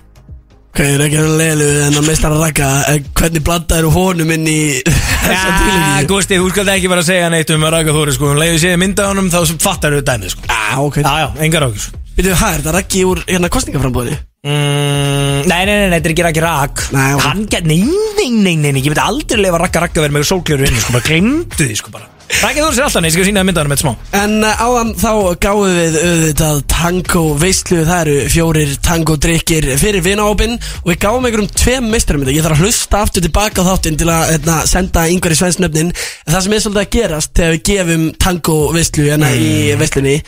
[0.74, 4.60] Hvað er ekki að leilu en að meistara rakka en Hvernig blandaður honum inn í
[4.84, 8.32] þessa Ja, tílingi Gusti, þú skalt ekki bara að segja neitt um Ragga Þóris, sko,
[8.34, 10.48] um leiðu séð mynda honum þá fattar þú dæmið, sko.
[10.50, 10.98] Já, ok.
[11.06, 11.68] Já, já, engar
[12.14, 14.20] ákjus Veitu, hæ, er þetta rakki úr hérna kostningaframbóðinu?
[14.44, 16.80] Mm, nei, nei, nei, nei, þetta er ekki Raggi Ragg.
[16.92, 17.22] Nei, ok.
[17.24, 17.78] Hann get, nei,
[18.18, 20.92] nei, nei, nei, nei Ég veit aldrei lefa Ragga Ragga verið með sólkljóru inni, sko,
[20.94, 22.10] bara glemdu því, sko, bara.
[22.42, 23.90] Raggi Þóris er alltaf, nei, ég skal sína það mynda honum eitt smá.
[24.20, 25.10] En uh, áðan þá
[25.44, 31.28] gáum við auðvitað tango veistlu Það eru fjórir tango drikkir fyrir vinahópin Og við gáum
[31.28, 34.56] einhverjum tveim meistarum þetta Ég þarf að hlusta aftur tilbaka á þáttinn Til að hérna,
[34.68, 38.58] senda yngvar í svensnöfnin En það sem er svolítið að gerast Þegar við gefum tango
[38.74, 40.18] veistlu hérna í veistlunni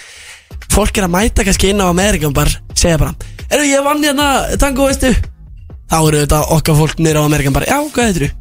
[0.72, 3.14] Fólk er að mæta kannski inn á Amerikan bara Segja bara
[3.50, 5.12] Eru ég vann hérna tango veistlu
[5.86, 8.34] Þá eru þetta okkar fólk nýra á Amerikan bara Já, hvað heitir þú?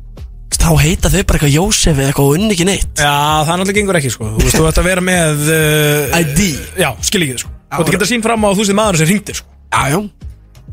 [0.55, 2.87] Þá heita þau bara eitthvað Jósef eða eitthvað unni ekki neitt.
[2.97, 3.11] Já,
[3.45, 4.29] það náttúrulega gengur ekki, sko.
[4.33, 6.39] Þú veist, þú ætti að vera með uh, ID.
[6.81, 8.99] Já, skil ekki þið, sko Þú ætti að geta sín fram á þú séð maður
[9.01, 9.51] sem ringdir, sko.
[9.75, 9.99] Já, já.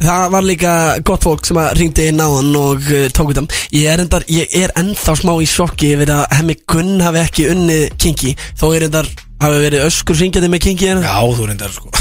[0.03, 0.73] Það var líka
[1.07, 3.45] gott fólk sem að ringdi inn á hann og uh, tók þetta
[3.77, 7.45] Ég er, endar, ég er ennþá smá í sjokki yfir að hemmi Gunn hafi ekki
[7.53, 9.11] unnið Kingi Þó er endar
[9.43, 11.03] hafi verið öskur ringjandi með Kingi hérna?
[11.05, 11.93] Já, þú reyndar, sko.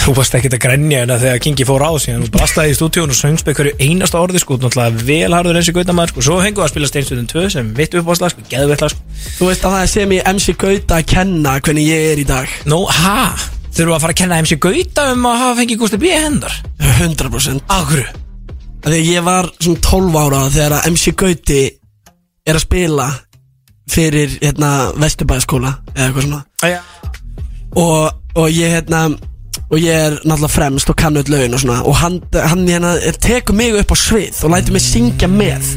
[0.00, 3.12] Þú varst ekkert að grenja hérna þegar Kingi fór á síðan Þú brastaði í stúdíun
[3.12, 4.56] og söngst með hverju einasta orði, sko.
[4.58, 6.24] Náttúrulega velharður eins og gautamæður, sko.
[6.26, 8.46] Svo hengu að spila Steinstöðun 2 sem vitt uppáðslag, sko.
[8.50, 9.20] Geðveitlag, sko.
[9.36, 12.26] Þú veist að það er sem í MC Gauta að kenna hvernig ég er í
[12.32, 12.56] dag.
[12.72, 13.20] Nú, ha?
[13.70, 16.10] Þurfum að fara að kenna MC Gauta um að hafa fengið Gústi B.
[16.10, 16.56] hendar?
[16.98, 18.02] 100% Akkur
[18.80, 21.60] Þegar ég var svona 12 ára þegar að MC Gauti
[22.48, 23.06] er að spila
[23.90, 26.42] fyrir hérna Vesturbæðaskóla eða eitthvað svona.
[26.62, 26.80] Já.
[27.76, 29.02] Og, og ég hérna
[29.70, 31.82] og ég er náttúrulega fremst og kann öll lögin og svona.
[31.86, 35.68] Og hann, hann hérna tekur mig upp á svið og lætur mig syngja með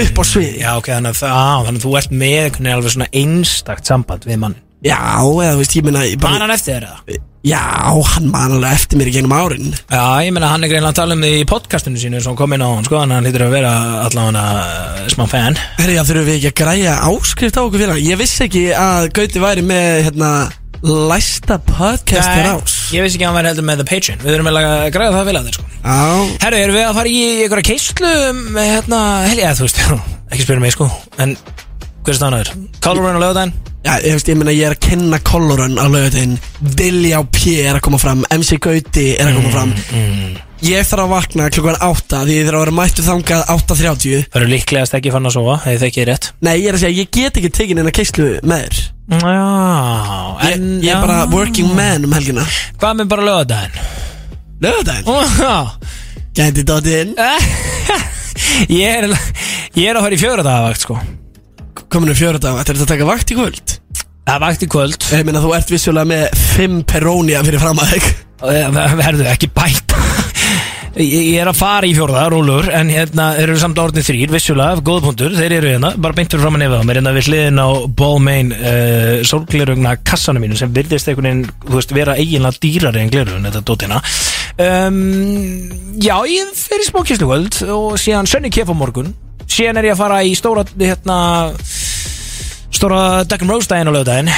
[0.00, 2.76] upp á svið Já, ok, þannig að, það- þannig að þú ert með einhvern veginn
[2.76, 6.50] alveg svona einstakt samband við mann Já, eða þú veist, ég ég bara- Man hann
[6.56, 7.20] eftir þér eða?
[7.42, 7.58] Já,
[8.14, 9.72] hann man alveg eftir mér í gegnum árin.
[9.90, 12.52] Já, ég meina hann er greinlega að tala um því í podcastinu sínu sem kom
[12.54, 13.72] inn á hann, sko, þannig að hann lítur að vera
[14.06, 14.44] allavega
[15.10, 15.58] smá fan.
[15.78, 19.08] Herri, já, þurfum við ekki að græja áskrift á okkur fyrir Ég vissi ekki að
[19.18, 20.30] Gauti væri með, hérna,
[20.82, 24.22] læsta podcast þér ás Ég vissi ekki að hann væri heldur með The Patreon.
[24.22, 25.66] Við þurfum að græða það að þér, sko.
[25.82, 25.98] Já,
[26.46, 28.14] Herru, erum við að fara í einhverja keislu
[28.54, 29.82] með, hérna, helgi, eða þú veist,
[30.32, 30.90] ekki spyrja mig, sko
[31.22, 31.36] En,
[32.02, 32.52] hver er stanaður?
[32.82, 33.52] Colorado á lögudaginn?
[33.82, 36.36] já, ég veist, ég meina ég er að kenna Colorun á lögutin
[36.78, 39.72] Dilljá P er að koma fram MC Gauti er að koma fram.
[40.62, 44.36] Ég þarf að vakna klukkan 8 Því ég þarf að vera mættu þangað 8.30 Það
[44.38, 46.28] eru líklegast ekki fann að sofa, hefði það ekki rétt.
[46.46, 48.82] Nei, ég er að segja, ég get ekki tekin inn að keislu með þér.
[49.12, 49.46] Já,
[50.42, 52.44] Ég, en ég er bara working man um helgina.
[52.78, 53.82] Hvað með bara lögudaginn?
[54.62, 55.10] Lögudaginn?
[55.42, 55.56] Já.
[56.38, 57.16] Gæti dótið inn.
[58.82, 59.10] Ég er,
[59.74, 61.00] ég er að fara í fjóra dagavakt, sko
[61.92, 63.78] Kominu fjóra dag, ættir þetta að taka vakt í kvöld?
[64.22, 65.06] Það er vakt í kvöld.
[65.12, 68.12] Ég meina, þú ert vissulega með 5 perónia fyrir fram að þig
[68.42, 70.00] Verðu ekki bæta
[70.92, 75.06] Ég er að fara í fjórða, rólur En hérna eru samt orðin þrýr, vissulega Góða
[75.06, 77.62] punktur, þeir eru hérna, bara beint fyrir fram að nefa Mér er hérna við hliðin
[77.64, 77.68] á
[78.02, 83.12] Ballmain uh, Sólglerugna kassanum mínu Sem virðist einhvern veginn, þú veist, vera eiginlega dýrari En
[83.14, 84.02] glerun, þetta dótina
[84.68, 85.02] um,
[86.02, 89.14] Já, ég fer í smókistlugöld Og síðan sönni kef á morgun
[89.52, 91.16] Síðan er ég að fara í stóra, hérna
[92.72, 94.30] Stóra and Rose daginn á lögdaginn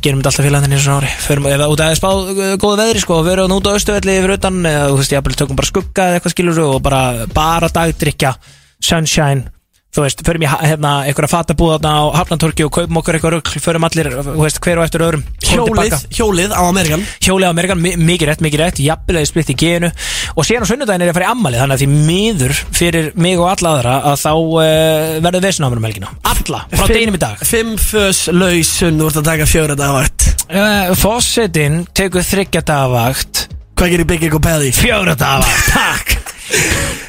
[0.00, 1.12] gerum þetta alltaf félagarnir í svona ári.
[1.20, 3.20] Förum, ef út að spá uh, góða veðri sko.
[3.26, 6.18] Við erum út á austuvelli yfir utan Eða þú veist, ég tökum bara skugga eða
[6.18, 7.02] eitthvað skilur Og bara,
[7.34, 8.34] bara dagdrykja
[8.80, 9.59] Sunshine
[9.90, 13.86] Þú veist, förum ég hérna einhverja fatabúða á Hafnantorki og kaupum okkur eitthvað rugl Förum
[13.88, 17.02] allir, þú veist, hver og eftir öðrum Hjólið, hjólið á Amerikan.
[17.18, 19.90] Hjólið á Amerikan, mi- mikið rétt, mikið rétt Jafnilega splitt í genu
[20.36, 23.10] Og síðan á sunnudaginn er ég að fara í ammali Þannig að því miður fyrir
[23.18, 26.14] mig og alla aðra Að þá uh, verður vesunámur um helgina.
[26.30, 27.42] Alla, frá deginum í dag.
[27.50, 30.28] Fimm fös lausun, ert að taka fjóra dag vakt.
[30.46, 34.70] Uh, Fossetin tekur þryggja dagavakt Hvað gerir Egg og Pelli?
[34.76, 36.39] Fjóra dagavakt, takk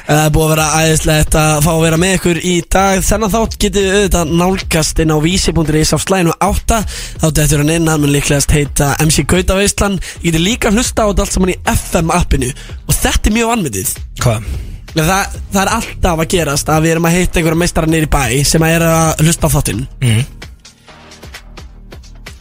[0.02, 3.04] Það er búið að vera æðislegt að fá að vera með ykkur í dag.
[3.06, 6.80] Þennan þátt getið þið auðvitað nálgast inn á vísi.is á slæðinu 8
[7.22, 11.06] Þáttu eftir hann inn, hann mun líklegast heita MC Gauta Veistlan Ég geti líka hlusta
[11.06, 12.52] á þetta allt saman í FM appinu.
[12.88, 14.52] Og þetta er mjög vanmyndið Hvað?
[14.92, 18.24] Það, það er alltaf að gerast að við erum að heita einhverja meistara neyri bæ
[18.44, 19.86] sem að er að hlusta á þáttinn.
[20.04, 20.24] Mm.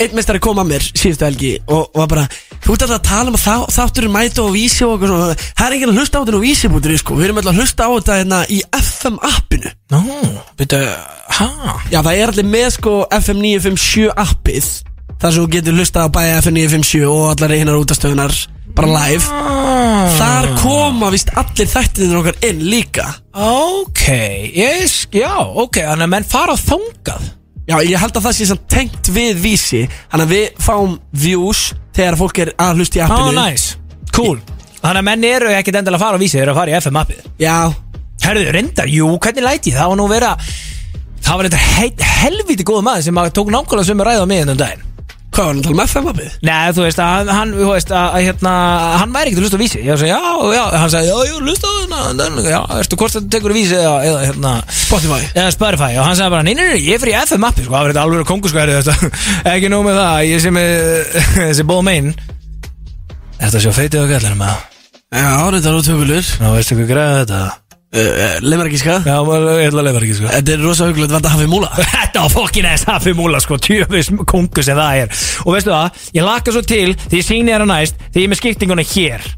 [0.02, 2.26] einn meistari kom að mér síðustu helgi og var bara
[2.62, 5.36] Þú ert alltaf að tala um að þá, þátturinn mæta og vísi og eitthvað svona.
[5.58, 7.18] Það er enginn að hlusta á þetta á vísi.ri sko.
[7.18, 9.74] Við erum alltaf að hlusta á þetta hérna í FM appinu.
[9.92, 10.20] Nú,
[10.62, 10.94] byrju,
[11.40, 11.50] hæ?
[11.90, 14.72] Já, það er allir með sko FM 957 appið.
[15.22, 18.38] Þar sem þú getur hlusta á bæja FM 957 og allar einar útastöðunar
[18.78, 19.26] bara live.
[20.18, 23.10] Þar koma vist allir þættinir okkar inn líka.
[23.36, 24.06] Ok,
[24.54, 27.30] yes, já, ok, þannig að menn fara á þangað
[27.70, 31.62] Já, ég held að það sé samt tengt við vísi Þannig að við fáum views
[31.96, 33.68] þegar fólk er að hlusta í Á, appinu næs,
[34.16, 34.40] cool.
[34.82, 36.76] Þannig að menn eru ekkit endilega að fara á vísi, þeir eru að fara í
[36.80, 37.26] FM appið.
[37.42, 37.58] Já.
[38.22, 39.78] Herðu, reyndar, jú, hvernig læti ég?
[39.78, 40.32] Það var nú vera
[41.22, 44.42] Það var þetta hel, helviti góð maður sem að tók nákvæmlega sömu ræð á mig
[44.44, 44.88] ennum daginn
[45.32, 46.32] Hvað var hann að tala um FM appið?
[46.44, 48.56] Nei, þú veist að hann, þú veist að, að hérna,
[49.00, 49.80] hann væri ekkert að hlusta á vísi.
[49.86, 50.20] Ég sagði, já,
[50.58, 53.94] já, hann sagði, já, ég hlusta á hérna Já, veistu, hvort þetta tekur vísi eða,
[54.10, 54.52] eða hérna
[54.82, 55.22] Spotify.
[55.32, 57.72] Eða Spotify, og hann sagði bara, nei, nei, nei, ég er fyrir FM appi, sko,
[57.78, 59.12] það var þetta alveg konguskværi, þetta.
[59.56, 60.76] Ekki nóg með það, ég sé með
[61.48, 62.12] þessi ból mein
[63.42, 64.70] Þetta sjá feitið og gætlir með það
[65.12, 67.61] Já, þetta er ótökulur Ná, veistu hvað græða þetta?
[67.96, 71.36] Uh, Lemarkiska Já, ég ætla að lefa ekki, sko Þetta er rosa hugulegt vant að
[71.36, 71.70] hafa í múla.
[71.96, 75.22] Þetta var fokkin eða hafi múla sko Tjöfis kongu sem það er.
[75.46, 78.28] Og veistu það, ég laka svo til Því ég síni þér að næst Því ég
[78.28, 79.30] er með skiptinguna hér.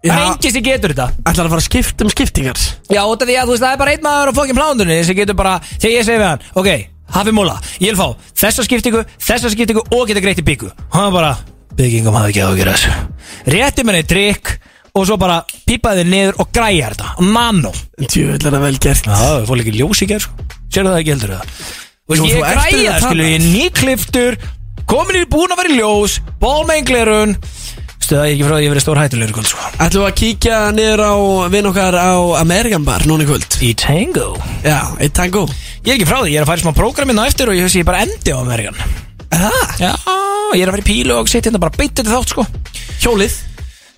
[0.00, 1.06] Það er enginn sem getur þetta.
[1.28, 2.60] Ætlar að fara að skipta um skiptingar?
[2.88, 4.96] Já, út af því að þú veist, það er bara einn maður á fokkin plánunni
[5.04, 6.70] Sem getur bara, þegar ég segi við hann Ok,
[7.18, 11.10] hafi múla, ég vil fá þessa skiptingu Þessa skiptingu og geta greitt í bíku Hann
[11.10, 11.34] var bara,
[11.76, 14.54] byggingum hafði ekki á að gera þessu Rétti eitt drikk
[14.98, 17.10] Og svo bara pípaði þér niður og græja þetta.
[17.30, 19.06] Mano er það vel gert.
[19.06, 20.48] Já, það fór ekki ljós í gerð sko.
[20.70, 21.44] Sérðu það ekki heldur það
[22.10, 23.10] Þú veist, Jú, ég þú ert græja, að tala.
[23.10, 24.38] skilu, ég er nýkliftur
[24.90, 27.36] Komin í búin að vera í ljós Bólmenglerun.
[28.00, 29.66] Stuða ég ekki frá að ég verið stór hættulegur í kvöld sko.
[29.84, 31.14] Ætlum við að kíkja niður á
[31.52, 32.10] vinn okkar á
[32.40, 33.58] Amerikan bar núna í kvöld?
[33.62, 34.32] Í Tango.
[34.64, 35.44] Já, eitt tango.
[35.84, 37.56] Ég er ekki frá því, ég er að fara í smá prógraminn á eftir Og
[37.56, 38.76] ég hef ég bara endi á Amerikan
[39.30, 39.60] Það?
[39.80, 39.92] Já,
[40.58, 42.44] ég er að fara í pílu og setja hérna bara beitið þátt sko.
[43.04, 43.36] Hjólið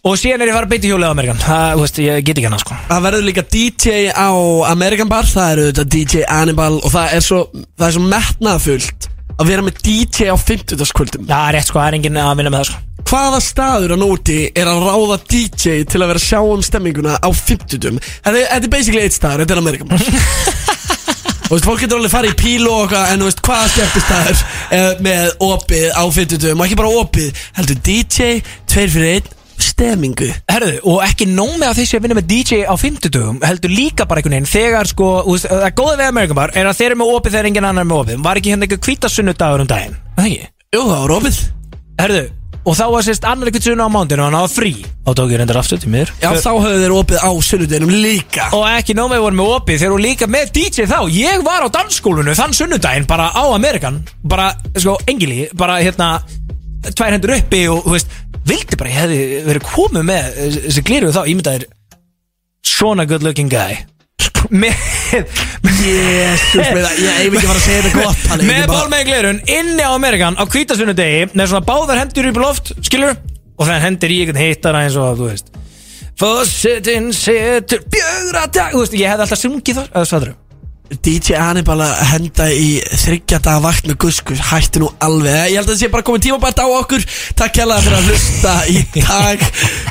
[0.03, 2.25] Og síðan er ég að fara að beita hjólið á Amerikan Það, þú veist, ég
[2.27, 2.77] get ekki hana sko.
[2.89, 4.31] Það verður líka DJ á
[4.73, 7.39] Amerikan bar Það eru þetta DJ Annibal Og það er svo,
[7.79, 9.07] það er svo metnaðfullt
[9.37, 12.65] Að vera með DJ á 50-kvöldum Já, rétt sko, það er enginn að vinna með
[12.65, 12.81] það sko.
[13.13, 17.15] Hvaða staður á nóti er að ráða DJ til að vera að sjá um stemminguna
[17.23, 20.03] á 50 Þetta er, þetta er basically eitt staður, þetta er Amerikan bar.
[21.47, 24.45] Þú veist, fólk getur alveg farið í pílu og okkar En þú veist, hvaða skemmtistæður
[24.79, 28.31] er með opið á 50 Og ekki bara opið, heldur DJ,
[28.71, 29.33] tveir fyrir einn,
[29.73, 30.29] stemmingu.
[30.53, 33.41] Herðu, og ekki nóg með að þeir sé að vinna með DJ á 50 dögum
[33.47, 36.79] heldur líka bara einhvern veginn þegar sko, veist, það góða við Amerikan Bar er að
[36.79, 38.23] þeir eru með opið þegar enginn annar er með opið.
[38.29, 39.99] Var ekki hérna eitthvað hvítasunnudagur um daginn?
[40.13, 40.53] Er það ekki?
[40.73, 41.43] Jú, það var opið.
[42.03, 42.23] Herðu,
[42.63, 44.73] og þá var sérst annar eitthvað sunnu á mándinu og hann hafa frí.
[45.03, 46.13] Á tókir reyndar aftur til mér.
[46.23, 48.47] Já, þá höfðu þeir opið á sunnudeginum líka.
[48.55, 50.99] Og ekki nóg með að voru með opið þeir voru líka með DJ þá.
[51.11, 56.13] Ég var á dansskólinu þann sunnudaginn bara á Amerikan bara, sko, engili bara hérna
[56.91, 58.19] tvær hendur uppi og, þú veist,
[58.49, 60.29] vildi bara ég hefði verið komið með
[60.67, 61.67] þessi gliru þá, ímyndaðir
[62.73, 63.81] svona good looking guy.
[64.53, 64.75] Með
[65.63, 69.87] það, ég hef ekki fara að segja þetta gott Palli, með ég með glirun inni
[69.87, 74.15] á Amerikan á kvítasunnudegi með svona báðar hendur upp í loft skilur og þannig hendur
[74.15, 75.53] í einhvern hittara eins og þú veist.
[76.19, 80.35] Fossetin setur bjögra dag Þú veist, ég hefði alltaf sungið þar eða svarður
[81.03, 82.69] DJ Hannibal að henda í
[83.05, 85.51] þryggjata vakt með guskus Hætti nú alveg.
[85.53, 87.09] Ég held að það sé bara komið tímabært á okkur.
[87.39, 89.45] Takk hérlega fyrir að hlusta í dag.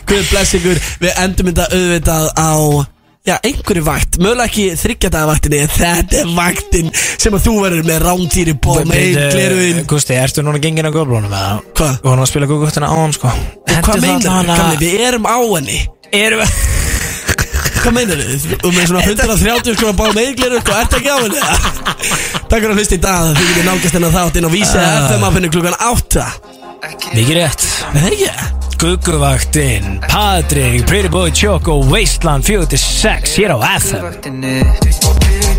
[0.10, 0.82] Guð bless ykkur.
[1.02, 2.52] Við endum þetta auðvitað á
[3.22, 6.88] Já, einhverju vakt, mögulega ekki þryggjata vaktinni þetta er vaktin
[7.22, 11.30] sem að þú verður með rántýri ból með gleruðin Gusti, ertu núna gengin á göflunum
[11.30, 11.60] eða?
[11.78, 12.00] Hvað?
[12.00, 14.26] Við vorum að spila guguttina á hann sko Hvað?
[14.26, 15.84] Kamli, við erum á henni.
[16.18, 16.56] Erum við
[17.82, 18.58] Hvað meinar þú?
[18.62, 21.42] Og með svona 130 skona ból með gleruðin Hvað ert ekki á henni?
[22.52, 25.30] Takk fyrir að hlusta í dag Þið getur nálgast hennar þátt inn á Vísa FM
[25.30, 26.26] appinu klukkan 8
[27.14, 27.66] Mikið rétt.
[27.94, 28.32] Nei, ekki?
[28.82, 35.51] Gugguvaktinn, Patrik, Pretty Boy Choco, Wasteland 46 hér á FM